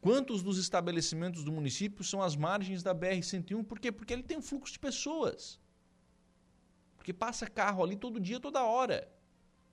Quantos 0.00 0.42
dos 0.42 0.56
estabelecimentos 0.58 1.44
do 1.44 1.52
município 1.52 2.02
são 2.02 2.22
às 2.22 2.34
margens 2.34 2.82
da 2.82 2.94
BR-101? 2.94 3.64
Por 3.64 3.78
quê? 3.78 3.92
Porque 3.92 4.14
ele 4.14 4.22
tem 4.22 4.38
um 4.38 4.42
fluxo 4.42 4.72
de 4.72 4.78
pessoas. 4.78 5.60
Porque 6.96 7.12
passa 7.12 7.46
carro 7.46 7.84
ali 7.84 7.96
todo 7.96 8.18
dia, 8.18 8.40
toda 8.40 8.64
hora. 8.64 9.06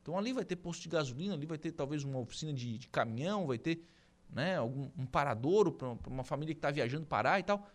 Então 0.02 0.18
ali 0.18 0.34
vai 0.34 0.44
ter 0.44 0.58
posto 0.58 0.84
de 0.84 0.90
gasolina, 0.90 1.34
ali 1.34 1.46
vai 1.46 1.58
ter 1.58 1.72
talvez 1.72 2.04
uma 2.04 2.20
oficina 2.20 2.54
de, 2.54 2.78
de 2.78 2.88
caminhão, 2.90 3.48
vai 3.48 3.58
ter 3.58 3.86
né, 4.30 4.58
algum, 4.58 4.90
um 4.98 5.06
paradouro 5.06 5.72
para 5.72 6.10
uma 6.10 6.24
família 6.24 6.54
que 6.54 6.60
está 6.60 6.72
viajando 6.72 7.06
parar 7.06 7.40
e 7.40 7.44
tal. 7.44 7.66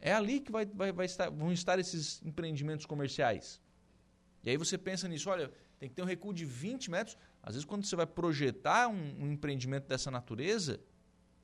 É 0.00 0.12
ali 0.12 0.40
que 0.40 0.52
vai, 0.52 0.66
vai, 0.66 0.92
vai 0.92 1.06
estar, 1.06 1.30
vão 1.30 1.52
estar 1.52 1.78
esses 1.78 2.22
empreendimentos 2.22 2.86
comerciais. 2.86 3.60
E 4.44 4.50
aí 4.50 4.56
você 4.56 4.78
pensa 4.78 5.08
nisso, 5.08 5.28
olha, 5.28 5.50
tem 5.78 5.88
que 5.88 5.94
ter 5.94 6.02
um 6.02 6.06
recuo 6.06 6.32
de 6.32 6.44
20 6.44 6.90
metros. 6.90 7.16
Às 7.42 7.54
vezes, 7.54 7.64
quando 7.64 7.84
você 7.84 7.96
vai 7.96 8.06
projetar 8.06 8.88
um, 8.88 9.24
um 9.24 9.32
empreendimento 9.32 9.88
dessa 9.88 10.10
natureza, 10.10 10.80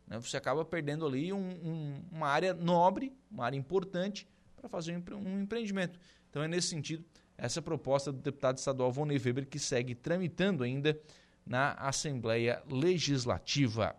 né, 0.07 0.19
você 0.19 0.37
acaba 0.37 0.65
perdendo 0.65 1.07
ali 1.07 1.33
um, 1.33 1.39
um, 1.39 2.05
uma 2.13 2.29
área 2.29 2.55
nobre, 2.55 3.13
uma 3.31 3.45
área 3.45 3.57
importante 3.57 4.29
para 4.57 4.69
fazer 4.69 4.97
um, 4.97 5.41
empreendimento. 5.41 5.99
Então 6.31 6.43
é 6.43 6.49
nesse 6.49 6.69
sentido 6.69 7.05
essa 7.37 7.61
proposta 7.61 8.13
do 8.13 8.19
deputado 8.19 8.59
estadual 8.59 8.93
Von 8.93 9.09
Weber 9.09 9.47
que 9.49 9.59
segue 9.59 9.95
tramitando 9.95 10.63
ainda 10.63 10.99
na 11.45 11.73
Assembleia 11.73 12.63
Legislativa. 12.71 13.97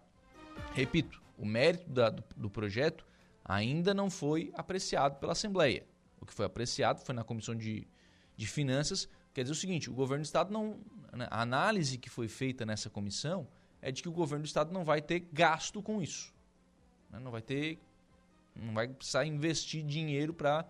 Repito, 0.73 1.21
o 1.37 1.45
mérito 1.45 1.89
da, 1.89 2.09
do, 2.09 2.23
do 2.37 2.49
projeto 2.49 3.05
ainda 3.43 3.93
não 3.93 4.09
foi 4.09 4.51
apreciado 4.55 5.19
pela 5.19 5.33
Assembleia. 5.33 5.85
O 6.19 6.25
que 6.25 6.33
foi 6.33 6.45
apreciado 6.45 7.01
foi 7.01 7.13
na 7.13 7.23
Comissão 7.23 7.55
de, 7.55 7.87
de 8.35 8.47
Finanças. 8.47 9.09
Quer 9.33 9.43
dizer 9.43 9.53
o 9.53 9.55
seguinte: 9.55 9.89
o 9.89 9.93
governo 9.93 10.23
do 10.23 10.25
Estado 10.25 10.51
não. 10.51 10.79
Né, 11.11 11.27
a 11.29 11.41
análise 11.41 11.97
que 11.97 12.09
foi 12.09 12.27
feita 12.27 12.65
nessa 12.65 12.89
comissão 12.89 13.47
é 13.81 13.91
de 13.91 14.01
que 14.01 14.09
o 14.09 14.11
governo 14.11 14.43
do 14.43 14.47
Estado 14.47 14.71
não 14.71 14.83
vai 14.83 15.01
ter 15.01 15.27
gasto 15.31 15.81
com 15.81 16.01
isso. 16.01 16.33
Né? 17.09 17.19
Não 17.19 17.31
vai 17.31 17.41
ter. 17.41 17.77
Não 18.55 18.73
vai 18.73 18.87
precisar 18.87 19.25
investir 19.25 19.83
dinheiro 19.83 20.33
para 20.33 20.65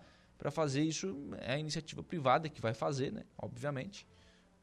fazer 0.50 0.82
isso. 0.82 1.16
É 1.40 1.54
a 1.54 1.58
iniciativa 1.58 2.02
privada 2.02 2.48
que 2.48 2.60
vai 2.60 2.74
fazer, 2.74 3.12
né? 3.12 3.24
obviamente. 3.38 4.06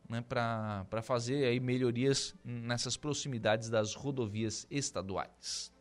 Né, 0.10 0.20
para 0.20 1.02
fazer 1.02 1.46
aí 1.46 1.58
melhorias 1.62 2.36
nessas 2.44 2.98
proximidades 2.98 3.70
das 3.70 3.94
rodovias 3.94 4.68
estaduais. 4.70 5.72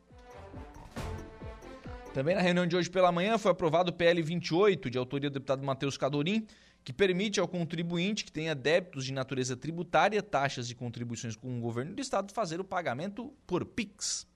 Também 2.12 2.34
na 2.34 2.40
reunião 2.40 2.66
de 2.66 2.74
hoje 2.74 2.90
pela 2.90 3.12
manhã 3.12 3.38
foi 3.38 3.52
aprovado 3.52 3.90
o 3.90 3.94
PL 3.94 4.20
28, 4.20 4.90
de 4.90 4.98
autoria 4.98 5.30
do 5.30 5.34
deputado 5.34 5.62
Matheus 5.62 5.96
Cadorim, 5.96 6.44
que 6.82 6.92
permite 6.92 7.38
ao 7.38 7.46
contribuinte 7.46 8.24
que 8.24 8.32
tenha 8.32 8.52
débitos 8.52 9.04
de 9.04 9.12
natureza 9.12 9.56
tributária, 9.56 10.20
taxas 10.20 10.68
e 10.70 10.74
contribuições 10.74 11.36
com 11.36 11.56
o 11.56 11.61
governo 11.61 11.94
do 11.94 12.02
estado 12.02 12.32
fazer 12.32 12.58
o 12.58 12.64
pagamento 12.64 13.32
por 13.46 13.64
PIX. 13.64 14.26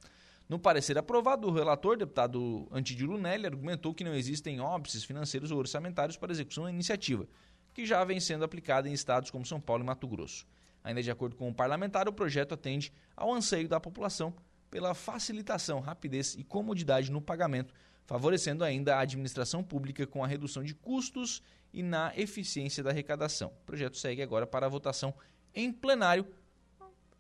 No 0.48 0.56
parecer 0.56 0.96
aprovado, 0.96 1.48
o 1.48 1.50
relator, 1.50 1.96
deputado 1.96 2.68
Antidio 2.70 3.18
Nelly, 3.18 3.46
argumentou 3.46 3.92
que 3.92 4.04
não 4.04 4.14
existem 4.14 4.60
óbices 4.60 5.02
financeiros 5.02 5.50
ou 5.50 5.58
orçamentários 5.58 6.16
para 6.16 6.30
execução 6.30 6.64
da 6.64 6.70
iniciativa, 6.70 7.26
que 7.72 7.84
já 7.84 8.04
vem 8.04 8.20
sendo 8.20 8.44
aplicada 8.44 8.88
em 8.88 8.92
estados 8.92 9.32
como 9.32 9.44
São 9.44 9.60
Paulo 9.60 9.82
e 9.82 9.86
Mato 9.86 10.06
Grosso. 10.06 10.46
Ainda 10.84 11.02
de 11.02 11.10
acordo 11.10 11.34
com 11.34 11.48
o 11.48 11.54
parlamentar, 11.54 12.06
o 12.08 12.12
projeto 12.12 12.54
atende 12.54 12.92
ao 13.16 13.34
anseio 13.34 13.66
da 13.66 13.80
população 13.80 14.32
pela 14.74 14.92
facilitação, 14.92 15.78
rapidez 15.78 16.34
e 16.34 16.42
comodidade 16.42 17.08
no 17.08 17.22
pagamento, 17.22 17.72
favorecendo 18.06 18.64
ainda 18.64 18.96
a 18.96 19.02
administração 19.02 19.62
pública 19.62 20.04
com 20.04 20.24
a 20.24 20.26
redução 20.26 20.64
de 20.64 20.74
custos 20.74 21.40
e 21.72 21.80
na 21.80 22.12
eficiência 22.16 22.82
da 22.82 22.90
arrecadação. 22.90 23.50
O 23.50 23.66
projeto 23.66 23.96
segue 23.96 24.20
agora 24.20 24.48
para 24.48 24.66
a 24.66 24.68
votação 24.68 25.14
em 25.54 25.72
plenário. 25.72 26.26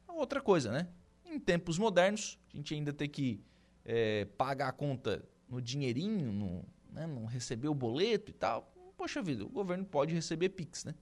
Outra 0.08 0.40
coisa, 0.40 0.72
né? 0.72 0.88
Em 1.24 1.38
tempos 1.38 1.78
modernos, 1.78 2.40
a 2.52 2.56
gente 2.56 2.74
ainda 2.74 2.92
tem 2.92 3.08
que 3.08 3.40
é, 3.84 4.24
pagar 4.36 4.70
a 4.70 4.72
conta 4.72 5.24
no 5.48 5.62
dinheirinho, 5.62 6.32
no, 6.32 6.64
né, 6.90 7.06
não 7.06 7.24
receber 7.24 7.68
o 7.68 7.74
boleto 7.74 8.32
e 8.32 8.34
tal. 8.34 8.68
Poxa 8.96 9.22
vida, 9.22 9.44
o 9.44 9.48
governo 9.48 9.84
pode 9.84 10.12
receber 10.12 10.48
Pix, 10.48 10.84
né? 10.84 10.96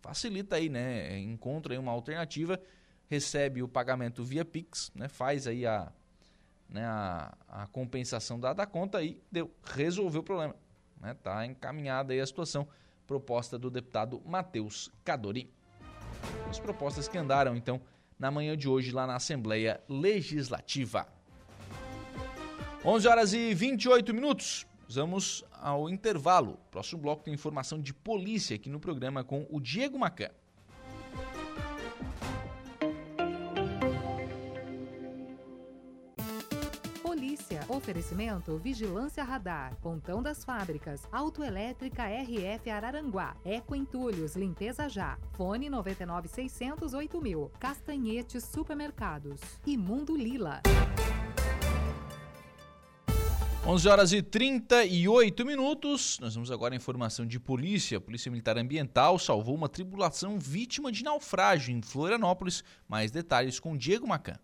Facilita 0.00 0.56
aí, 0.56 0.68
né? 0.68 1.20
Encontra 1.20 1.72
aí 1.72 1.78
uma 1.78 1.92
alternativa, 1.92 2.60
recebe 3.14 3.62
o 3.62 3.68
pagamento 3.68 4.24
via 4.24 4.44
Pix, 4.44 4.90
né? 4.94 5.08
Faz 5.08 5.46
aí 5.46 5.64
a, 5.64 5.92
né, 6.68 6.84
a, 6.84 7.34
a 7.48 7.66
compensação 7.68 8.38
da, 8.38 8.52
da 8.52 8.66
conta 8.66 9.02
e 9.02 9.22
deu, 9.30 9.50
resolveu 9.64 10.20
o 10.20 10.24
problema. 10.24 10.54
Né? 11.00 11.14
Tá 11.14 11.46
encaminhada 11.46 12.12
aí 12.12 12.20
a 12.20 12.26
situação 12.26 12.66
proposta 13.06 13.58
do 13.58 13.70
deputado 13.70 14.20
Matheus 14.26 14.90
Cadori. 15.04 15.48
As 16.50 16.58
propostas 16.58 17.06
que 17.06 17.16
andaram, 17.16 17.56
então, 17.56 17.80
na 18.18 18.30
manhã 18.30 18.56
de 18.56 18.68
hoje 18.68 18.90
lá 18.90 19.06
na 19.06 19.16
Assembleia 19.16 19.80
Legislativa. 19.88 21.06
11 22.84 23.08
horas 23.08 23.32
e 23.32 23.54
28 23.54 24.12
minutos. 24.12 24.66
Vamos 24.88 25.44
ao 25.52 25.88
intervalo. 25.88 26.58
Próximo 26.70 27.00
bloco 27.00 27.22
tem 27.22 27.32
informação 27.32 27.80
de 27.80 27.94
polícia 27.94 28.56
aqui 28.56 28.68
no 28.68 28.80
programa 28.80 29.22
com 29.22 29.46
o 29.50 29.60
Diego 29.60 29.98
Macan. 29.98 30.30
Oferecimento 37.74 38.56
Vigilância 38.58 39.24
Radar, 39.24 39.74
Pontão 39.82 40.22
das 40.22 40.44
Fábricas, 40.44 41.02
Autoelétrica 41.10 42.04
RF 42.04 42.70
Araranguá, 42.70 43.36
Eco 43.44 43.74
Entulhos, 43.74 44.36
Limpeza 44.36 44.88
Já, 44.88 45.18
Fone 45.32 45.68
99600 45.68 46.92
mil, 47.20 47.50
Castanhetes 47.58 48.44
Supermercados 48.44 49.40
e 49.66 49.76
Mundo 49.76 50.16
Lila. 50.16 50.62
11 53.66 53.88
horas 53.88 54.12
e 54.12 54.22
38 54.22 55.44
minutos. 55.44 56.18
Nós 56.20 56.34
vamos 56.34 56.52
agora 56.52 56.74
à 56.74 56.76
informação 56.76 57.26
de 57.26 57.40
polícia. 57.40 57.98
A 57.98 58.00
Polícia 58.00 58.30
Militar 58.30 58.56
Ambiental 58.56 59.18
salvou 59.18 59.54
uma 59.54 59.68
tribulação 59.68 60.38
vítima 60.38 60.92
de 60.92 61.02
naufrágio 61.02 61.74
em 61.74 61.82
Florianópolis. 61.82 62.62
Mais 62.86 63.10
detalhes 63.10 63.58
com 63.58 63.76
Diego 63.76 64.06
Macan. 64.06 64.38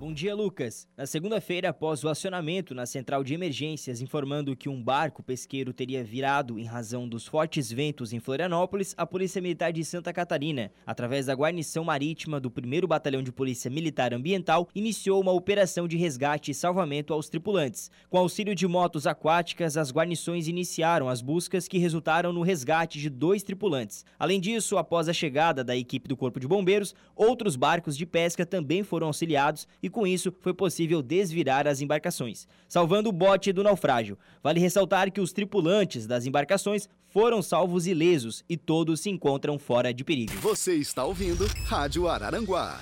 Bom 0.00 0.14
dia, 0.14 0.34
Lucas. 0.34 0.88
Na 0.96 1.04
segunda-feira, 1.04 1.68
após 1.68 2.02
o 2.02 2.08
acionamento 2.08 2.74
na 2.74 2.86
central 2.86 3.22
de 3.22 3.34
emergências 3.34 4.00
informando 4.00 4.56
que 4.56 4.66
um 4.66 4.82
barco 4.82 5.22
pesqueiro 5.22 5.74
teria 5.74 6.02
virado 6.02 6.58
em 6.58 6.64
razão 6.64 7.06
dos 7.06 7.26
fortes 7.26 7.70
ventos 7.70 8.14
em 8.14 8.18
Florianópolis, 8.18 8.94
a 8.96 9.04
Polícia 9.04 9.42
Militar 9.42 9.74
de 9.74 9.84
Santa 9.84 10.10
Catarina, 10.10 10.72
através 10.86 11.26
da 11.26 11.34
guarnição 11.34 11.84
marítima 11.84 12.40
do 12.40 12.48
1 12.48 12.86
Batalhão 12.86 13.22
de 13.22 13.30
Polícia 13.30 13.70
Militar 13.70 14.14
Ambiental, 14.14 14.70
iniciou 14.74 15.20
uma 15.20 15.32
operação 15.32 15.86
de 15.86 15.98
resgate 15.98 16.50
e 16.50 16.54
salvamento 16.54 17.12
aos 17.12 17.28
tripulantes. 17.28 17.90
Com 18.08 18.16
auxílio 18.16 18.54
de 18.54 18.66
motos 18.66 19.06
aquáticas, 19.06 19.76
as 19.76 19.92
guarnições 19.92 20.48
iniciaram 20.48 21.10
as 21.10 21.20
buscas 21.20 21.68
que 21.68 21.76
resultaram 21.76 22.32
no 22.32 22.40
resgate 22.40 22.98
de 22.98 23.10
dois 23.10 23.42
tripulantes. 23.42 24.06
Além 24.18 24.40
disso, 24.40 24.78
após 24.78 25.10
a 25.10 25.12
chegada 25.12 25.62
da 25.62 25.76
equipe 25.76 26.08
do 26.08 26.16
Corpo 26.16 26.40
de 26.40 26.48
Bombeiros, 26.48 26.94
outros 27.14 27.54
barcos 27.54 27.98
de 27.98 28.06
pesca 28.06 28.46
também 28.46 28.82
foram 28.82 29.08
auxiliados 29.08 29.68
e 29.82 29.89
com 29.90 30.06
isso 30.06 30.32
foi 30.40 30.54
possível 30.54 31.02
desvirar 31.02 31.66
as 31.66 31.80
embarcações, 31.80 32.46
salvando 32.68 33.08
o 33.08 33.12
bote 33.12 33.52
do 33.52 33.62
naufrágio. 33.62 34.18
Vale 34.42 34.60
ressaltar 34.60 35.10
que 35.10 35.20
os 35.20 35.32
tripulantes 35.32 36.06
das 36.06 36.26
embarcações 36.26 36.88
foram 37.08 37.42
salvos 37.42 37.86
ilesos 37.86 38.44
e 38.48 38.56
todos 38.56 39.00
se 39.00 39.10
encontram 39.10 39.58
fora 39.58 39.92
de 39.92 40.04
perigo. 40.04 40.32
Você 40.40 40.74
está 40.74 41.04
ouvindo 41.04 41.46
Rádio 41.66 42.08
Araranguá. 42.08 42.80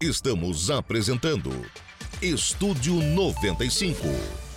Estamos 0.00 0.70
apresentando 0.70 1.50
Estúdio 2.20 2.94
95. 2.94 4.51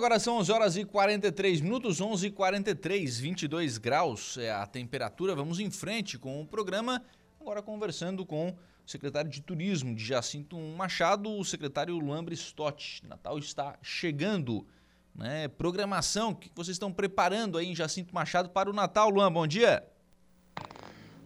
Agora 0.00 0.18
são 0.18 0.38
11 0.38 0.50
horas 0.50 0.76
e 0.78 0.84
43 0.86 1.60
minutos, 1.60 2.00
11 2.00 2.28
e 2.28 2.30
43, 2.30 3.20
22 3.20 3.76
graus 3.76 4.38
é 4.38 4.50
a 4.50 4.66
temperatura. 4.66 5.34
Vamos 5.34 5.60
em 5.60 5.70
frente 5.70 6.18
com 6.18 6.40
o 6.40 6.46
programa, 6.46 7.02
agora 7.38 7.60
conversando 7.60 8.24
com 8.24 8.48
o 8.48 8.90
secretário 8.90 9.30
de 9.30 9.42
Turismo 9.42 9.94
de 9.94 10.02
Jacinto 10.02 10.58
Machado, 10.58 11.30
o 11.30 11.44
secretário 11.44 11.98
Luan 11.98 12.24
Bristotti. 12.24 13.06
Natal 13.06 13.38
está 13.38 13.78
chegando, 13.82 14.66
né? 15.14 15.48
Programação, 15.48 16.34
que 16.34 16.50
vocês 16.54 16.76
estão 16.76 16.90
preparando 16.90 17.58
aí 17.58 17.66
em 17.66 17.76
Jacinto 17.76 18.14
Machado 18.14 18.48
para 18.48 18.70
o 18.70 18.72
Natal, 18.72 19.10
Luan? 19.10 19.30
Bom 19.30 19.46
dia. 19.46 19.86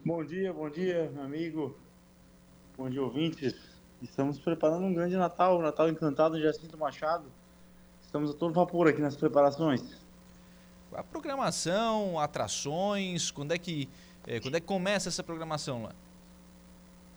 Bom 0.05 0.25
dia, 0.25 0.53
bom 0.53 0.69
dia, 0.69 1.13
meu 1.15 1.23
amigo. 1.23 1.79
Bom 2.77 2.91
dia, 2.91 3.01
ouvintes. 3.01 3.55
Estamos 4.03 4.37
preparando 4.41 4.85
um 4.85 4.93
grande 4.93 5.15
Natal, 5.15 5.63
Natal 5.63 5.89
encantado 5.89 6.37
em 6.37 6.43
Jacinto 6.43 6.77
Machado 6.77 7.31
Estamos 8.15 8.31
a 8.31 8.35
todo 8.35 8.55
vapor 8.55 8.87
aqui 8.87 9.01
nas 9.01 9.17
preparações. 9.17 9.83
A 10.95 11.03
programação, 11.03 12.21
atrações, 12.21 13.33
quando 13.33 13.51
é 13.51 13.59
que, 13.59 13.89
é, 14.25 14.39
quando 14.39 14.55
é 14.55 14.61
que 14.61 14.67
começa 14.69 15.09
essa 15.09 15.21
programação 15.21 15.83
lá? 15.83 15.91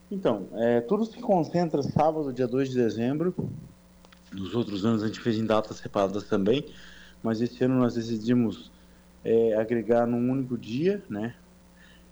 Então, 0.10 0.48
é, 0.54 0.82
tudo 0.82 1.06
se 1.06 1.20
concentra 1.20 1.84
sábado, 1.84 2.34
dia 2.34 2.48
2 2.48 2.72
de 2.72 2.76
dezembro. 2.78 3.36
Nos 4.34 4.56
outros 4.56 4.84
anos 4.86 5.04
a 5.04 5.06
gente 5.06 5.20
fez 5.20 5.38
em 5.38 5.46
datas 5.46 5.78
separadas 5.78 6.24
também, 6.24 6.66
mas 7.22 7.42
esse 7.42 7.64
ano 7.64 7.76
nós 7.76 7.94
decidimos 7.94 8.72
é, 9.24 9.54
agregar 9.54 10.08
num 10.08 10.32
único 10.32 10.58
dia, 10.58 11.04
né? 11.08 11.36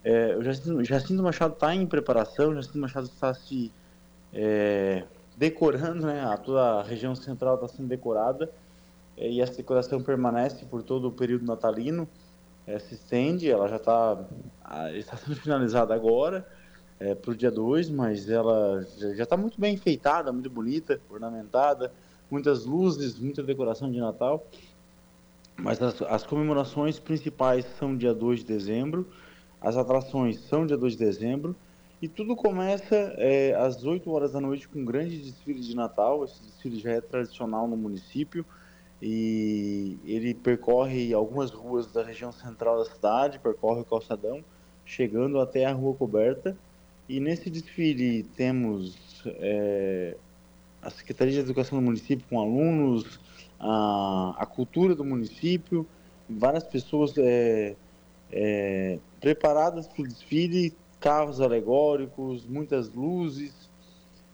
É, 0.03 0.37
o 0.37 0.43
Jacinto, 0.43 0.83
Jacinto 0.83 1.23
Machado 1.23 1.55
está 1.55 1.73
em 1.73 1.87
preparação, 1.87 2.51
o 2.51 2.53
Jacinto 2.53 2.77
Machado 2.77 3.07
está 3.07 3.33
se 3.33 3.71
é, 4.31 5.05
decorando, 5.35 6.05
né? 6.05 6.23
A, 6.23 6.37
toda 6.37 6.61
a 6.61 6.83
região 6.83 7.15
central 7.15 7.55
está 7.55 7.67
sendo 7.67 7.87
decorada 7.87 8.47
e 9.17 9.41
essa 9.41 9.55
decoração 9.55 10.01
permanece 10.01 10.65
por 10.65 10.83
todo 10.83 11.07
o 11.07 11.11
período 11.11 11.45
natalino, 11.45 12.07
é, 12.67 12.79
se 12.79 12.95
estende, 12.95 13.49
ela 13.49 13.67
já 13.67 13.77
está 13.77 14.25
está 14.95 15.15
sendo 15.17 15.35
finalizada 15.35 15.93
agora, 15.93 16.45
é, 16.99 17.13
para 17.13 17.31
o 17.31 17.35
dia 17.35 17.51
2, 17.51 17.89
mas 17.89 18.29
ela 18.29 18.85
já 19.15 19.23
está 19.23 19.37
muito 19.37 19.59
bem 19.59 19.75
enfeitada, 19.75 20.31
muito 20.31 20.49
bonita, 20.49 20.99
ornamentada, 21.09 21.91
muitas 22.29 22.65
luzes, 22.65 23.17
muita 23.19 23.43
decoração 23.43 23.91
de 23.91 23.99
Natal. 23.99 24.45
Mas 25.57 25.81
as, 25.81 26.01
as 26.01 26.25
comemorações 26.25 26.99
principais 26.99 27.65
são 27.77 27.95
dia 27.95 28.13
2 28.13 28.39
de 28.39 28.45
dezembro, 28.45 29.07
as 29.61 29.77
atrações 29.77 30.39
são 30.41 30.65
dia 30.65 30.77
2 30.77 30.93
de 30.93 30.99
dezembro, 30.99 31.55
e 32.01 32.07
tudo 32.07 32.35
começa 32.35 32.95
é, 33.17 33.55
às 33.55 33.83
8 33.83 34.09
horas 34.11 34.33
da 34.33 34.41
noite 34.41 34.67
com 34.67 34.79
um 34.79 34.85
grande 34.85 35.17
desfile 35.17 35.61
de 35.61 35.75
Natal. 35.75 36.25
Esse 36.25 36.41
desfile 36.41 36.79
já 36.79 36.91
é 36.91 37.01
tradicional 37.01 37.67
no 37.67 37.77
município 37.77 38.45
e 39.01 39.97
ele 40.05 40.33
percorre 40.33 41.13
algumas 41.13 41.51
ruas 41.51 41.91
da 41.91 42.03
região 42.03 42.31
central 42.31 42.79
da 42.79 42.85
cidade, 42.85 43.39
percorre 43.39 43.81
o 43.81 43.85
calçadão, 43.85 44.43
chegando 44.85 45.39
até 45.39 45.65
a 45.65 45.73
rua 45.73 45.93
coberta. 45.95 46.55
E 47.07 47.19
nesse 47.19 47.49
desfile 47.49 48.23
temos 48.35 48.95
é, 49.25 50.15
a 50.81 50.89
Secretaria 50.89 51.33
de 51.33 51.39
Educação 51.39 51.77
do 51.77 51.83
município 51.83 52.25
com 52.29 52.39
alunos, 52.39 53.19
a, 53.59 54.35
a 54.37 54.45
cultura 54.45 54.95
do 54.95 55.03
município, 55.03 55.85
várias 56.29 56.63
pessoas 56.63 57.13
é, 57.17 57.75
é, 58.31 58.97
preparadas 59.19 59.87
para 59.87 60.01
o 60.01 60.07
desfile, 60.07 60.73
carros 60.99 61.41
alegóricos, 61.41 62.45
muitas 62.47 62.89
luzes. 62.89 63.53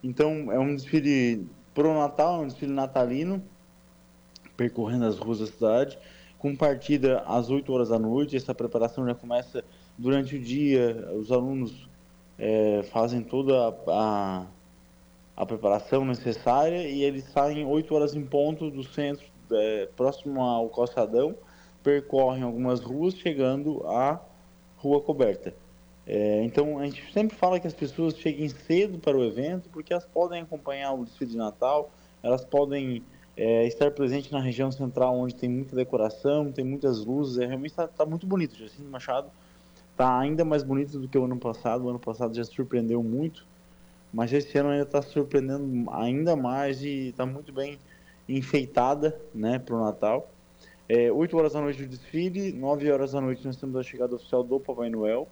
Então 0.03 0.51
é 0.51 0.59
um 0.59 0.75
desfile 0.75 1.45
pro 1.73 1.93
Natal, 1.93 2.41
é 2.41 2.45
um 2.45 2.47
desfile 2.47 2.71
natalino 2.71 3.43
percorrendo 4.61 5.05
as 5.05 5.17
ruas 5.17 5.39
da 5.39 5.47
cidade, 5.47 5.97
com 6.37 6.55
partida 6.55 7.23
às 7.25 7.49
8 7.49 7.73
horas 7.73 7.89
da 7.89 7.97
noite. 7.97 8.37
Essa 8.37 8.53
preparação 8.53 9.03
já 9.07 9.15
começa 9.15 9.63
durante 9.97 10.35
o 10.35 10.39
dia, 10.39 11.09
os 11.15 11.31
alunos 11.31 11.89
é, 12.37 12.83
fazem 12.91 13.23
toda 13.23 13.69
a, 13.69 13.73
a, 13.87 14.45
a, 15.35 15.45
preparação 15.47 16.05
necessária 16.05 16.87
e 16.87 17.01
eles 17.01 17.23
saem 17.23 17.65
8 17.65 17.95
horas 17.95 18.15
em 18.15 18.23
ponto 18.23 18.69
do 18.69 18.83
centro, 18.83 19.25
é, 19.51 19.87
próximo 19.97 20.41
ao 20.43 20.69
calçadão, 20.69 21.35
percorrem 21.81 22.43
algumas 22.43 22.81
ruas, 22.81 23.15
chegando 23.15 23.83
à 23.87 24.21
rua 24.77 25.01
coberta. 25.01 25.55
É, 26.05 26.43
então 26.43 26.77
a 26.77 26.85
gente 26.85 27.11
sempre 27.11 27.35
fala 27.35 27.59
que 27.59 27.65
as 27.65 27.73
pessoas 27.73 28.15
cheguem 28.15 28.47
cedo 28.47 28.99
para 28.99 29.17
o 29.17 29.23
evento, 29.23 29.69
porque 29.69 29.91
elas 29.91 30.05
podem 30.05 30.43
acompanhar 30.43 30.93
o 30.93 31.03
desfile 31.03 31.31
de 31.31 31.37
Natal, 31.37 31.89
elas 32.21 32.45
podem 32.45 33.03
é, 33.43 33.65
estar 33.65 33.89
presente 33.89 34.31
na 34.31 34.39
região 34.39 34.71
central, 34.71 35.17
onde 35.17 35.33
tem 35.33 35.49
muita 35.49 35.75
decoração, 35.75 36.51
tem 36.51 36.63
muitas 36.63 37.03
luzes, 37.03 37.39
é, 37.39 37.47
realmente 37.47 37.71
está 37.71 37.87
tá 37.87 38.05
muito 38.05 38.27
bonito. 38.27 38.55
Jacinto 38.55 38.87
Machado 38.87 39.31
está 39.89 40.19
ainda 40.19 40.45
mais 40.45 40.61
bonito 40.61 40.99
do 40.99 41.07
que 41.07 41.17
o 41.17 41.25
ano 41.25 41.35
passado. 41.37 41.85
O 41.85 41.89
ano 41.89 41.97
passado 41.97 42.35
já 42.35 42.43
surpreendeu 42.43 43.01
muito, 43.01 43.43
mas 44.13 44.31
esse 44.31 44.55
ano 44.59 44.69
ainda 44.69 44.83
está 44.83 45.01
surpreendendo 45.01 45.89
ainda 45.89 46.35
mais 46.35 46.83
e 46.83 47.07
está 47.07 47.25
muito 47.25 47.51
bem 47.51 47.79
enfeitada 48.29 49.19
né, 49.33 49.57
para 49.57 49.75
o 49.75 49.83
Natal. 49.83 50.29
É, 50.87 51.11
8 51.11 51.35
horas 51.35 51.53
da 51.53 51.61
noite 51.61 51.81
o 51.81 51.87
desfile, 51.87 52.51
9 52.51 52.91
horas 52.91 53.13
da 53.13 53.21
noite 53.21 53.43
nós 53.43 53.57
temos 53.57 53.75
a 53.75 53.81
chegada 53.81 54.17
oficial 54.17 54.43
do 54.43 54.59
Papai 54.59 54.91
Noel. 54.91 55.27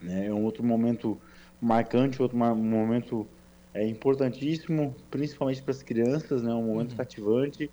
Né, 0.00 0.28
é 0.28 0.32
um 0.32 0.44
outro 0.44 0.62
momento 0.62 1.18
marcante, 1.60 2.22
outro 2.22 2.36
momento 2.38 3.26
é 3.74 3.84
importantíssimo, 3.84 4.94
principalmente 5.10 5.60
para 5.60 5.72
as 5.72 5.82
crianças, 5.82 6.42
né? 6.44 6.54
Um 6.54 6.62
momento 6.62 6.92
uhum. 6.92 6.96
cativante 6.96 7.68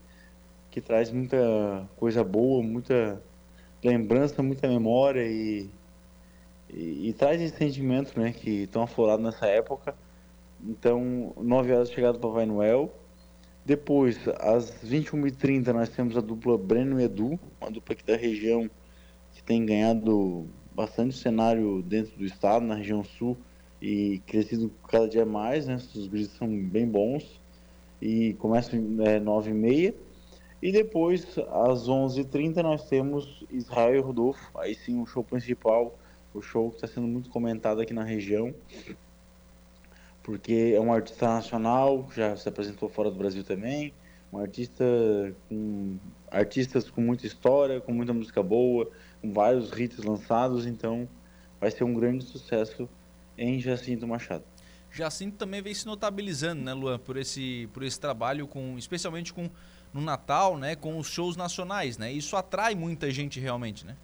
que 0.71 0.81
traz 0.81 1.11
muita 1.11 1.87
coisa 1.95 2.23
boa, 2.23 2.63
muita 2.63 3.21
lembrança, 3.83 4.41
muita 4.41 4.67
memória 4.67 5.23
e, 5.23 5.69
e, 6.73 7.09
e 7.09 7.13
traz 7.13 7.39
esse 7.39 7.55
sentimento, 7.55 8.19
né? 8.19 8.31
Que 8.33 8.63
estão 8.63 8.81
aflorados 8.81 9.23
nessa 9.23 9.45
época. 9.45 9.95
Então, 10.63 11.33
9 11.37 11.71
horas 11.71 11.91
chegada 11.91 12.17
do 12.17 12.27
Papai 12.27 12.47
Noel. 12.47 12.91
Depois, 13.63 14.17
às 14.39 14.71
21h30, 14.83 15.67
nós 15.67 15.89
temos 15.89 16.17
a 16.17 16.21
dupla 16.21 16.57
Breno 16.57 16.99
e 16.99 17.03
Edu, 17.03 17.39
uma 17.59 17.69
dupla 17.69 17.93
aqui 17.93 18.03
da 18.03 18.15
região 18.15 18.67
que 19.33 19.43
tem 19.43 19.63
ganhado 19.63 20.47
bastante 20.73 21.15
cenário 21.15 21.83
dentro 21.83 22.17
do 22.17 22.25
estado, 22.25 22.65
na 22.65 22.73
região 22.73 23.03
sul 23.03 23.37
e 23.82 24.21
crescido 24.27 24.71
cada 24.88 25.07
dia 25.07 25.25
mais, 25.25 25.65
né? 25.65 25.75
Os 25.75 26.07
gritos 26.07 26.36
são 26.38 26.47
bem 26.47 26.88
bons. 26.88 27.41
E 28.01 28.34
começam 28.36 28.79
é, 29.05 29.19
9 29.19 29.51
e 29.51 29.53
meia. 29.53 29.95
E 30.61 30.71
depois 30.71 31.38
às 31.38 31.88
11h30 31.88 32.57
nós 32.57 32.88
temos 32.88 33.43
Israel 33.49 33.95
e 33.95 33.99
Rodolfo, 33.99 34.59
aí 34.59 34.75
sim 34.75 35.01
o 35.01 35.07
show 35.07 35.23
principal, 35.23 35.97
o 36.36 36.41
show 36.41 36.69
que 36.69 36.75
está 36.75 36.88
sendo 36.88 37.07
muito 37.07 37.32
comentado 37.32 37.82
aqui 37.82 37.93
na 37.93 38.03
região, 38.03 38.53
porque 40.21 40.73
é 40.75 40.79
um 40.79 40.93
artista 40.93 41.25
nacional, 41.25 42.07
já 42.15 42.36
se 42.38 42.47
apresentou 42.47 42.88
fora 42.89 43.09
do 43.09 43.17
Brasil 43.17 43.43
também, 43.43 43.91
um 44.32 44.38
artista 44.38 44.86
com 45.49 45.97
artistas 46.29 46.91
com 46.91 47.01
muita 47.01 47.25
história, 47.25 47.82
com 47.82 47.91
muita 47.91 48.13
música 48.13 48.43
boa, 48.43 48.88
com 49.19 49.34
vários 49.34 49.71
hits 49.77 49.97
lançados, 50.03 50.67
então 50.67 51.09
vai 51.59 51.71
ser 51.71 51.84
um 51.86 51.93
grande 51.95 52.23
sucesso 52.23 52.88
em 53.41 53.59
Jacinto 53.59 54.07
Machado. 54.07 54.43
Jacinto 54.91 55.37
também 55.37 55.61
vem 55.61 55.73
se 55.73 55.85
notabilizando, 55.85 56.61
né, 56.61 56.73
Luan, 56.73 56.99
por 56.99 57.17
esse, 57.17 57.67
por 57.73 57.81
esse 57.81 57.99
trabalho, 57.99 58.45
com, 58.45 58.77
especialmente 58.77 59.33
com, 59.33 59.49
no 59.93 60.01
Natal, 60.01 60.57
né, 60.57 60.75
com 60.75 60.97
os 60.97 61.07
shows 61.07 61.35
nacionais, 61.35 61.97
né? 61.97 62.11
Isso 62.11 62.35
atrai 62.35 62.75
muita 62.75 63.09
gente 63.09 63.39
realmente, 63.39 63.85
né? 63.85 63.95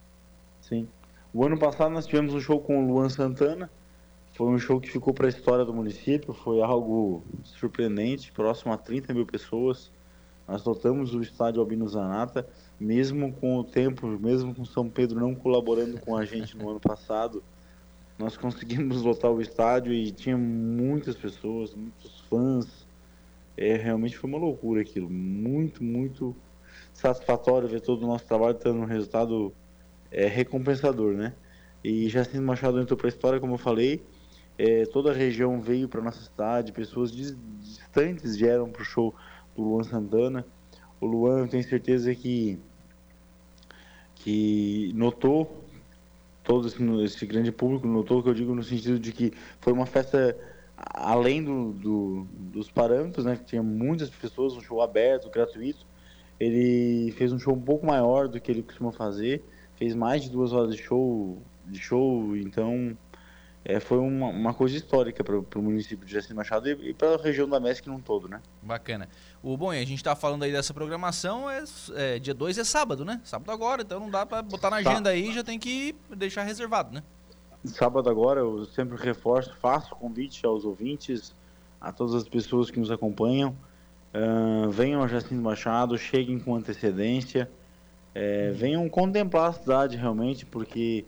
Sim. 0.62 0.88
O 1.34 1.46
ano 1.46 1.60
passado 1.60 1.92
nós 1.92 2.08
tivemos 2.08 2.34
um 2.34 2.40
show 2.40 2.60
com 2.60 2.84
o 2.84 2.88
Luan 2.88 3.10
Santana. 3.10 3.70
Foi 4.34 4.48
um 4.48 4.58
show 4.58 4.80
que 4.80 4.90
ficou 4.90 5.14
para 5.14 5.28
a 5.28 5.30
história 5.30 5.66
do 5.66 5.74
município. 5.74 6.34
Foi 6.34 6.62
algo 6.62 7.24
surpreendente, 7.44 8.32
próximo 8.32 8.72
a 8.74 8.78
30 8.78 9.14
mil 9.14 9.26
pessoas. 9.26 9.92
Nós 10.48 10.64
lotamos 10.64 11.14
o 11.14 11.22
estádio 11.22 11.60
Albino 11.60 11.88
Zanata, 11.88 12.48
mesmo 12.80 13.34
com 13.34 13.58
o 13.58 13.64
tempo, 13.64 14.08
mesmo 14.08 14.56
com 14.56 14.64
São 14.64 14.90
Pedro 14.90 15.20
não 15.20 15.36
colaborando 15.36 16.00
com 16.00 16.16
a 16.16 16.24
gente 16.24 16.58
no 16.58 16.70
ano 16.70 16.80
passado 16.82 17.44
nós 18.18 18.36
conseguimos 18.36 19.02
lotar 19.02 19.32
o 19.32 19.42
estádio 19.42 19.94
e 19.94 20.12
tinha 20.12 20.38
muitas 20.38 21.16
pessoas, 21.16 21.74
muitos 21.76 22.22
fãs. 22.22 22.88
É, 23.56 23.76
realmente 23.76 24.18
foi 24.18 24.30
uma 24.30 24.40
loucura 24.40 24.82
aquilo. 24.82 25.10
Muito, 25.10 25.84
muito 25.84 26.36
satisfatório 26.94 27.68
ver 27.68 27.82
todo 27.82 28.04
o 28.04 28.08
nosso 28.08 28.26
trabalho 28.26 28.56
tendo 28.56 28.80
um 28.80 28.86
resultado 28.86 29.54
é, 30.12 30.28
recompensador, 30.28 31.14
né? 31.14 31.34
E 31.84 32.10
Jacinto 32.10 32.42
Machado 32.42 32.80
entrou 32.80 32.98
para 32.98 33.08
a 33.08 33.10
história, 33.10 33.40
como 33.40 33.54
eu 33.54 33.58
falei. 33.58 34.04
É, 34.58 34.86
toda 34.88 35.12
a 35.12 35.14
região 35.14 35.62
veio 35.62 35.88
para 35.88 36.02
nossa 36.02 36.22
cidade, 36.22 36.72
pessoas 36.72 37.12
distantes 37.12 38.36
vieram 38.36 38.70
para 38.70 38.82
o 38.82 38.86
show 38.86 39.14
do 39.56 39.62
Luan 39.62 39.84
Santana. 39.84 40.46
O 41.00 41.06
Luan, 41.06 41.42
eu 41.42 41.48
tenho 41.48 41.64
certeza 41.64 42.14
que, 42.16 42.60
que 44.16 44.92
notou 44.96 45.67
todo 46.48 46.66
esse, 46.66 46.82
esse, 47.04 47.26
grande 47.26 47.52
público 47.52 47.86
notou 47.86 48.24
que 48.24 48.30
eu 48.30 48.34
digo 48.34 48.56
no 48.56 48.64
sentido 48.64 48.98
de 48.98 49.12
que 49.12 49.34
foi 49.60 49.74
uma 49.74 49.86
festa 49.86 50.36
além 50.78 51.44
do, 51.44 51.74
do, 51.74 52.28
dos 52.32 52.72
parâmetros, 52.72 53.26
né? 53.26 53.36
Que 53.36 53.44
tinha 53.44 53.62
muitas 53.62 54.10
pessoas, 54.10 54.54
um 54.54 54.62
show 54.62 54.82
aberto, 54.82 55.30
gratuito. 55.30 55.86
Ele 56.40 57.12
fez 57.18 57.34
um 57.34 57.40
show 57.40 57.54
um 57.54 57.60
pouco 57.60 57.86
maior 57.86 58.30
do 58.30 58.40
que 58.40 58.50
ele 58.50 58.64
costuma 58.64 58.94
fazer, 58.94 59.44
fez 59.76 59.94
mais 59.94 60.24
de 60.24 60.30
duas 60.30 60.54
horas 60.54 60.74
de 60.74 60.82
show, 60.82 61.38
de 61.66 61.80
show 61.80 62.34
então 62.38 62.98
é, 63.70 63.82
foi 63.82 63.98
uma, 63.98 64.28
uma, 64.28 64.54
coisa 64.54 64.78
histórica 64.78 65.22
para 65.26 65.36
o 65.36 65.62
município 65.62 66.06
de 66.06 66.14
Jacinto 66.14 66.36
Machado 66.36 66.70
e, 66.70 66.90
e 66.90 66.94
para 66.94 67.16
a 67.16 67.18
região 67.18 67.50
da 67.50 67.60
MESC 67.60 67.86
num 67.90 68.00
todo, 68.00 68.30
né? 68.30 68.42
Bacana. 68.62 69.10
O 69.44 69.58
bom, 69.58 69.72
a 69.72 69.76
gente 69.76 69.96
está 69.96 70.16
falando 70.16 70.44
aí 70.44 70.54
dessa 70.54 70.74
programação, 70.74 71.50
é, 71.50 71.66
é 71.94 72.18
dia 72.18 72.34
2 72.34 72.60
é 72.60 72.64
sábado, 72.64 73.04
né? 73.04 73.20
Sábado 73.26 73.52
agora, 73.52 73.82
então 73.82 74.00
não 74.00 74.10
dá 74.10 74.26
para 74.26 74.42
botar 74.42 74.70
na 74.70 74.78
agenda 74.78 75.10
aí, 75.10 75.34
já 75.34 75.44
tem 75.44 75.60
que 75.60 75.94
deixar 76.16 76.44
reservado, 76.44 76.96
né? 76.96 77.04
Sábado 77.66 78.10
agora, 78.10 78.40
eu 78.40 78.64
sempre 78.68 78.96
reforço, 78.96 79.54
faço 79.60 79.94
convite 79.96 80.46
aos 80.46 80.64
ouvintes, 80.64 81.36
a 81.82 81.92
todas 81.92 82.16
as 82.16 82.30
pessoas 82.30 82.72
que 82.72 82.80
nos 82.80 82.90
acompanham, 82.90 83.54
uh, 84.14 84.70
venham 84.72 85.04
a 85.04 85.08
Jacinto 85.08 85.42
Machado, 85.42 85.98
cheguem 85.98 86.40
com 86.40 86.56
antecedência, 86.56 87.52
é, 88.16 88.52
venham 88.52 88.88
contemplar 88.88 89.50
a 89.50 89.54
cidade 89.54 89.98
realmente, 89.98 90.46
porque 90.46 91.04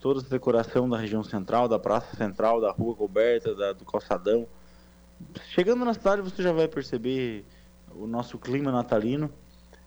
toda 0.00 0.20
a 0.20 0.28
decoração 0.28 0.88
da 0.88 0.96
região 0.96 1.22
central, 1.22 1.68
da 1.68 1.78
praça 1.78 2.16
central, 2.16 2.60
da 2.60 2.72
rua 2.72 2.94
coberta, 2.94 3.54
da, 3.54 3.72
do 3.72 3.84
calçadão. 3.84 4.46
Chegando 5.50 5.84
na 5.84 5.92
cidade 5.92 6.22
você 6.22 6.42
já 6.42 6.52
vai 6.52 6.66
perceber 6.66 7.44
o 7.94 8.06
nosso 8.06 8.38
clima 8.38 8.72
natalino 8.72 9.30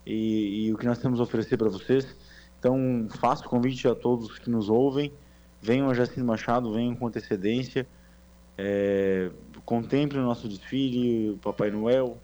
e, 0.05 0.67
e 0.67 0.73
o 0.73 0.77
que 0.77 0.85
nós 0.85 0.99
temos 0.99 1.19
a 1.19 1.23
oferecer 1.23 1.57
para 1.57 1.69
vocês. 1.69 2.15
Então 2.59 3.07
faço 3.19 3.43
convite 3.49 3.87
a 3.87 3.95
todos 3.95 4.37
que 4.37 4.49
nos 4.49 4.69
ouvem, 4.69 5.11
venham 5.59 5.89
a 5.89 5.93
Jacinto 5.93 6.23
Machado, 6.23 6.71
venham 6.71 6.95
com 6.95 7.07
antecedência, 7.07 7.87
é, 8.55 9.31
contemplem 9.65 10.21
o 10.21 10.25
nosso 10.25 10.47
desfile, 10.47 11.37
Papai 11.41 11.71
Noel. 11.71 12.17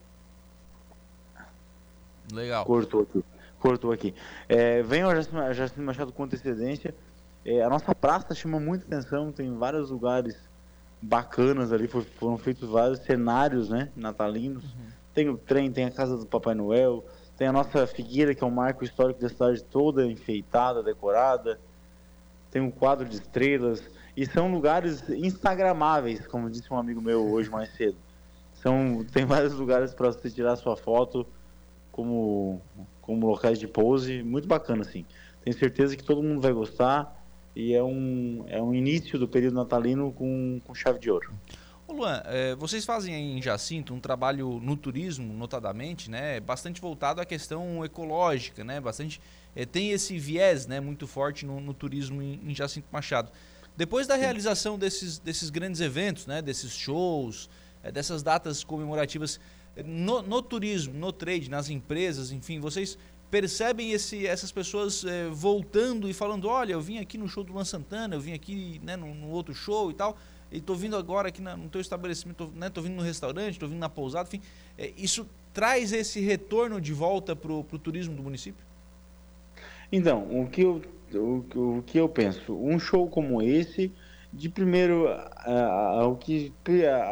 Legal. 2.31 2.63
Cortou 2.63 3.01
aqui. 3.01 3.23
Cortou 3.59 3.91
aqui. 3.91 4.13
É, 4.47 4.83
venham 4.83 5.09
a 5.09 5.53
Jacinto 5.53 5.81
Machado 5.81 6.13
com 6.13 6.23
antecedência 6.23 6.93
é, 7.45 7.63
a 7.63 7.69
nossa 7.69 7.95
praça 7.95 8.35
chama 8.35 8.59
muita 8.59 8.85
atenção, 8.85 9.31
tem 9.31 9.53
vários 9.55 9.89
lugares 9.89 10.37
bacanas 11.01 11.71
ali, 11.71 11.87
foram 11.87 12.37
feitos 12.37 12.69
vários 12.69 12.99
cenários 12.99 13.69
né, 13.69 13.89
natalinos. 13.95 14.63
Uhum. 14.63 14.89
Tem 15.13 15.29
o 15.29 15.37
trem, 15.37 15.71
tem 15.71 15.85
a 15.85 15.91
casa 15.91 16.17
do 16.17 16.25
Papai 16.25 16.53
Noel, 16.53 17.05
tem 17.37 17.47
a 17.47 17.53
nossa 17.53 17.87
figueira, 17.87 18.35
que 18.35 18.43
é 18.43 18.47
um 18.47 18.51
marco 18.51 18.83
histórico 18.83 19.21
da 19.21 19.29
cidade 19.29 19.63
toda 19.63 20.05
enfeitada, 20.05 20.83
decorada. 20.83 21.59
Tem 22.51 22.61
um 22.61 22.69
quadro 22.69 23.07
de 23.07 23.15
estrelas. 23.15 23.81
E 24.15 24.25
são 24.25 24.51
lugares 24.51 25.07
instagramáveis, 25.09 26.27
como 26.27 26.49
disse 26.49 26.71
um 26.73 26.77
amigo 26.77 27.01
meu 27.01 27.31
hoje 27.31 27.49
mais 27.49 27.73
cedo. 27.75 27.95
São, 28.53 29.05
tem 29.11 29.25
vários 29.25 29.53
lugares 29.53 29.93
para 29.93 30.07
você 30.11 30.29
tirar 30.29 30.57
sua 30.57 30.75
foto 30.75 31.25
como, 31.91 32.61
como 33.01 33.27
locais 33.27 33.57
de 33.57 33.67
pose. 33.67 34.21
Muito 34.21 34.47
bacana, 34.47 34.81
assim. 34.81 35.05
Tenho 35.41 35.57
certeza 35.57 35.95
que 35.95 36.03
todo 36.03 36.21
mundo 36.21 36.41
vai 36.41 36.51
gostar 36.51 37.18
e 37.55 37.73
é 37.73 37.83
um, 37.83 38.45
é 38.47 38.61
um 38.61 38.73
início 38.73 39.17
do 39.17 39.27
período 39.27 39.55
natalino 39.55 40.11
com, 40.11 40.61
com 40.63 40.73
chave 40.73 40.99
de 40.99 41.09
ouro. 41.09 41.33
Ô 41.87 41.93
Luan, 41.93 42.21
é, 42.25 42.53
vocês 42.55 42.85
fazem 42.85 43.15
aí 43.15 43.37
em 43.37 43.41
Jacinto 43.41 43.95
um 43.95 43.99
trabalho 43.99 44.59
no 44.61 44.77
turismo, 44.77 45.33
notadamente, 45.33 46.09
né, 46.09 46.39
bastante 46.39 46.79
voltado 46.79 47.19
à 47.19 47.25
questão 47.25 47.83
ecológica, 47.83 48.63
né, 48.63 48.79
bastante 48.79 49.19
é, 49.55 49.65
tem 49.65 49.89
esse 49.89 50.17
viés, 50.17 50.67
né, 50.67 50.79
muito 50.79 51.07
forte 51.07 51.45
no, 51.47 51.59
no 51.59 51.73
turismo 51.73 52.21
em, 52.21 52.39
em, 52.45 52.53
Jacinto 52.53 52.87
Machado. 52.91 53.31
Depois 53.75 54.05
da 54.05 54.15
realização 54.15 54.77
desses, 54.77 55.17
desses 55.17 55.49
grandes 55.49 55.81
eventos, 55.81 56.27
né, 56.27 56.43
desses 56.43 56.73
shows, 56.73 57.49
é, 57.81 57.91
dessas 57.91 58.21
datas 58.21 58.63
comemorativas 58.63 59.39
no, 59.85 60.21
no 60.21 60.41
turismo, 60.41 60.93
no 60.93 61.11
trade, 61.11 61.49
nas 61.49 61.69
empresas, 61.69 62.31
enfim, 62.31 62.59
vocês 62.59 62.97
percebem 63.29 63.91
esse, 63.91 64.25
essas 64.25 64.51
pessoas 64.51 65.05
é, 65.05 65.27
voltando 65.29 66.09
e 66.09 66.13
falando, 66.13 66.47
olha, 66.47 66.73
eu 66.73 66.81
vim 66.81 66.97
aqui 66.97 67.17
no 67.17 67.27
show 67.27 67.43
do 67.43 67.53
Luan 67.53 67.65
Santana, 67.65 68.15
eu 68.15 68.19
vim 68.19 68.33
aqui 68.33 68.81
né, 68.83 68.95
no, 68.95 69.13
no 69.13 69.29
outro 69.29 69.53
show 69.53 69.91
e 69.91 69.93
tal, 69.93 70.17
e 70.51 70.57
estou 70.57 70.75
vindo 70.75 70.95
agora 70.95 71.29
aqui 71.29 71.41
na, 71.41 71.55
no 71.55 71.69
teu 71.69 71.79
estabelecimento, 71.79 72.43
estou 72.43 72.59
né, 72.59 72.69
vindo 72.75 72.95
no 72.95 73.03
restaurante, 73.03 73.51
estou 73.51 73.69
vindo 73.69 73.79
na 73.79 73.89
pousada, 73.89 74.27
enfim. 74.27 74.41
É, 74.77 74.91
isso 74.97 75.27
traz 75.53 75.93
esse 75.93 76.19
retorno 76.19 76.81
de 76.81 76.93
volta 76.93 77.35
para 77.35 77.51
o 77.51 77.63
turismo 77.63 78.15
do 78.15 78.23
município? 78.23 78.65
Então, 79.91 80.23
o 80.29 80.47
que, 80.47 80.61
eu, 80.61 80.81
o, 81.13 81.77
o, 81.77 81.83
que 81.83 81.99
eu 81.99 82.09
penso, 82.09 82.55
um 82.55 82.79
show 82.79 83.07
como 83.07 83.41
esse, 83.41 83.91
de 84.31 84.49
primeiro, 84.49 85.07
a, 85.07 86.05
a, 86.05 86.15
que, 86.15 86.51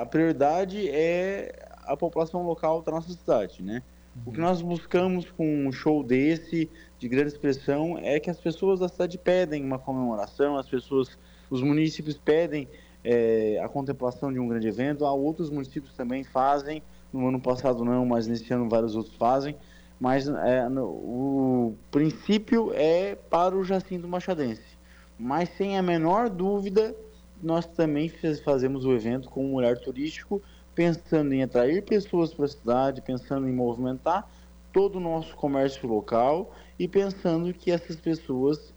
a 0.02 0.06
prioridade 0.06 0.88
é 0.90 1.68
a 1.84 1.96
população 1.96 2.46
local 2.46 2.82
da 2.82 2.92
nossa 2.92 3.12
cidade, 3.12 3.64
né? 3.64 3.82
O 4.26 4.32
que 4.32 4.40
nós 4.40 4.62
buscamos 4.62 5.30
com 5.32 5.68
um 5.68 5.72
show 5.72 6.04
desse, 6.04 6.70
de 7.00 7.08
grande 7.08 7.30
expressão, 7.30 7.98
é 7.98 8.20
que 8.20 8.30
as 8.30 8.40
pessoas 8.40 8.80
da 8.80 8.88
cidade 8.88 9.18
pedem 9.18 9.64
uma 9.64 9.80
comemoração, 9.80 10.58
as 10.58 10.68
pessoas, 10.68 11.18
os 11.50 11.62
municípios 11.62 12.18
pedem 12.18 12.68
é, 13.04 13.60
a 13.64 13.70
contemplação 13.70 14.32
de 14.32 14.40
um 14.40 14.48
grande 14.48 14.68
evento, 14.68 15.06
há 15.06 15.14
outros 15.14 15.50
municípios 15.50 15.94
também 15.94 16.24
fazem, 16.24 16.82
no 17.14 17.28
ano 17.28 17.40
passado 17.40 17.86
não, 17.86 18.06
mas 18.06 18.28
nesse 18.28 18.52
ano 18.54 18.68
vários 18.68 18.96
outros 18.96 19.16
fazem, 19.16 19.56
mas 20.00 20.28
é, 20.28 20.68
no, 20.70 20.86
o 20.86 21.78
princípio 21.90 22.72
é 22.74 23.16
para 23.16 23.56
o 23.56 23.64
Jacinto 23.64 24.08
Machadense. 24.08 24.78
Mas 25.18 25.50
sem 25.50 25.78
a 25.78 25.82
menor 25.82 26.30
dúvida, 26.30 26.96
nós 27.42 27.66
também 27.66 28.12
fazemos 28.44 28.86
o 28.86 28.94
evento 28.94 29.30
com 29.30 29.46
um 29.46 29.54
olhar 29.54 29.78
turístico 29.78 30.42
pensando 30.78 31.34
em 31.34 31.42
atrair 31.42 31.82
pessoas 31.82 32.32
para 32.32 32.46
a 32.46 32.50
cidade, 32.50 33.02
pensando 33.02 33.50
em 33.50 33.52
movimentar 33.52 34.30
todo 34.72 34.98
o 34.98 35.00
nosso 35.00 35.36
comércio 35.36 35.90
local 35.90 36.54
e 36.78 36.88
pensando 36.88 37.52
que 37.52 37.72
essas 37.72 37.96
pessoas 37.96 38.72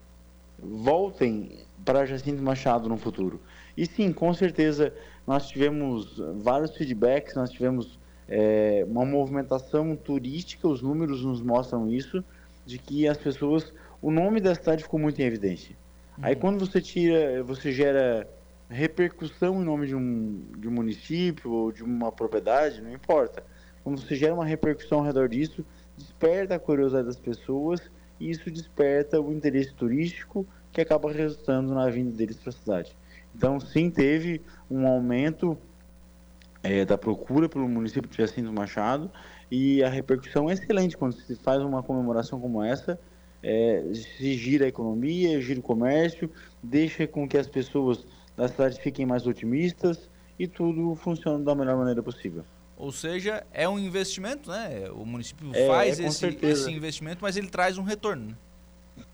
voltem 0.58 1.58
para 1.84 2.06
Jacinto 2.06 2.42
Machado 2.42 2.88
no 2.88 2.96
futuro. 2.96 3.38
E 3.76 3.84
sim, 3.84 4.14
com 4.14 4.32
certeza 4.32 4.94
nós 5.26 5.48
tivemos 5.48 6.16
vários 6.42 6.74
feedbacks, 6.74 7.34
nós 7.34 7.50
tivemos 7.50 7.98
é, 8.26 8.82
uma 8.88 9.04
movimentação 9.04 9.94
turística, 9.94 10.66
os 10.66 10.80
números 10.80 11.22
nos 11.22 11.42
mostram 11.42 11.86
isso, 11.86 12.24
de 12.64 12.78
que 12.78 13.06
as 13.06 13.18
pessoas, 13.18 13.74
o 14.00 14.10
nome 14.10 14.40
da 14.40 14.54
cidade 14.54 14.84
ficou 14.84 14.98
muito 14.98 15.20
em 15.20 15.24
evidência. 15.26 15.76
Uhum. 16.16 16.24
Aí 16.24 16.34
quando 16.34 16.66
você 16.66 16.80
tira, 16.80 17.42
você 17.42 17.70
gera 17.70 18.26
repercussão 18.70 19.60
em 19.60 19.64
nome 19.64 19.88
de 19.88 19.94
um, 19.94 20.42
de 20.56 20.68
um 20.68 20.70
município 20.70 21.50
ou 21.50 21.72
de 21.72 21.82
uma 21.82 22.12
propriedade, 22.12 22.80
não 22.80 22.92
importa. 22.92 23.42
Quando 23.82 24.00
você 24.00 24.14
gera 24.14 24.32
uma 24.32 24.44
repercussão 24.44 24.98
ao 24.98 25.04
redor 25.04 25.28
disso, 25.28 25.64
desperta 25.96 26.54
a 26.54 26.58
curiosidade 26.58 27.06
das 27.06 27.18
pessoas 27.18 27.80
e 28.18 28.30
isso 28.30 28.50
desperta 28.50 29.20
o 29.20 29.32
interesse 29.32 29.74
turístico 29.74 30.46
que 30.72 30.80
acaba 30.80 31.10
resultando 31.10 31.74
na 31.74 31.88
vinda 31.88 32.12
deles 32.12 32.36
para 32.36 32.50
a 32.50 32.52
cidade. 32.52 32.96
Então, 33.34 33.58
sim, 33.58 33.90
teve 33.90 34.40
um 34.70 34.86
aumento 34.86 35.58
é, 36.62 36.84
da 36.84 36.96
procura 36.96 37.48
pelo 37.48 37.68
município 37.68 38.08
de 38.08 38.16
Jacinto 38.16 38.52
Machado 38.52 39.10
e 39.50 39.82
a 39.82 39.88
repercussão 39.88 40.48
é 40.48 40.52
excelente 40.52 40.96
quando 40.96 41.14
se 41.14 41.34
faz 41.36 41.62
uma 41.62 41.82
comemoração 41.82 42.40
como 42.40 42.62
essa. 42.62 43.00
É, 43.42 43.82
se 43.94 44.34
gira 44.34 44.66
a 44.66 44.68
economia, 44.68 45.40
gira 45.40 45.58
o 45.58 45.62
comércio, 45.62 46.30
deixa 46.62 47.06
com 47.06 47.26
que 47.26 47.38
as 47.38 47.48
pessoas 47.48 48.06
as 48.40 48.52
cidades 48.52 48.78
fiquem 48.78 49.04
mais 49.04 49.26
otimistas 49.26 50.08
e 50.38 50.48
tudo 50.48 50.94
funciona 50.94 51.44
da 51.44 51.54
melhor 51.54 51.76
maneira 51.76 52.02
possível. 52.02 52.44
Ou 52.76 52.90
seja, 52.90 53.44
é 53.52 53.68
um 53.68 53.78
investimento, 53.78 54.50
né? 54.50 54.90
O 54.90 55.04
município 55.04 55.50
é, 55.54 55.66
faz 55.66 56.00
é, 56.00 56.04
esse, 56.04 56.38
esse, 56.42 56.70
investimento, 56.70 57.18
mas 57.20 57.36
ele 57.36 57.48
traz 57.48 57.76
um 57.76 57.82
retorno. 57.82 58.28
Né? 58.28 58.34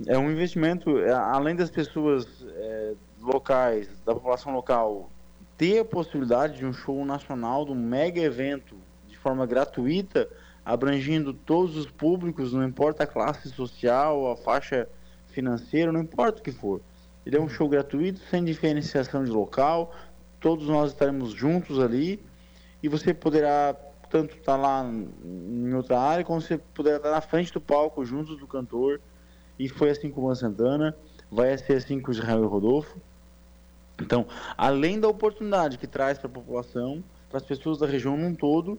É 0.06 0.16
um 0.16 0.30
investimento, 0.30 0.98
é, 0.98 1.12
além 1.12 1.56
das 1.56 1.68
pessoas 1.68 2.26
é, 2.48 2.94
locais, 3.20 3.88
da 4.04 4.14
população 4.14 4.54
local, 4.54 5.10
ter 5.58 5.80
a 5.80 5.84
possibilidade 5.84 6.58
de 6.58 6.64
um 6.64 6.72
show 6.72 7.04
nacional, 7.04 7.64
de 7.64 7.72
um 7.72 7.74
mega 7.74 8.20
evento, 8.20 8.76
de 9.08 9.16
forma 9.18 9.44
gratuita, 9.44 10.28
abrangindo 10.64 11.32
todos 11.32 11.76
os 11.76 11.90
públicos, 11.90 12.52
não 12.52 12.62
importa 12.62 13.02
a 13.02 13.06
classe 13.06 13.48
social, 13.48 14.30
a 14.30 14.36
faixa 14.36 14.88
financeira, 15.28 15.90
não 15.90 16.00
importa 16.00 16.40
o 16.40 16.42
que 16.42 16.52
for. 16.52 16.80
Ele 17.26 17.36
é 17.36 17.40
um 17.40 17.48
show 17.48 17.68
gratuito, 17.68 18.20
sem 18.30 18.44
diferenciação 18.44 19.24
de 19.24 19.30
local. 19.32 19.92
Todos 20.38 20.68
nós 20.68 20.92
estaremos 20.92 21.32
juntos 21.32 21.80
ali. 21.80 22.24
E 22.80 22.88
você 22.88 23.12
poderá 23.12 23.74
tanto 24.08 24.36
estar 24.36 24.56
lá 24.56 24.88
em 25.24 25.74
outra 25.74 25.98
área, 25.98 26.24
como 26.24 26.40
você 26.40 26.56
poderá 26.72 26.98
estar 26.98 27.10
na 27.10 27.20
frente 27.20 27.52
do 27.52 27.60
palco, 27.60 28.04
juntos 28.04 28.38
do 28.38 28.46
cantor. 28.46 29.00
E 29.58 29.68
foi 29.68 29.90
assim 29.90 30.08
com 30.08 30.20
o 30.20 30.24
Luan 30.24 30.36
Santana. 30.36 30.96
Vai 31.28 31.58
ser 31.58 31.74
assim 31.74 32.00
com 32.00 32.12
o 32.12 32.14
Israel 32.14 32.44
e 32.44 32.46
Rodolfo. 32.46 32.96
Então, 34.00 34.26
além 34.56 35.00
da 35.00 35.08
oportunidade 35.08 35.78
que 35.78 35.86
traz 35.88 36.18
para 36.18 36.28
a 36.28 36.32
população, 36.32 37.02
para 37.28 37.38
as 37.38 37.44
pessoas 37.44 37.78
da 37.78 37.86
região 37.86 38.16
num 38.16 38.34
todo, 38.34 38.78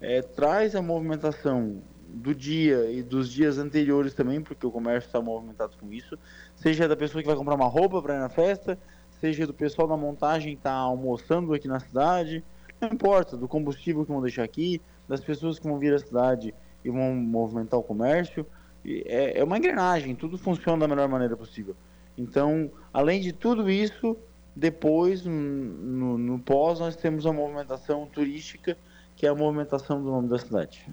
é, 0.00 0.22
traz 0.22 0.76
a 0.76 0.82
movimentação 0.82 1.82
do 2.08 2.34
dia 2.34 2.90
e 2.90 3.02
dos 3.02 3.30
dias 3.30 3.58
anteriores 3.58 4.14
também, 4.14 4.40
porque 4.40 4.66
o 4.66 4.70
comércio 4.70 5.06
está 5.06 5.20
movimentado 5.20 5.76
com 5.78 5.92
isso, 5.92 6.18
seja 6.56 6.88
da 6.88 6.96
pessoa 6.96 7.22
que 7.22 7.28
vai 7.28 7.36
comprar 7.36 7.54
uma 7.54 7.66
roupa 7.66 8.00
para 8.00 8.16
ir 8.16 8.20
na 8.20 8.28
festa, 8.28 8.78
seja 9.20 9.46
do 9.46 9.52
pessoal 9.52 9.86
da 9.86 9.96
montagem 9.96 10.52
que 10.54 10.60
está 10.60 10.72
almoçando 10.72 11.52
aqui 11.52 11.68
na 11.68 11.80
cidade, 11.80 12.42
não 12.80 12.88
importa, 12.88 13.36
do 13.36 13.46
combustível 13.46 14.04
que 14.04 14.12
vão 14.12 14.22
deixar 14.22 14.44
aqui, 14.44 14.80
das 15.06 15.20
pessoas 15.20 15.58
que 15.58 15.66
vão 15.66 15.78
vir 15.78 15.92
à 15.92 15.98
cidade 15.98 16.54
e 16.84 16.90
vão 16.90 17.14
movimentar 17.14 17.78
o 17.78 17.82
comércio. 17.82 18.46
É, 18.84 19.40
é 19.40 19.44
uma 19.44 19.58
engrenagem, 19.58 20.14
tudo 20.14 20.38
funciona 20.38 20.78
da 20.78 20.88
melhor 20.88 21.08
maneira 21.08 21.36
possível. 21.36 21.74
Então, 22.16 22.70
além 22.92 23.20
de 23.20 23.32
tudo 23.32 23.68
isso, 23.68 24.16
depois, 24.54 25.24
no, 25.24 26.18
no 26.18 26.38
pós, 26.38 26.80
nós 26.80 26.96
temos 26.96 27.26
a 27.26 27.32
movimentação 27.32 28.06
turística, 28.06 28.76
que 29.16 29.26
é 29.26 29.28
a 29.28 29.34
movimentação 29.34 30.02
do 30.02 30.10
nome 30.10 30.28
da 30.28 30.38
cidade. 30.38 30.86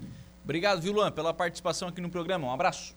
Obrigado, 0.46 0.80
viu, 0.80 0.92
Luan, 0.92 1.10
pela 1.10 1.34
participação 1.34 1.88
aqui 1.88 2.00
no 2.00 2.08
programa. 2.08 2.46
Um 2.46 2.52
abraço. 2.52 2.94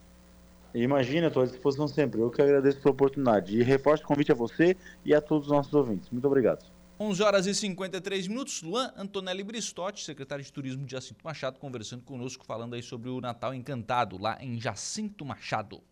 Imagina, 0.72 1.26
estou 1.26 1.42
à 1.42 1.46
disposição 1.46 1.88
sempre. 1.88 2.20
Eu 2.20 2.30
que 2.30 2.40
agradeço 2.40 2.78
pela 2.78 2.92
oportunidade. 2.92 3.58
E 3.58 3.60
reforço 3.64 4.04
o 4.04 4.06
convite 4.06 4.30
a 4.30 4.36
você 4.36 4.76
e 5.04 5.12
a 5.12 5.20
todos 5.20 5.48
os 5.48 5.52
nossos 5.52 5.74
ouvintes. 5.74 6.08
Muito 6.10 6.24
obrigado. 6.28 6.64
11 7.00 7.20
horas 7.24 7.46
e 7.46 7.54
53 7.56 8.28
minutos. 8.28 8.62
Luan 8.62 8.92
Antonelli 8.96 9.42
Bristotti, 9.42 10.04
secretário 10.04 10.44
de 10.44 10.52
Turismo 10.52 10.84
de 10.84 10.92
Jacinto 10.92 11.24
Machado, 11.24 11.58
conversando 11.58 12.04
conosco, 12.04 12.44
falando 12.44 12.74
aí 12.74 12.84
sobre 12.84 13.10
o 13.10 13.20
Natal 13.20 13.52
Encantado, 13.52 14.16
lá 14.16 14.38
em 14.40 14.60
Jacinto 14.60 15.24
Machado. 15.24 15.82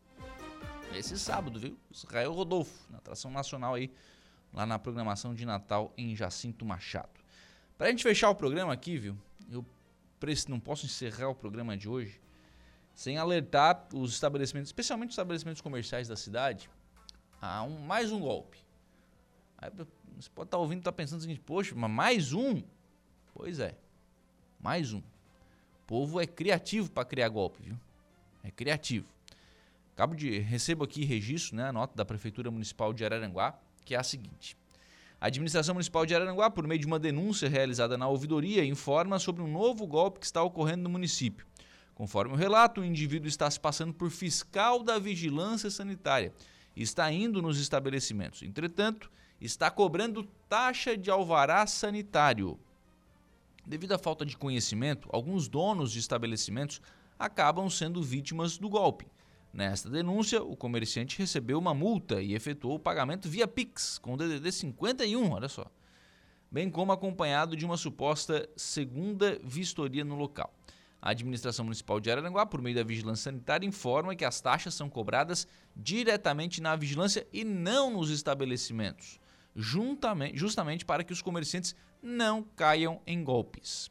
Esse 0.95 1.19
sábado, 1.19 1.59
viu? 1.59 1.77
Israel 1.91 2.33
Rodolfo, 2.33 2.87
na 2.89 2.99
atração 2.99 3.33
nacional 3.33 3.75
aí, 3.75 3.91
lá 4.55 4.65
na 4.65 4.79
programação 4.79 5.35
de 5.35 5.45
Natal 5.45 5.93
em 5.99 6.15
Jacinto 6.15 6.65
Machado. 6.65 7.19
Para 7.77 7.89
a 7.89 7.91
gente 7.91 8.05
fechar 8.05 8.31
o 8.31 8.35
programa 8.37 8.73
aqui, 8.73 8.97
viu? 8.97 9.17
Eu 9.51 9.65
não 10.49 10.61
posso 10.61 10.87
encerrar 10.87 11.29
o 11.29 11.35
programa 11.35 11.77
de 11.77 11.89
hoje 11.89 12.21
sem 12.95 13.17
alertar 13.17 13.87
os 13.95 14.13
estabelecimentos, 14.13 14.71
especialmente 14.71 15.11
os 15.11 15.15
estabelecimentos 15.15 15.63
comerciais 15.63 16.09
da 16.09 16.17
cidade, 16.17 16.69
a 17.41 17.63
um, 17.63 17.79
mais 17.79 18.11
um 18.11 18.19
golpe. 18.19 18.59
Aí 19.57 19.71
você 19.71 20.29
pode 20.31 20.47
estar 20.47 20.47
tá 20.47 20.59
ouvindo 20.59 20.79
e 20.79 20.81
estar 20.81 20.91
tá 20.91 20.97
pensando 20.97 21.19
o 21.19 21.23
seguinte, 21.23 21.41
poxa, 21.41 21.75
mas 21.77 21.91
mais 21.91 22.33
um? 22.33 22.61
Pois 23.33 23.61
é, 23.61 23.77
mais 24.59 24.93
um. 24.93 24.99
O 24.99 25.87
povo 25.87 26.21
é 26.21 26.27
criativo 26.27 26.91
para 26.91 27.05
criar 27.05 27.29
golpe, 27.29 27.63
viu? 27.63 27.79
É 28.43 28.51
criativo. 28.51 29.07
Acabo 29.95 30.15
de 30.15 30.39
recebo 30.39 30.85
aqui 30.85 31.05
registro, 31.05 31.57
né, 31.57 31.69
a 31.69 31.73
nota 31.73 31.95
da 31.95 32.05
Prefeitura 32.05 32.51
Municipal 32.51 32.93
de 32.93 33.05
Araranguá, 33.05 33.59
que 33.85 33.95
é 33.95 33.99
a 33.99 34.03
seguinte: 34.03 34.57
a 35.21 35.27
Administração 35.27 35.75
Municipal 35.75 36.07
de 36.07 36.15
Araranguá, 36.15 36.49
por 36.49 36.67
meio 36.67 36.81
de 36.81 36.87
uma 36.87 36.99
denúncia 36.99 37.49
realizada 37.49 37.99
na 37.99 38.07
ouvidoria, 38.07 38.65
informa 38.65 39.19
sobre 39.19 39.43
um 39.43 39.51
novo 39.51 39.87
golpe 39.87 40.21
que 40.21 40.27
está 40.27 40.43
ocorrendo 40.43 40.85
no 40.85 40.91
município. 40.91 41.45
Conforme 41.95 42.35
o 42.35 42.37
relato, 42.37 42.81
o 42.81 42.85
indivíduo 42.85 43.29
está 43.29 43.51
se 43.51 43.59
passando 43.59 43.93
por 43.93 44.11
fiscal 44.11 44.85
da 44.85 44.99
vigilância 45.01 45.69
sanitária 45.71 46.33
e 46.77 46.83
está 46.83 47.11
indo 47.11 47.43
nos 47.43 47.59
estabelecimentos. 47.59 48.45
Entretanto, 48.45 49.11
está 49.41 49.69
cobrando 49.69 50.23
taxa 50.49 50.97
de 50.97 51.11
alvará 51.11 51.67
sanitário. 51.67 52.57
Devido 53.67 53.93
à 53.95 53.99
falta 53.99 54.25
de 54.25 54.37
conhecimento, 54.37 55.09
alguns 55.13 55.49
donos 55.49 55.91
de 55.91 55.99
estabelecimentos 55.99 56.81
acabam 57.19 57.69
sendo 57.69 58.01
vítimas 58.01 58.57
do 58.57 58.69
golpe. 58.69 59.09
Nesta 59.53 59.89
denúncia, 59.89 60.43
o 60.43 60.57
comerciante 60.57 61.19
recebeu 61.19 61.59
uma 61.59 61.75
multa 61.75 62.21
e 62.21 62.35
efetuou 62.35 62.77
o 62.77 62.81
pagamento 62.81 63.29
via 63.29 63.49
Pix, 63.49 63.99
com 63.99 64.15
o 64.15 64.17
DDD 64.17 64.53
51, 64.53 65.31
olha 65.31 65.49
só, 65.49 65.71
bem 66.51 66.71
como 66.71 66.93
acompanhado 66.93 67.57
de 67.57 67.65
uma 67.65 67.77
suposta 67.77 68.49
segunda 68.57 69.39
vistoria 69.43 70.05
no 70.05 70.17
local. 70.17 70.55
A 71.01 71.11
administração 71.11 71.65
municipal 71.65 72.01
de 72.01 72.11
Araranguá, 72.11 72.45
por 72.45 72.61
meio 72.61 72.77
da 72.77 72.83
vigilância 72.83 73.31
sanitária, 73.31 73.67
informa 73.67 74.17
que 74.17 74.25
as 74.25 74.41
taxas 74.41 74.75
são 74.75 74.91
cobradas 74.91 75.47
diretamente 75.75 76.61
na 76.61 76.75
vigilância 76.75 77.27
e 77.33 77.45
não 77.45 77.93
nos 77.93 78.11
estabelecimentos, 78.11 79.21
justamente 79.55 80.85
para 80.85 81.05
que 81.05 81.13
os 81.13 81.23
comerciantes 81.23 81.75
não 82.03 82.43
caiam 82.43 83.01
em 83.07 83.23
golpes. 83.23 83.91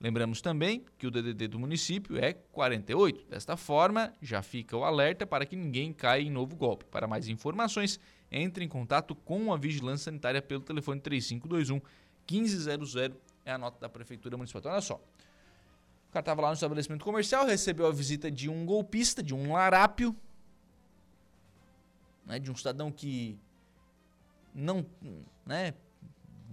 Lembramos 0.00 0.40
também 0.40 0.84
que 0.96 1.08
o 1.08 1.10
DDD 1.10 1.48
do 1.48 1.58
município 1.58 2.16
é 2.16 2.32
48. 2.32 3.26
Desta 3.28 3.56
forma, 3.56 4.14
já 4.22 4.42
fica 4.42 4.76
o 4.76 4.84
alerta 4.84 5.26
para 5.26 5.44
que 5.44 5.56
ninguém 5.56 5.92
caia 5.92 6.22
em 6.22 6.30
novo 6.30 6.54
golpe. 6.54 6.84
Para 6.84 7.08
mais 7.08 7.26
informações, 7.28 7.98
entre 8.30 8.64
em 8.64 8.68
contato 8.68 9.14
com 9.14 9.52
a 9.52 9.56
Vigilância 9.56 10.04
Sanitária 10.04 10.40
pelo 10.40 10.60
telefone 10.62 11.00
3521 11.00 11.80
1500, 12.30 12.96
é 13.44 13.52
a 13.52 13.58
nota 13.58 13.80
da 13.80 13.88
Prefeitura 13.88 14.36
Municipal. 14.36 14.60
Então, 14.60 14.72
olha 14.72 14.80
só, 14.80 14.94
o 16.08 16.12
cara 16.12 16.22
estava 16.22 16.42
lá 16.42 16.48
no 16.48 16.54
estabelecimento 16.54 17.04
comercial, 17.04 17.44
recebeu 17.44 17.86
a 17.86 17.92
visita 17.92 18.30
de 18.30 18.48
um 18.48 18.64
golpista, 18.64 19.22
de 19.22 19.34
um 19.34 19.52
larápio, 19.52 20.14
né, 22.24 22.38
de 22.38 22.50
um 22.50 22.54
cidadão 22.54 22.92
que 22.92 23.38
não, 24.54 24.86
né, 25.44 25.74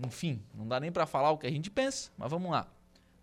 enfim, 0.03 0.41
não 0.53 0.67
dá 0.67 0.79
nem 0.79 0.91
para 0.91 1.05
falar 1.05 1.31
o 1.31 1.37
que 1.37 1.45
a 1.45 1.51
gente 1.51 1.69
pensa, 1.69 2.11
mas 2.17 2.29
vamos 2.29 2.49
lá. 2.49 2.67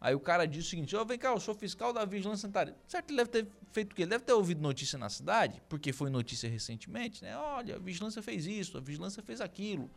Aí 0.03 0.17
o 0.17 0.21
cara 0.21 0.47
disse 0.49 0.67
o 0.67 0.71
seguinte: 0.71 0.97
oh, 0.97 1.05
vem 1.05 1.17
cá, 1.17 1.29
eu 1.29 1.39
sou 1.39 1.55
fiscal 1.55 1.93
da 1.93 2.05
Vigilância 2.05 2.43
Sanitária. 2.43 2.75
Certo, 2.89 3.11
ele 3.11 3.19
deve 3.19 3.31
ter 3.31 3.47
feito 3.71 3.93
o 3.93 3.95
quê? 3.95 4.03
Ele 4.03 4.11
deve 4.11 4.25
ter 4.25 4.33
ouvido 4.33 4.61
notícia 4.61 4.99
na 4.99 5.09
cidade, 5.09 5.63
porque 5.69 5.93
foi 5.93 6.11
notícia 6.11 6.51
recentemente, 6.51 7.23
né? 7.23 7.39
Olha, 7.39 7.77
a 7.77 7.79
vigilância 7.79 8.21
fez 8.21 8.45
isso, 8.45 8.77
a 8.77 8.81
vigilância 8.81 9.23
fez 9.23 9.41
aquilo. 9.41 9.89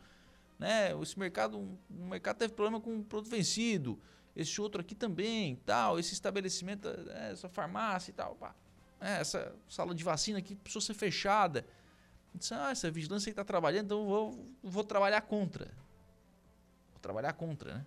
Né? 0.60 0.92
Esse 1.02 1.18
mercado, 1.18 1.58
o 1.58 2.04
mercado 2.04 2.36
teve 2.36 2.54
problema 2.54 2.80
com 2.80 3.02
produto 3.02 3.28
vencido 3.28 3.98
esse 4.36 4.60
outro 4.60 4.80
aqui 4.80 4.94
também, 4.94 5.56
tal, 5.66 5.98
esse 5.98 6.12
estabelecimento, 6.12 6.86
é, 6.86 7.32
essa 7.32 7.48
farmácia 7.48 8.10
e 8.10 8.14
tal, 8.14 8.36
pá, 8.36 8.54
é, 9.00 9.18
essa 9.20 9.52
sala 9.68 9.92
de 9.92 10.04
vacina 10.04 10.38
aqui 10.38 10.54
precisou 10.54 10.82
ser 10.82 10.94
fechada. 10.94 11.66
Disse, 12.32 12.54
ah, 12.54 12.70
essa 12.70 12.90
vigilância 12.90 13.28
está 13.28 13.44
trabalhando, 13.44 13.86
então 13.86 13.98
eu 13.98 14.06
vou, 14.06 14.48
vou 14.62 14.84
trabalhar 14.84 15.22
contra. 15.22 15.64
Vou 16.92 17.00
trabalhar 17.00 17.32
contra, 17.32 17.74
né? 17.74 17.86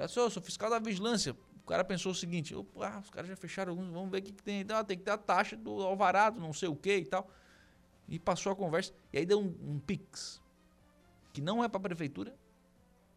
Eu 0.00 0.08
sou, 0.08 0.30
fiscal 0.42 0.70
da 0.70 0.78
vigilância. 0.78 1.36
O 1.62 1.66
cara 1.68 1.84
pensou 1.84 2.12
o 2.12 2.14
seguinte, 2.14 2.54
os 2.54 3.10
caras 3.10 3.28
já 3.28 3.36
fecharam 3.36 3.72
alguns, 3.72 3.90
vamos 3.90 4.10
ver 4.10 4.18
o 4.18 4.22
que, 4.22 4.32
que 4.32 4.42
tem. 4.42 4.64
Ah, 4.70 4.82
tem 4.82 4.96
que 4.96 5.04
ter 5.04 5.10
a 5.10 5.18
taxa 5.18 5.56
do 5.56 5.82
alvarado, 5.82 6.40
não 6.40 6.52
sei 6.52 6.68
o 6.68 6.76
que 6.76 6.96
e 6.96 7.04
tal. 7.04 7.28
E 8.08 8.18
passou 8.18 8.52
a 8.52 8.56
conversa. 8.56 8.92
E 9.12 9.18
aí 9.18 9.26
deu 9.26 9.38
um, 9.38 9.54
um 9.62 9.78
pix, 9.78 10.40
que 11.32 11.42
não 11.42 11.62
é 11.62 11.68
para 11.68 11.78
a 11.78 11.82
prefeitura, 11.82 12.34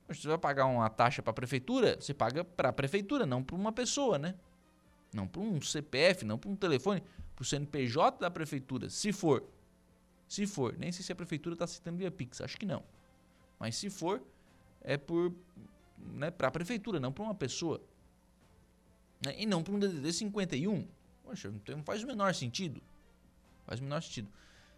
você 0.08 0.28
vai 0.28 0.38
pagar 0.38 0.66
uma 0.66 0.90
taxa 0.90 1.22
para 1.22 1.32
a 1.32 1.34
prefeitura, 1.34 1.98
você 2.00 2.14
paga 2.14 2.44
para 2.44 2.70
a 2.70 2.74
prefeitura, 2.74 3.26
não 3.26 3.44
para 3.44 3.56
uma 3.56 3.72
pessoa, 3.72 4.18
né? 4.18 4.36
Não 5.14 5.28
para 5.28 5.42
um 5.42 5.62
CPF, 5.62 6.26
não 6.26 6.38
para 6.38 6.50
um 6.50 6.56
telefone, 6.56 7.02
para 7.36 7.42
o 7.42 7.46
CNPJ 7.46 8.20
da 8.20 8.30
prefeitura, 8.30 8.90
se 8.90 9.12
for. 9.12 9.44
Se 10.28 10.48
for, 10.48 10.78
nem 10.78 10.92
sei 10.92 11.04
se 11.04 11.12
a 11.12 11.16
prefeitura 11.16 11.56
está 11.56 11.68
citando 11.68 11.98
via 11.98 12.10
Pix, 12.10 12.40
acho 12.42 12.58
que 12.58 12.66
não. 12.66 12.84
Mas 13.60 13.76
se 13.76 13.90
for, 13.90 14.22
é 14.82 14.98
por 14.98 15.34
né, 16.14 16.32
para 16.32 16.48
a 16.48 16.52
prefeitura, 16.52 17.00
não 17.00 17.12
para 17.12 17.24
uma 17.24 17.36
pessoa. 17.36 17.82
Né? 19.26 19.36
E 19.38 19.46
não 19.46 19.64
para 19.64 19.74
um 19.74 19.80
DDD 19.80 20.12
51. 20.12 20.88
Poxa, 21.24 21.54
não 21.68 21.84
faz 21.84 22.04
o 22.04 22.08
menor 22.08 22.34
sentido. 22.34 22.82
Faz 23.66 23.80
o 23.80 23.84
menor 23.84 24.02
sentido. 24.02 24.30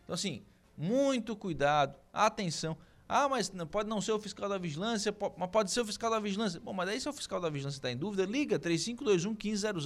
Então, 0.04 0.14
assim, 0.14 0.44
muito 0.78 1.36
cuidado, 1.36 1.98
atenção. 2.12 2.78
Ah, 3.08 3.28
mas 3.28 3.52
pode 3.70 3.90
não 3.90 4.02
ser 4.02 4.12
o 4.12 4.20
fiscal 4.20 4.50
da 4.50 4.58
vigilância, 4.58 5.16
mas 5.38 5.50
pode 5.50 5.72
ser 5.72 5.82
o 5.82 5.86
fiscal 5.86 6.10
da 6.10 6.20
vigilância. 6.20 6.60
Bom, 6.60 6.74
mas 6.74 6.88
daí 6.88 7.00
se 7.00 7.08
o 7.08 7.14
fiscal 7.14 7.40
da 7.40 7.50
vigilância 7.50 7.78
está 7.78 7.92
em 7.92 7.98
dúvida, 7.98 8.26
liga 8.26 8.58
3521 8.58 9.32
1500. 9.32 9.86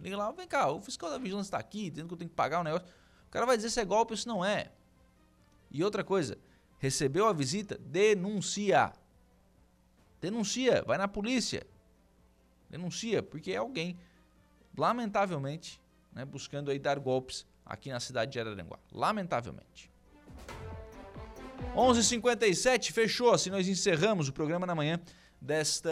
Liga 0.00 0.16
lá, 0.16 0.30
vem 0.32 0.46
cá, 0.46 0.70
o 0.70 0.80
fiscal 0.80 1.10
da 1.10 1.18
vigilância 1.18 1.48
está 1.48 1.58
aqui, 1.58 1.90
dizendo 1.90 2.08
que 2.08 2.14
eu 2.14 2.18
tenho 2.18 2.30
que 2.30 2.36
pagar 2.36 2.60
um 2.60 2.64
negócio. 2.64 2.86
O 3.26 3.30
cara 3.30 3.46
vai 3.46 3.56
dizer 3.56 3.70
se 3.70 3.80
é 3.80 3.84
golpe 3.84 4.12
ou 4.12 4.16
se 4.16 4.26
não 4.26 4.44
é. 4.44 4.70
E 5.70 5.82
outra 5.82 6.04
coisa, 6.04 6.38
recebeu 6.78 7.26
a 7.26 7.32
visita, 7.32 7.78
denuncia. 7.78 8.92
Denuncia, 10.24 10.82
vai 10.86 10.96
na 10.96 11.06
polícia. 11.06 11.66
Denuncia, 12.70 13.22
porque 13.22 13.52
é 13.52 13.56
alguém, 13.56 13.98
lamentavelmente, 14.74 15.78
né, 16.14 16.24
buscando 16.24 16.70
aí 16.70 16.78
dar 16.78 16.98
golpes 16.98 17.46
aqui 17.62 17.90
na 17.90 18.00
cidade 18.00 18.32
de 18.32 18.40
Araranguá. 18.40 18.78
Lamentavelmente. 18.90 19.90
11:57 21.76 22.90
fechou. 22.90 23.32
Assim 23.34 23.50
nós 23.50 23.68
encerramos 23.68 24.26
o 24.26 24.32
programa 24.32 24.64
na 24.64 24.74
manhã 24.74 24.98
desta 25.38 25.90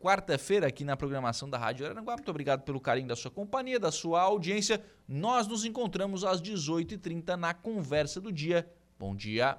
quarta-feira 0.00 0.66
aqui 0.66 0.82
na 0.82 0.96
programação 0.96 1.50
da 1.50 1.58
Rádio 1.58 1.84
Araranguá. 1.84 2.14
Muito 2.14 2.30
obrigado 2.30 2.62
pelo 2.62 2.80
carinho 2.80 3.08
da 3.08 3.16
sua 3.16 3.30
companhia, 3.30 3.78
da 3.78 3.92
sua 3.92 4.22
audiência. 4.22 4.82
Nós 5.06 5.46
nos 5.46 5.66
encontramos 5.66 6.24
às 6.24 6.40
18h30 6.40 7.36
na 7.36 7.52
conversa 7.52 8.18
do 8.18 8.32
dia. 8.32 8.66
Bom 8.98 9.14
dia. 9.14 9.58